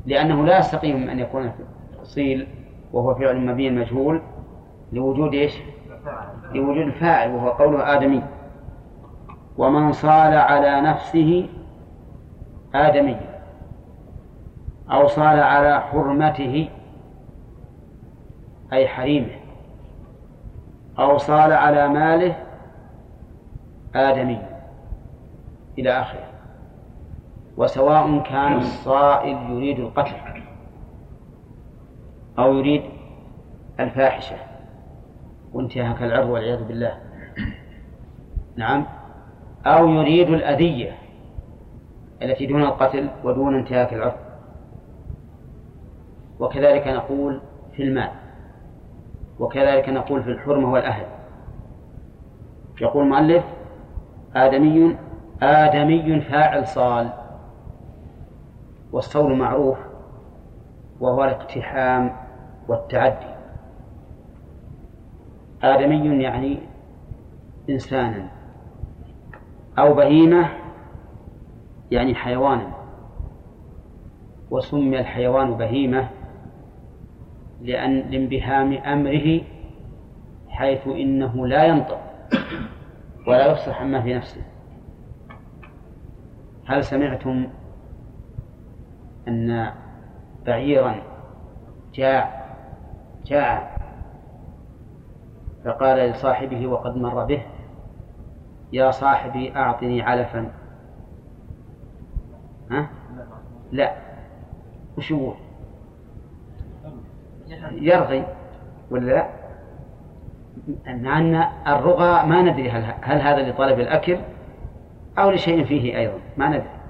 لأنه 0.06 0.44
لا 0.44 0.58
يستقيم 0.58 1.10
أن 1.10 1.18
يكون 1.18 1.52
صيل 2.02 2.46
وهو 2.92 3.14
فعل 3.14 3.46
مبين 3.46 3.78
مجهول 3.78 4.22
لوجود 4.92 5.34
إيش؟ 5.34 5.62
لوجود 6.54 6.76
الفاعل 6.76 7.30
وهو 7.30 7.48
قوله 7.48 7.96
آدمي. 7.96 8.22
ومن 9.58 9.92
صال 9.92 10.34
على 10.34 10.80
نفسه 10.80 11.48
آدمي 12.74 13.16
أو 14.92 15.06
صال 15.06 15.40
على 15.40 15.80
حرمته 15.80 16.68
أي 18.72 18.88
حريمه 18.88 19.40
أو 20.98 21.18
صال 21.18 21.52
على 21.52 21.88
ماله 21.88 22.36
آدمي. 23.94 24.42
إلى 25.78 25.90
آخره. 25.90 26.26
وسواء 27.56 28.22
كان 28.22 28.58
الصائل 28.58 29.50
يريد 29.50 29.78
القتل 29.78 30.42
أو 32.38 32.58
يريد 32.58 32.82
الفاحشة 33.80 34.36
وانتهاك 35.52 36.02
العرض 36.02 36.28
والعياذ 36.28 36.64
بالله. 36.64 37.00
نعم. 38.56 38.86
أو 39.66 39.88
يريد 39.88 40.30
الأذية. 40.30 40.92
التي 42.22 42.46
دون 42.46 42.62
القتل 42.62 43.08
ودون 43.24 43.54
انتهاك 43.54 43.92
العرض. 43.92 44.16
وكذلك 46.40 46.88
نقول 46.88 47.40
في 47.72 47.82
المال. 47.82 48.10
وكذلك 49.38 49.88
نقول 49.88 50.22
في 50.22 50.30
الحرمة 50.30 50.72
والأهل. 50.72 51.06
يقول 52.80 53.04
المؤلف 53.04 53.44
آدمي 54.36 54.96
آدمي 55.42 56.20
فاعل 56.20 56.66
صال. 56.66 57.10
والصول 58.92 59.36
معروف 59.38 59.78
وهو 61.00 61.24
الاقتحام 61.24 62.16
والتعدي. 62.68 63.34
آدمي 65.62 66.22
يعني 66.22 66.58
إنسانا. 67.70 68.28
أو 69.78 69.94
بهيمة 69.94 70.59
يعني 71.90 72.14
حيوانا 72.14 72.72
وسمي 74.50 75.00
الحيوان 75.00 75.56
بهيمة 75.56 76.08
لأن 77.60 77.98
لانبهام 77.98 78.72
أمره 78.72 79.40
حيث 80.48 80.86
إنه 80.86 81.46
لا 81.46 81.64
ينطق 81.64 82.00
ولا 83.26 83.52
يفصح 83.52 83.80
عما 83.80 84.02
في 84.02 84.14
نفسه. 84.14 84.42
هل 86.66 86.84
سمعتم 86.84 87.46
أن 89.28 89.72
بعيرا 90.46 91.02
جاع 91.94 92.40
جاع 93.26 93.76
فقال 95.64 96.10
لصاحبه 96.10 96.66
وقد 96.66 96.96
مر 96.96 97.24
به 97.24 97.42
يا 98.72 98.90
صاحبي 98.90 99.56
أعطني 99.56 100.02
علفا. 100.02 100.59
ها؟ 102.70 102.90
لا 103.72 103.94
وش 104.98 105.10
يقول؟ 105.10 105.34
يرغي 107.72 108.26
ولا 108.90 109.12
لا؟ 109.12 109.28
مع 110.86 111.18
أن 111.18 111.34
الرغى 111.66 112.26
ما 112.26 112.42
ندري 112.42 112.70
هل, 112.70 112.94
هل 113.02 113.20
هذا 113.20 113.50
لطلب 113.50 113.80
الأكل 113.80 114.18
أو 115.18 115.30
لشيء 115.30 115.64
فيه 115.64 115.98
أيضا 115.98 116.18
ما 116.36 116.48
ندري 116.48 116.80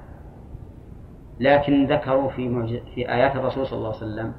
لكن 1.40 1.86
ذكروا 1.86 2.28
في 2.28 2.80
في 2.94 3.12
آيات 3.12 3.36
الرسول 3.36 3.66
صلى 3.66 3.76
الله 3.78 3.88
عليه 3.88 3.96
وسلم 3.98 4.32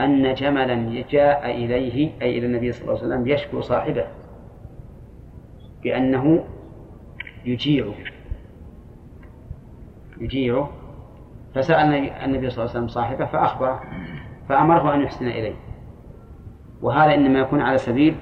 أن 0.00 0.34
جملا 0.34 1.04
جاء 1.10 1.50
إليه 1.50 2.12
أي 2.22 2.38
إلى 2.38 2.46
النبي 2.46 2.72
صلى 2.72 2.82
الله 2.82 3.02
عليه 3.02 3.06
وسلم 3.06 3.28
يشكو 3.28 3.60
صاحبه 3.60 4.06
بأنه 5.82 6.44
يجيعه 7.44 7.94
يجيعه 10.20 10.70
فسأل 11.54 12.10
النبي 12.24 12.50
صلى 12.50 12.64
الله 12.64 12.70
عليه 12.70 12.84
وسلم 12.84 12.88
صاحبه 12.88 13.24
فأخبره 13.24 13.80
فأمره 14.48 14.94
أن 14.94 15.00
يحسن 15.00 15.26
إليه. 15.26 15.54
وهذا 16.82 17.14
إنما 17.14 17.38
يكون 17.38 17.60
على 17.60 17.78
سبيل 17.78 18.16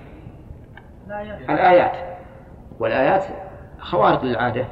الآيات. 1.51 1.97
والآيات 2.81 3.25
خوارق 3.79 4.25
للعادة. 4.25 4.65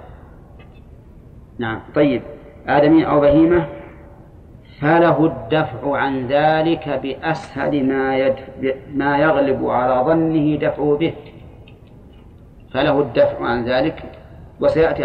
نعم 1.58 1.80
طيب. 1.94 2.22
آدمي 2.66 3.06
أو 3.06 3.20
بهيمة 3.20 3.68
فله 4.80 5.26
الدفع 5.26 5.96
عن 5.96 6.26
ذلك 6.26 6.88
بأسهل 6.88 7.88
ما 7.88 8.16
يدفع 8.16 8.74
ما 8.94 9.18
يغلب 9.18 9.66
على 9.66 10.04
ظنه 10.04 10.56
دفعه 10.56 10.96
به. 11.00 11.14
فله 12.74 13.00
الدفع 13.00 13.44
عن 13.46 13.64
ذلك 13.64 14.02
وسيأتي 14.60 15.04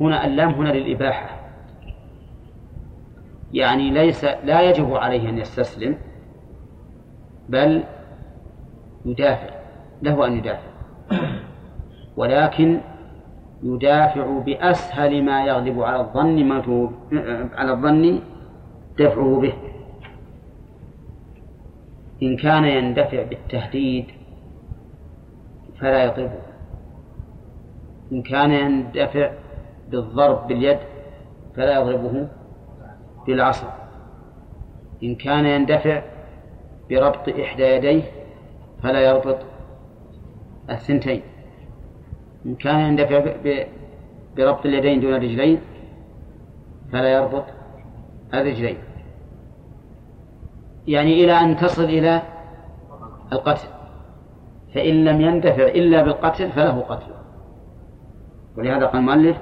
هنا 0.00 0.26
اللام 0.26 0.50
هنا 0.50 0.68
للإباحة. 0.68 1.30
يعني 3.52 3.90
ليس 3.90 4.24
لا 4.24 4.60
يجب 4.60 4.94
عليه 4.94 5.28
أن 5.28 5.38
يستسلم 5.38 5.96
بل 7.48 7.84
يدافع 9.04 9.50
له 10.02 10.26
أن 10.26 10.38
يدافع. 10.38 10.68
ولكن 12.16 12.80
يدافع 13.62 14.38
بأسهل 14.38 15.24
ما 15.24 15.44
يغلب 15.44 15.82
على 15.82 16.00
الظن 16.00 16.44
ما 16.44 16.62
على 17.54 17.72
الظن 17.72 18.20
دفعه 18.98 19.40
به. 19.40 19.52
إن 22.22 22.36
كان 22.36 22.64
يندفع 22.64 23.22
بالتهديد 23.22 24.04
فلا 25.80 26.04
يضربه 26.04 26.42
إن 28.12 28.22
كان 28.22 28.50
يندفع 28.50 29.30
بالضرب 29.90 30.48
باليد 30.48 30.78
فلا 31.56 31.80
يضربه 31.80 32.28
بالعصا 33.26 33.74
إن 35.02 35.14
كان 35.14 35.46
يندفع 35.46 36.02
بربط 36.90 37.28
إحدى 37.28 37.62
يديه 37.62 38.02
فلا 38.82 39.00
يربط 39.00 39.38
الثنتين. 40.70 41.22
إن 42.46 42.54
كان 42.54 42.80
يندفع 42.80 43.34
بربط 44.36 44.66
اليدين 44.66 45.00
دون 45.00 45.14
الرجلين 45.14 45.60
فلا 46.92 47.08
يربط 47.12 47.44
الرجلين. 48.34 48.78
يعني 50.86 51.24
إلى 51.24 51.32
أن 51.32 51.56
تصل 51.56 51.84
إلى 51.84 52.22
القتل. 53.32 53.68
فإن 54.74 55.04
لم 55.04 55.20
يندفع 55.20 55.66
إلا 55.66 56.02
بالقتل 56.02 56.52
فله 56.52 56.80
قتل. 56.80 57.12
ولهذا 58.56 58.86
قال 58.86 58.96
المؤلف 59.00 59.36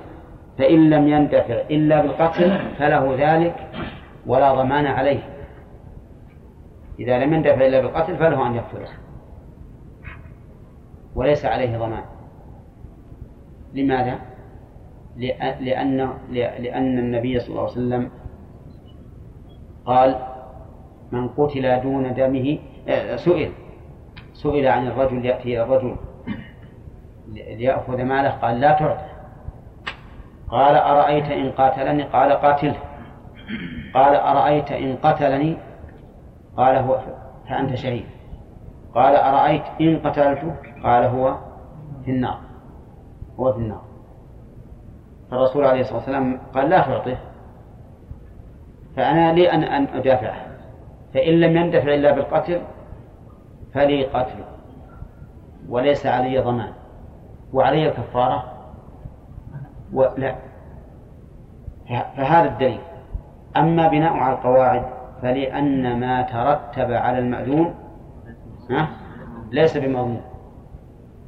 فإن 0.58 0.90
لم 0.90 1.08
يندفع 1.08 1.54
إلا 1.70 2.02
بالقتل 2.02 2.58
فله 2.78 3.16
ذلك 3.18 3.54
ولا 4.26 4.54
ضمان 4.54 4.86
عليه. 4.86 5.20
إذا 6.98 7.18
لم 7.18 7.34
يندفع 7.34 7.66
إلا 7.66 7.80
بالقتل 7.80 8.16
فله 8.16 8.46
أن 8.46 8.54
يقتله. 8.54 8.88
وليس 11.14 11.44
عليه 11.44 11.78
ضمان. 11.78 12.04
لماذا؟ 13.74 14.18
لأن 15.60 16.10
لأن 16.58 16.98
النبي 16.98 17.40
صلى 17.40 17.48
الله 17.48 17.62
عليه 17.62 17.72
وسلم 17.72 18.10
قال 19.84 20.18
من 21.12 21.28
قتل 21.28 21.80
دون 21.80 22.14
دمه 22.14 22.58
آه، 22.88 23.16
سئل. 23.16 23.50
سئل 24.32 24.66
عن 24.66 24.86
الرجل 24.86 25.24
يأتي 25.24 25.42
إلى 25.42 25.62
الرجل 25.62 25.96
ليأخذ 27.32 28.02
ماله 28.02 28.30
قال 28.30 28.60
لا 28.60 28.72
تعطى 28.72 29.15
قال 30.50 30.76
أرأيت 30.76 31.24
إن 31.24 31.50
قاتلني؟ 31.50 32.02
قال 32.02 32.32
قاتله 32.32 32.76
قال 33.94 34.14
أرأيت 34.14 34.72
إن 34.72 34.96
قتلني؟ 34.96 35.56
قال 36.56 36.76
هو 36.76 37.00
فأنت 37.48 37.74
شهيد. 37.74 38.06
قال 38.94 39.16
أرأيت 39.16 39.62
إن 39.80 39.98
قتلته 39.98 40.54
قال 40.84 41.04
هو 41.04 41.36
في 42.04 42.10
النار. 42.10 42.38
هو 43.40 43.52
في 43.52 43.58
النار. 43.58 43.82
فالرسول 45.30 45.64
عليه 45.64 45.80
الصلاة 45.80 45.98
والسلام 45.98 46.40
قال 46.54 46.70
لا 46.70 46.80
تعطيه 46.80 47.18
فأنا 48.96 49.32
لي 49.32 49.52
أن 49.52 49.62
أن 49.62 49.86
أدافعه. 49.94 50.46
فإن 51.14 51.40
لم 51.40 51.56
يندفع 51.56 51.94
إلا 51.94 52.10
بالقتل 52.10 52.60
فلي 53.74 54.04
قتل 54.04 54.38
وليس 55.68 56.06
علي 56.06 56.38
ضمان. 56.38 56.72
وعلي 57.52 57.88
الكفارة 57.88 58.55
ولا 59.92 60.34
فهذا 61.88 62.48
الدليل. 62.48 62.80
أما 63.56 63.88
بناء 63.88 64.12
على 64.12 64.34
القواعد 64.34 64.82
فلأن 65.22 66.00
ما 66.00 66.22
ترتب 66.22 66.92
على 66.92 67.18
المأذون 67.18 67.74
ليس 69.50 69.76
بمضمون 69.76 70.22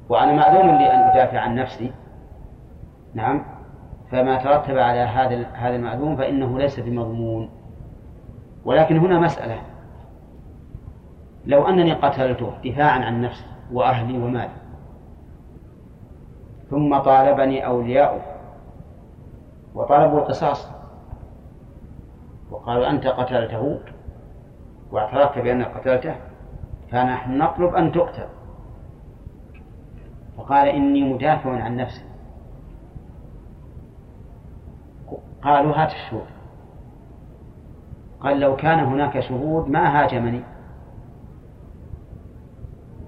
وأنا 0.09 0.33
مأذون 0.33 0.79
لي 0.79 0.93
أن 0.93 1.01
أدافع 1.01 1.39
عن 1.39 1.55
نفسي. 1.55 1.93
نعم. 3.15 3.45
فما 4.11 4.37
ترتب 4.37 4.79
على 4.79 4.99
هذا 4.99 5.47
هذا 5.53 5.77
المأذون 5.77 6.17
فإنه 6.17 6.59
ليس 6.59 6.81
بمضمون. 6.81 7.51
ولكن 8.65 8.99
هنا 8.99 9.19
مسألة. 9.19 9.59
لو 11.47 11.69
أنني 11.69 11.93
قتلته 11.93 12.53
دفاعا 12.65 13.05
عن 13.05 13.21
نفسي 13.21 13.45
وأهلي 13.73 14.19
ومالي 14.19 14.51
ثم 16.71 16.99
طالبني 16.99 17.67
أولياؤه 17.67 18.21
وطلبوا 19.75 20.19
القصاص. 20.19 20.71
وقالوا 22.51 22.91
أنت 22.91 23.07
قتلته 23.07 23.81
واعترفت 24.93 25.39
بأنك 25.39 25.77
قتلته 25.77 26.15
فنحن 26.91 27.39
نطلب 27.39 27.75
أن 27.75 27.93
تقتل. 27.93 28.27
فقال 30.37 30.69
إني 30.69 31.15
مدافع 31.15 31.63
عن 31.63 31.77
نفسي. 31.77 32.05
قالوا 35.43 35.73
هات 35.73 35.93
الشهود. 35.93 36.27
قال 38.21 38.41
لو 38.41 38.57
كان 38.57 38.79
هناك 38.79 39.21
شهود 39.21 39.69
ما 39.69 40.03
هاجمني. 40.03 40.43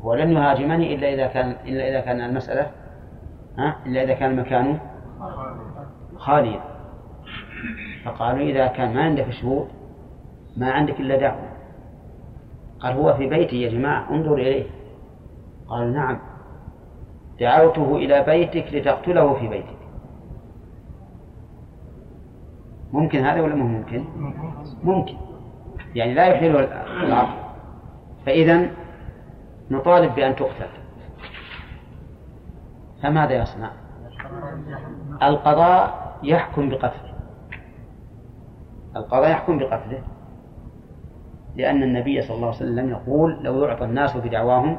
ولن 0.03 0.33
يهاجمني 0.33 0.95
إلا 0.95 1.15
إذا 1.15 1.27
كان 1.27 1.51
إلا 1.51 1.89
إذا 1.89 2.01
كان 2.01 2.21
المسألة 2.21 2.71
ها؟ 3.59 3.77
إلا 3.87 4.03
إذا 4.03 4.15
كان 4.15 4.31
المكان 4.31 4.79
خاليا 6.21 6.61
فقالوا 8.05 8.41
إذا 8.41 8.67
كان 8.67 8.95
ما 8.95 9.03
عندك 9.03 9.31
شهود 9.31 9.69
ما 10.57 10.71
عندك 10.71 11.01
إلا 11.01 11.17
دعوة. 11.17 11.51
قال 12.81 12.97
هو 12.97 13.15
في 13.15 13.27
بيتي 13.27 13.63
يا 13.63 13.71
جماعة 13.71 14.11
انظر 14.11 14.35
إليه. 14.35 14.67
قالوا 15.69 15.91
نعم. 15.91 16.19
دعوته 17.41 17.97
إلى 17.97 18.23
بيتك 18.23 18.75
لتقتله 18.75 19.35
في 19.35 19.49
بيتك. 19.49 19.81
ممكن 22.93 23.25
هذا 23.25 23.41
ولا 23.41 23.55
ممكن؟ 23.55 24.05
ممكن. 24.85 25.17
يعني 25.95 26.15
لا 26.15 26.27
يحيل 26.27 26.57
العقل. 26.57 27.41
فإذا 28.27 28.71
نطالب 29.71 30.15
بأن 30.15 30.37
تقتل. 30.37 30.69
فماذا 33.03 33.43
يصنع؟ 33.43 33.71
القضاء 35.23 36.10
يحكم 36.23 36.69
بقتله. 36.69 37.13
القضاء 38.97 39.31
يحكم 39.31 39.59
بقتله. 39.59 40.03
لأن 41.57 41.83
النبي 41.83 42.23
صلى 42.23 42.37
الله 42.37 42.47
عليه 42.47 42.57
وسلم 42.57 42.91
يقول 42.91 43.39
لو 43.43 43.65
يعطى 43.65 43.85
الناس 43.85 44.17
بدعواهم 44.17 44.79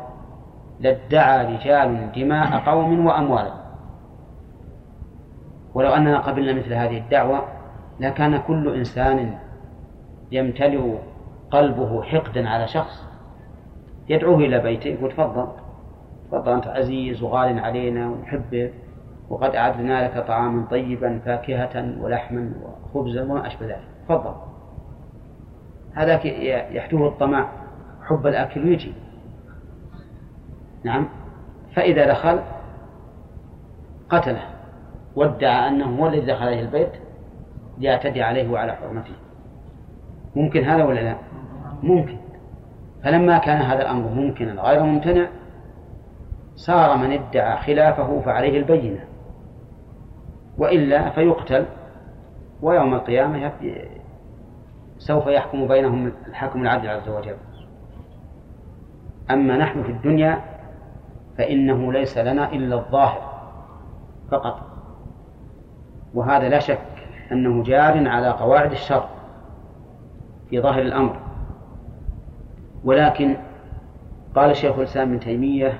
لادعى 0.80 1.56
رجال 1.56 2.12
دماء 2.16 2.60
قوم 2.60 3.06
وأموالهم 3.06 3.62
ولو 5.74 5.90
أننا 5.90 6.20
قبلنا 6.20 6.54
مثل 6.54 6.74
هذه 6.74 6.98
الدعوة 6.98 7.44
لكان 8.00 8.38
كل 8.38 8.76
إنسان 8.76 9.38
يمتلئ 10.32 10.96
قلبه 11.52 12.04
حقدا 12.04 12.50
على 12.50 12.68
شخص 12.68 13.08
يدعوه 14.10 14.38
إلى 14.38 14.60
بيته 14.60 14.88
يقول 14.88 15.12
تفضل 15.12 15.48
تفضل 16.32 16.52
أنت 16.52 16.68
عزيز 16.68 17.24
وغال 17.24 17.60
علينا 17.60 18.10
ونحبك 18.10 18.74
وقد 19.32 19.56
أعدنا 19.56 20.08
لك 20.08 20.28
طعاما 20.28 20.66
طيبا 20.66 21.20
فاكهة 21.26 22.02
ولحما 22.02 22.52
وخبزا 22.64 23.24
وما 23.24 23.48
أشبه 23.48 23.66
ذلك. 23.66 23.88
تفضل. 24.06 24.36
هذاك 25.94 26.26
يحتوه 26.72 27.08
الطمع 27.08 27.50
حب 28.04 28.28
الأكل 28.28 28.66
ويجي 28.66 28.94
نعم. 30.84 31.08
فإذا 31.76 32.08
دخل 32.08 32.40
قتله. 34.10 34.44
وادعى 35.16 35.68
أنه 35.68 36.00
هو 36.00 36.08
الذي 36.08 36.22
دخل 36.22 36.46
عليه 36.46 36.62
البيت 36.62 36.92
ليعتدي 37.78 38.24
عليه 38.24 38.52
وعلى 38.52 38.74
حرمته. 38.74 39.14
ممكن 40.36 40.64
هذا 40.64 40.84
ولا 40.84 41.00
لا؟ 41.00 41.16
ممكن. 41.84 42.18
فلما 43.04 43.38
كان 43.38 43.62
هذا 43.62 43.82
الأمر 43.82 44.10
ممكنا 44.10 44.62
غير 44.62 44.84
ممتنع 44.84 45.28
صار 46.56 46.98
من 46.98 47.12
ادعى 47.12 47.58
خلافه 47.58 48.22
فعليه 48.22 48.60
البينة. 48.60 49.11
وإلا 50.62 51.10
فيقتل 51.10 51.66
ويوم 52.62 52.94
القيامة 52.94 53.52
سوف 54.98 55.28
يحكم 55.28 55.68
بينهم 55.68 56.12
الحاكم 56.28 56.62
العدل 56.62 56.90
عز 56.90 57.10
وجل. 57.10 57.36
أما 59.32 59.58
نحن 59.58 59.84
في 59.84 59.92
الدنيا 59.92 60.42
فإنه 61.38 61.94
ليس 61.94 62.18
لنا 62.18 62.52
إلا 62.52 62.76
الظاهر 62.76 63.22
فقط 64.32 64.60
وهذا 66.14 66.50
لا 66.50 66.60
شك 66.60 66.82
أنه 67.32 67.64
جار 67.64 68.08
على 68.08 68.30
قواعد 68.30 68.72
الشر 68.72 69.10
في 70.50 70.62
ظاهر 70.62 70.82
الأمر. 70.82 71.20
ولكن 72.84 73.38
قال 74.36 74.56
شيخ 74.56 74.78
الإسلام 74.78 75.10
ابن 75.10 75.20
تيمية 75.20 75.80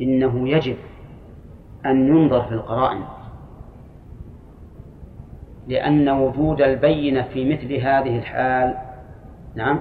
إنه 0.00 0.48
يجب 0.48 0.76
أن 1.86 2.08
ينظر 2.08 2.42
في 2.42 2.52
القرائن. 2.52 3.19
لأن 5.70 6.08
وجود 6.08 6.62
البينة 6.62 7.22
في 7.22 7.52
مثل 7.52 7.74
هذه 7.74 8.18
الحال 8.18 8.74
نعم 9.54 9.80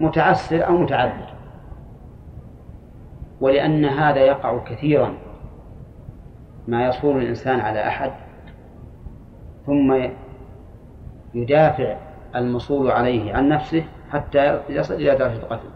متعسر 0.00 0.66
أو 0.66 0.76
متعذر 0.76 1.34
ولأن 3.40 3.84
هذا 3.84 4.20
يقع 4.20 4.58
كثيرا 4.58 5.14
ما 6.68 6.86
يصور 6.86 7.18
الإنسان 7.18 7.60
على 7.60 7.88
أحد 7.88 8.10
ثم 9.66 10.08
يدافع 11.34 11.96
المصول 12.36 12.90
عليه 12.90 13.34
عن 13.34 13.48
نفسه 13.48 13.84
حتى 14.10 14.60
يصل 14.68 14.94
إلى 14.94 15.14
درجة 15.16 15.36
القتل. 15.36 15.68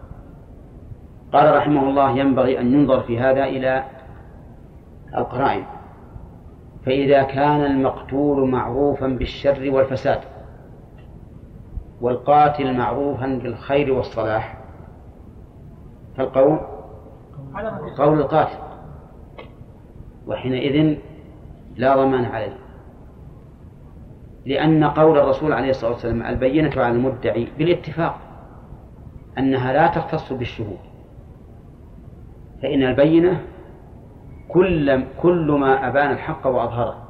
قال 1.33 1.57
رحمه 1.57 1.83
الله 1.91 2.19
ينبغي 2.19 2.61
أن 2.61 2.75
ينظر 2.75 3.01
في 3.01 3.21
هذا 3.21 3.45
إلى 3.45 3.85
القرائن. 5.17 5.65
فإذا 6.89 7.23
كان 7.23 7.65
المقتول 7.65 8.49
معروفا 8.49 9.07
بالشر 9.07 9.71
والفساد 9.71 10.21
والقاتل 12.01 12.77
معروفا 12.77 13.27
بالخير 13.43 13.93
والصلاح 13.93 14.59
فالقول؟ 16.17 16.59
قول 17.99 18.21
القاتل. 18.21 18.59
وحينئذ 20.27 20.99
لا 21.77 21.97
ضمان 21.97 22.25
عليه. 22.25 22.57
لأن 24.47 24.85
قول 24.85 25.19
الرسول 25.19 25.53
عليه 25.53 25.71
الصلاة 25.71 25.91
والسلام 25.93 26.23
البينة 26.23 26.73
على 26.77 26.95
المدعي 26.95 27.49
بالاتفاق 27.59 28.19
أنها 29.39 29.73
لا 29.73 29.87
تختص 29.87 30.33
بالشهود. 30.33 30.79
فإن 32.63 32.83
البينة 32.83 33.43
كل 34.49 35.05
كل 35.23 35.53
ما 35.61 35.89
أبان 35.89 36.11
الحق 36.11 36.47
وأظهره. 36.47 37.03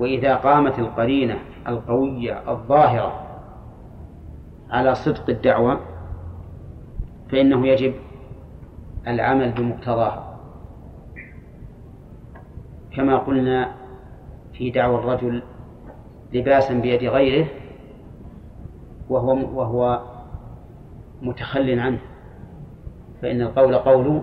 وإذا 0.00 0.34
قامت 0.34 0.78
القرينة 0.78 1.38
القوية 1.68 2.50
الظاهرة 2.52 3.22
على 4.70 4.94
صدق 4.94 5.30
الدعوة 5.30 5.80
فإنه 7.30 7.66
يجب 7.66 7.94
العمل 9.06 9.52
بمقتضاها. 9.52 10.38
كما 12.96 13.16
قلنا 13.16 13.72
في 14.52 14.70
دعوى 14.70 14.98
الرجل 14.98 15.42
لباسا 16.32 16.74
بيد 16.74 17.04
غيره 17.04 17.46
وهو 19.08 19.58
وهو 19.58 20.02
متخل 21.22 21.78
عنه. 21.78 22.00
فإن 23.22 23.40
القول 23.40 23.74
قول 23.74 24.22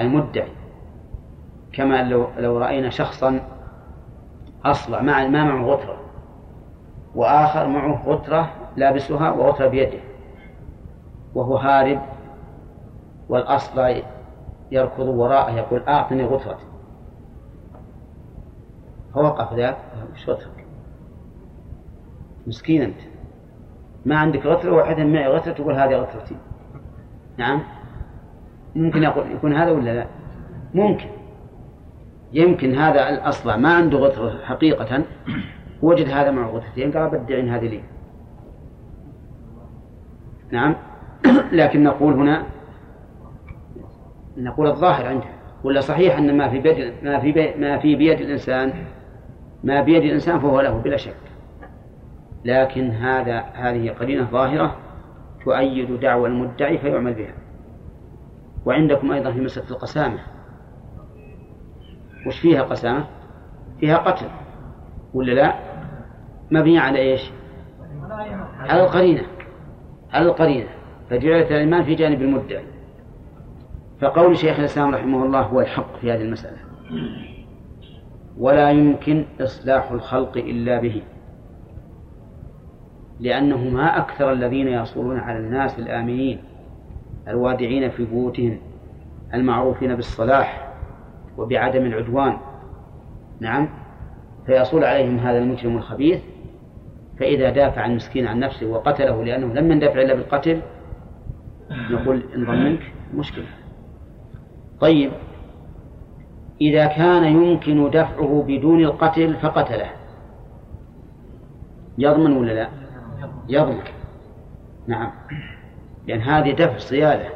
المدعي. 0.00 0.52
كما 1.72 2.02
لو 2.02 2.26
لو 2.38 2.58
رأينا 2.58 2.90
شخصا 2.90 3.40
أصلع 4.64 5.02
مع 5.02 5.26
ما 5.26 5.44
معه 5.44 5.64
غترة 5.64 5.98
وآخر 7.14 7.68
معه 7.68 8.02
غترة 8.06 8.50
لابسها 8.76 9.30
وغترة 9.30 9.66
بيده 9.66 9.98
وهو 11.34 11.56
هارب 11.56 12.00
والأصلع 13.28 14.02
يركض 14.70 15.08
وراءه 15.08 15.50
يقول 15.50 15.82
أعطني 15.88 16.24
غترتي 16.24 16.66
فوقف 19.14 19.54
ذاك 19.54 19.76
إيش 20.14 20.30
غترك؟ 20.30 20.66
مسكين 22.46 22.82
أنت. 22.82 23.00
ما 24.06 24.18
عندك 24.18 24.46
غترة 24.46 24.70
واحدة 24.72 25.04
معي 25.04 25.28
غترة 25.28 25.52
تقول 25.52 25.74
هذه 25.74 25.94
غترتي 25.94 26.36
نعم؟ 27.36 27.62
ممكن 28.76 29.02
يقول 29.02 29.32
يكون 29.32 29.54
هذا 29.54 29.70
ولا 29.70 29.94
لا؟ 29.94 30.06
ممكن. 30.74 31.06
يمكن 32.32 32.74
هذا 32.74 33.08
الأصلع 33.08 33.56
ما 33.56 33.74
عنده 33.74 33.98
غترة 33.98 34.44
حقيقة. 34.44 35.02
وجد 35.82 36.08
هذا 36.08 36.30
مع 36.30 36.46
غترتين 36.46 36.92
قال 36.92 37.10
بدعين 37.10 37.48
هذه 37.48 37.68
لي. 37.68 37.80
نعم. 40.50 40.74
لكن 41.52 41.82
نقول 41.82 42.14
هنا 42.14 42.42
نقول 44.36 44.66
الظاهر 44.66 45.06
عنده. 45.06 45.26
ولا 45.64 45.80
صحيح 45.80 46.18
أن 46.18 46.36
ما 46.36 46.48
في 46.48 46.58
بيد 46.58 46.92
ما 47.02 47.18
في 47.18 47.32
بيد 47.32 47.60
ما 47.60 47.78
في 47.78 47.96
بيد 47.96 48.20
الإنسان 48.20 48.72
ما 49.64 49.80
بيد 49.80 50.02
الإنسان 50.02 50.38
فهو 50.38 50.60
له 50.60 50.78
بلا 50.78 50.96
شك. 50.96 51.14
لكن 52.44 52.90
هذا 52.90 53.40
هذه 53.40 53.90
قرينة 53.90 54.24
ظاهرة 54.24 54.76
تؤيد 55.44 56.00
دعوى 56.00 56.28
المدعي 56.28 56.78
فيعمل 56.78 57.14
بها. 57.14 57.47
وعندكم 58.68 59.12
أيضا 59.12 59.32
في 59.32 59.40
مسألة 59.40 59.70
القسامة 59.70 60.18
وش 62.26 62.38
فيها 62.38 62.62
قسامة؟ 62.62 63.06
فيها 63.80 63.96
قتل 63.96 64.26
ولا 65.14 65.32
لا؟ 65.32 65.54
مبنية 66.50 66.80
على 66.80 66.98
إيش؟ 66.98 67.30
على 68.58 68.84
القرينة 68.84 69.22
على 70.12 70.26
القرينة 70.26 70.68
فجعلت 71.10 71.50
الإيمان 71.50 71.84
في 71.84 71.94
جانب 71.94 72.22
المدعي 72.22 72.64
فقول 74.00 74.36
شيخ 74.36 74.58
الإسلام 74.58 74.94
رحمه 74.94 75.24
الله 75.24 75.40
هو 75.40 75.60
الحق 75.60 75.96
في 76.00 76.12
هذه 76.12 76.22
المسألة 76.22 76.58
ولا 78.38 78.70
يمكن 78.70 79.24
إصلاح 79.40 79.90
الخلق 79.90 80.36
إلا 80.36 80.80
به 80.80 81.02
لأنه 83.20 83.68
ما 83.68 83.98
أكثر 83.98 84.32
الذين 84.32 84.68
يصولون 84.68 85.18
على 85.18 85.38
الناس 85.38 85.78
الآمنين 85.78 86.47
الوادعين 87.28 87.90
في 87.90 88.04
بيوتهم 88.04 88.58
المعروفين 89.34 89.94
بالصلاح 89.94 90.68
وبعدم 91.38 91.86
العدوان. 91.86 92.36
نعم. 93.40 93.68
فيصول 94.46 94.84
عليهم 94.84 95.18
هذا 95.18 95.38
المجرم 95.38 95.76
الخبيث 95.76 96.20
فإذا 97.18 97.50
دافع 97.50 97.86
المسكين 97.86 98.26
عن 98.26 98.38
نفسه 98.38 98.66
وقتله 98.66 99.24
لأنه 99.24 99.54
لم 99.54 99.72
يندفع 99.72 100.02
إلا 100.02 100.14
بالقتل 100.14 100.60
نقول 101.70 102.22
إن 102.34 102.46
ظننك 102.46 102.92
مشكلة. 103.14 103.46
طيب. 104.80 105.12
إذا 106.60 106.86
كان 106.86 107.24
يمكن 107.24 107.90
دفعه 107.90 108.44
بدون 108.46 108.80
القتل 108.84 109.36
فقتله. 109.36 109.90
يضمن 111.98 112.36
ولا 112.36 112.52
لا؟ 112.52 112.68
يضمن. 113.48 113.82
نعم. 114.86 115.10
لأن 116.08 116.20
هذه 116.20 116.52
دفع 116.52 116.78
صيادة. 116.78 117.28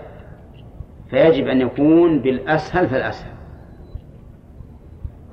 فيجب 1.10 1.48
أن 1.48 1.60
يكون 1.60 2.20
بالأسهل 2.20 2.88
فالأسهل. 2.88 3.32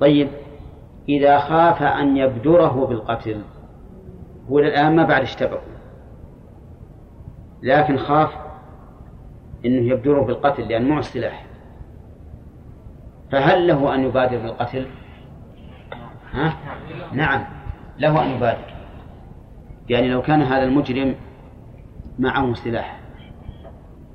طيب 0.00 0.28
إذا 1.08 1.38
خاف 1.38 1.82
أن 1.82 2.16
يبدره 2.16 2.86
بالقتل 2.86 3.42
هو 4.50 4.58
الآن 4.58 4.96
ما 4.96 5.04
بعد 5.04 5.22
اشتبه 5.22 5.58
لكن 7.62 7.96
خاف 7.96 8.30
أنه 9.64 9.92
يبدره 9.92 10.22
بالقتل 10.22 10.68
لأن 10.68 10.88
معه 10.88 10.98
السلاح. 10.98 11.46
فهل 13.32 13.66
له 13.66 13.94
أن 13.94 14.04
يبادر 14.04 14.38
بالقتل؟ 14.38 14.86
ها؟ 16.32 16.56
نعم 17.12 17.44
له 17.98 18.22
أن 18.22 18.30
يبادر. 18.30 18.74
يعني 19.88 20.10
لو 20.10 20.22
كان 20.22 20.42
هذا 20.42 20.62
المجرم 20.64 21.14
معه 22.18 22.54
سلاح. 22.54 22.99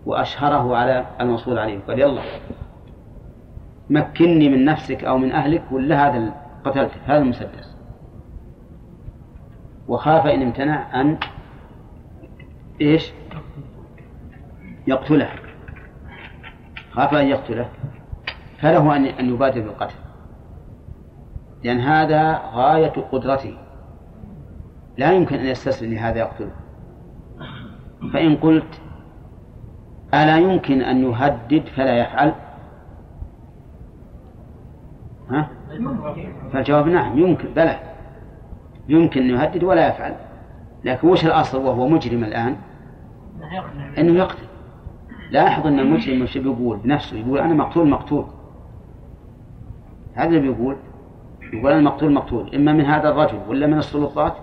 وأشهره 0.06 0.76
على 0.78 1.06
الموصول 1.22 1.60
عليه. 1.60 1.80
قال 1.88 2.00
يلا 2.00 2.22
مكني 3.90 4.50
من 4.50 4.66
نفسك 4.66 5.04
أو 5.04 5.18
من 5.18 5.32
أهلك 5.32 5.64
ولا 5.72 6.08
هذا 6.08 6.34
قتلته 6.66 6.98
هذا 7.06 7.18
المسدس. 7.18 7.76
وخاف 9.88 10.26
إن 10.26 10.42
امتنع 10.42 11.02
أن 11.02 11.18
إيش؟ 12.82 13.12
يقتله. 14.88 15.30
خاف 16.92 17.14
أن 17.14 17.28
يقتله. 17.28 17.70
فله 18.60 18.96
أن 18.96 19.06
أن 19.06 19.30
يبادر 19.30 19.62
بالقتل. 19.62 19.96
لأن 21.64 21.80
هذا 21.80 22.42
غاية 22.54 22.94
قدرته. 23.12 23.58
لا 24.98 25.12
يمكن 25.12 25.36
أن 25.36 25.46
يستسلم 25.46 25.94
لهذا 25.94 26.20
يقتله. 26.20 26.52
فإن 28.14 28.36
قلت 28.36 28.82
ألا 30.24 30.38
يمكن 30.38 30.82
أن 30.82 31.04
يهدد 31.04 31.64
فلا 31.76 31.98
يفعل؟ 31.98 32.34
ها؟ 35.30 35.50
فالجواب 36.54 36.88
نعم 36.88 37.20
يمكن 37.20 37.48
بلى. 37.56 37.80
يمكن 38.90 39.22
أن 39.22 39.30
يهدد 39.30 39.64
ولا 39.64 39.88
يفعل. 39.88 40.16
لكن 40.84 41.08
وش 41.08 41.26
الأصل 41.26 41.66
وهو 41.66 41.88
مجرم 41.88 42.24
الآن؟ 42.24 42.56
أنه 43.98 44.14
يقتل. 44.14 44.46
لاحظ 45.32 45.68
أن 45.68 45.80
المجرم 45.80 46.22
وش 46.22 46.38
بيقول؟ 46.38 46.78
بنفسه 46.78 47.18
يقول 47.18 47.40
أنا 47.40 47.54
مقتول 47.54 47.90
مقتول. 47.90 48.26
هذا 50.14 50.28
اللي 50.28 50.40
بيقول. 50.40 50.76
يقول 51.54 51.72
أنا 51.72 51.82
مقتول 51.82 52.14
مقتول. 52.14 52.56
إما 52.56 52.74
من 52.74 52.86
هذا 52.86 53.10
الرجل 53.10 53.40
ولا 53.48 53.68
من 53.68 53.78
السلطات؟ 53.78 54.34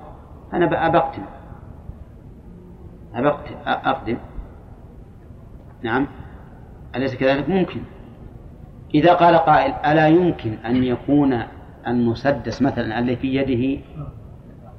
أنا 0.52 0.86
أبقتل 0.86 1.22
أبقتل 3.14 3.54
أقدم. 3.66 4.16
نعم. 5.82 6.06
أليس 6.96 7.14
كذلك؟ 7.14 7.48
ممكن. 7.48 7.80
إذا 8.94 9.14
قال 9.14 9.36
قائل 9.36 9.72
ألا 9.72 10.08
يمكن 10.08 10.52
أن 10.52 10.84
يكون 10.84 11.42
المسدس 11.86 12.62
مثلا 12.62 12.98
الذي 12.98 13.16
في 13.16 13.34
يده 13.34 13.82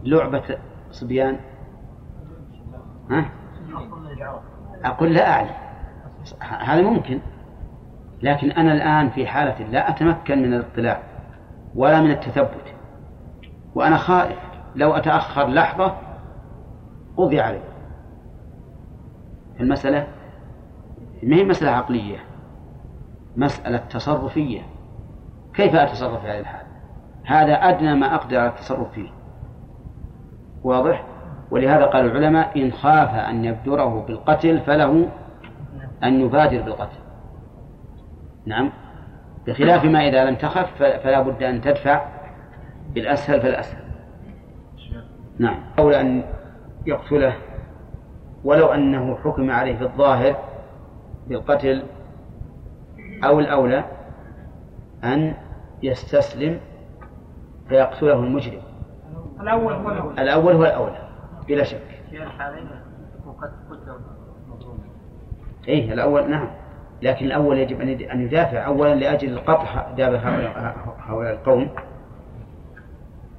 لعبة 0.04 0.58
صبيان؟ 0.92 1.40
ها؟ 3.10 3.26
أقول 4.86 5.14
لا 5.14 5.30
أعلم. 5.30 5.56
هذا 6.42 6.82
ممكن. 6.82 7.20
لكن 8.22 8.52
أنا 8.52 8.74
الآن 8.74 9.10
في 9.10 9.28
حالة 9.28 9.68
لا 9.68 9.90
أتمكن 9.90 10.42
من 10.42 10.54
الاطلاع 10.54 11.04
ولا 11.76 12.02
من 12.02 12.12
التثبت. 12.12 12.74
وأنا 13.76 13.98
خائف. 13.98 14.38
لو 14.76 14.94
أتأخر 14.94 15.48
لحظة 15.48 15.98
قضي 17.18 17.40
علي 17.40 17.62
المسألة؟ 19.60 20.08
ما 21.28 21.36
هي 21.36 21.44
مسألة 21.44 21.72
عقلية؟ 21.72 22.18
مسألة 23.38 23.78
تصرفية. 23.78 24.62
كيف 25.54 25.76
أتصرف 25.76 26.22
في 26.22 26.28
هذه 26.28 26.40
الحال 26.40 26.66
هذا 27.26 27.54
أدنى 27.54 27.96
ما 27.96 28.16
أقدر 28.16 28.38
على 28.40 28.50
التصرف 28.50 28.92
فيه. 28.92 29.10
واضح؟ 30.64 31.04
ولهذا 31.52 31.86
قال 31.86 32.06
العلماء 32.06 32.64
إن 32.64 32.72
خاف 32.72 33.16
أن 33.16 33.46
يبدره 33.46 34.06
بالقتل 34.08 34.60
فله 34.60 35.10
أن 36.04 36.22
يبادر 36.22 36.62
بالقتل. 36.62 37.00
نعم. 38.46 38.72
بخلاف 39.48 39.86
ما 39.86 40.08
إذا 40.08 40.26
لم 40.26 40.36
تخف 40.36 40.84
فلا 40.84 41.22
بد 41.22 41.44
أن 41.44 41.62
تدفع 41.62 42.06
بالأسهل 42.94 43.42
فالأسهل. 43.42 43.84
نعم. 45.40 45.60
أو 45.80 45.90
أن 45.90 46.24
يقتله 46.86 47.34
ولو 48.44 48.68
أنه 48.68 49.18
حكم 49.24 49.52
عليه 49.52 49.78
في 49.78 49.84
الظاهر 49.84 50.53
بالقتل 51.28 51.84
أو 53.24 53.40
الأولى 53.40 53.84
أن 55.04 55.34
يستسلم 55.84 56.60
فيقتله 57.70 58.20
المجرم. 58.20 58.62
الأول 59.42 59.74
هو 59.74 59.92
الأول 59.92 60.20
الأول 60.20 60.54
هو 60.56 60.66
الأولى 60.66 61.08
بلا 61.48 61.64
شك. 61.64 61.82
في 62.10 62.24
الحالين 62.24 62.68
إيه 65.68 65.94
الأول 65.94 66.30
نعم. 66.30 66.48
لكن 67.02 67.26
الأول 67.26 67.58
يجب 67.58 67.82
أن 67.82 68.22
يدافع 68.22 68.66
أولا 68.66 68.96
لأجل 68.96 69.40
قطع 69.40 69.92
دابة 69.98 70.18
هؤلاء 70.18 71.34
القوم. 71.34 71.70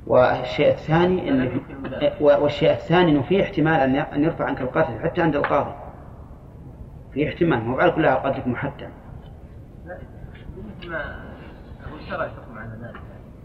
والشيء 0.06 0.68
الثاني 0.68 1.30
إن 1.30 1.60
والشيء 2.20 2.70
الثاني 2.70 3.12
إنه 3.12 3.22
في 3.22 3.42
احتمال 3.42 3.96
أن 3.96 4.24
يرفع 4.24 4.44
عنك 4.44 4.60
القتل 4.60 5.00
حتى 5.02 5.22
عند 5.22 5.36
القاضي. 5.36 5.83
في 7.14 7.28
احتمال 7.28 7.64
مو 7.64 7.80
على 7.80 7.90
كلها 7.90 8.14
قتلك 8.14 8.46
محتم. 8.46 8.90
لا 9.84 11.16
هو 11.92 11.96
الشرع 11.96 12.26
يحكم 12.26 12.58
على 12.58 12.70
ذلك 12.82 13.00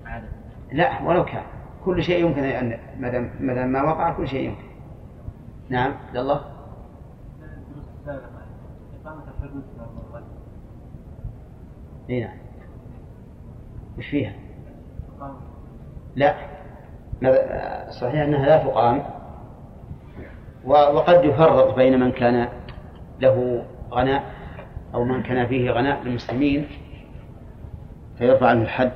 عادة. 0.05 0.27
لا 0.71 1.01
ولو 1.01 1.25
كان 1.25 1.43
كل 1.85 2.03
شيء 2.03 2.25
يمكن 2.25 2.43
ان 2.43 2.79
ما 2.99 3.09
دام 3.09 3.31
ما 3.39 3.53
دام 3.53 3.71
ما 3.71 3.83
وقع 3.83 4.13
كل 4.13 4.27
شيء 4.27 4.49
يمكن. 4.49 4.69
نعم 5.69 5.93
عبد 6.07 6.17
الله. 6.17 6.41
إي 12.09 12.23
نعم. 12.23 12.37
وش 13.97 14.07
فيها؟ 14.07 14.33
لا 16.15 16.35
صحيح 17.89 18.21
أنها 18.21 18.45
لا 18.45 18.63
تقام 18.63 19.03
وقد 20.65 21.23
يفرق 21.23 21.75
بين 21.75 21.99
من 21.99 22.11
كان 22.11 22.49
له 23.21 23.65
غناء 23.91 24.23
أو 24.93 25.03
من 25.03 25.23
كان 25.23 25.47
فيه 25.47 25.71
غناء 25.71 26.03
للمسلمين 26.03 26.67
فيرفع 28.17 28.47
عنه 28.47 28.61
الحد 28.61 28.91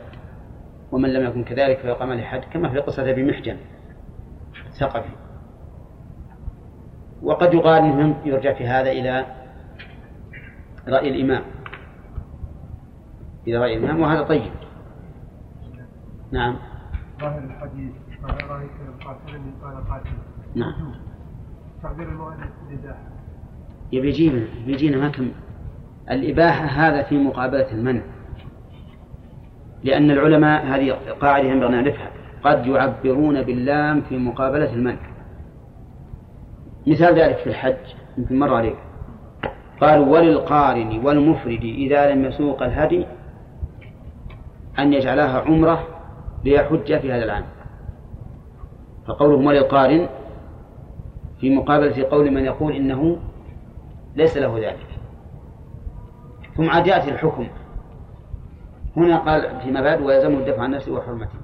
ومن 0.91 1.13
لم 1.13 1.25
يكن 1.25 1.43
كذلك 1.43 1.77
فيقام 1.77 2.11
عليه 2.11 2.23
حد 2.23 2.41
كما 2.53 2.69
في 2.69 2.79
قصة 2.79 3.09
أبي 3.09 3.23
محجن 3.23 3.57
الثقفي. 4.65 5.09
وقد 7.21 7.53
يقال 7.53 7.83
أنه 7.83 8.15
يرجع 8.25 8.53
في 8.53 8.67
هذا 8.67 8.91
إلى 8.91 9.25
رأي 10.87 11.09
الإمام. 11.09 11.43
إلى 13.47 13.57
رأي 13.57 13.77
الإمام 13.77 14.01
وهذا 14.01 14.23
طيب. 14.23 14.51
نعم. 16.31 16.57
ظاهر 17.21 17.43
الحديث 17.43 17.91
ما 18.21 18.27
رايت 18.29 18.71
قاتلني 19.05 19.51
قال 19.63 19.89
قاتل؟ 19.89 20.09
نعم. 20.55 20.93
تعبير 21.83 22.09
المؤلف 22.09 22.49
بالإباحة 22.69 23.12
يبي 23.93 24.09
يجينا 24.09 24.45
يجينا 24.67 24.97
ما 24.97 25.09
كم. 25.09 25.31
الإباحة 26.11 26.65
هذا 26.65 27.03
في 27.03 27.17
مقابلة 27.17 27.71
المنع. 27.71 28.01
لأن 29.83 30.11
العلماء 30.11 30.65
هذه 30.65 30.91
قاعدة 31.21 31.47
ينبغي 31.47 31.67
أن 31.67 31.71
نعرفها. 31.71 32.09
قد 32.43 32.67
يعبرون 32.67 33.41
باللام 33.41 34.01
في 34.01 34.17
مقابلة 34.17 34.73
المنع. 34.73 34.99
مثال 36.87 37.19
ذلك 37.19 37.37
في 37.37 37.47
الحج 37.47 37.95
يمكن 38.17 38.39
مر 38.39 38.53
عليك. 38.53 38.75
قالوا 39.81 40.05
وللقارن 40.05 41.01
والمفرد 41.05 41.63
إذا 41.63 42.11
لم 42.11 42.25
يسوق 42.25 42.63
الهدي 42.63 43.05
أن 44.79 44.93
يجعلها 44.93 45.39
عمرة 45.39 45.87
ليحج 46.45 46.97
في 46.99 47.11
هذا 47.11 47.23
العام. 47.23 47.45
فقولهم 49.07 49.45
وللقارن 49.45 50.09
في 51.39 51.55
مقابلة 51.55 52.03
قول 52.03 52.31
من 52.31 52.45
يقول 52.45 52.73
إنه 52.73 53.17
ليس 54.15 54.37
له 54.37 54.59
ذلك. 54.59 54.87
ثم 56.57 56.69
عاد 56.69 56.87
يأتي 56.87 57.11
الحكم. 57.11 57.47
هنا 58.97 59.17
قال 59.17 59.61
فيما 59.61 59.81
بعد 59.81 60.01
ويلزمه 60.01 60.37
الدفع 60.39 60.61
عن 60.61 60.71
نفسه 60.71 60.93
وحرمته. 60.93 61.42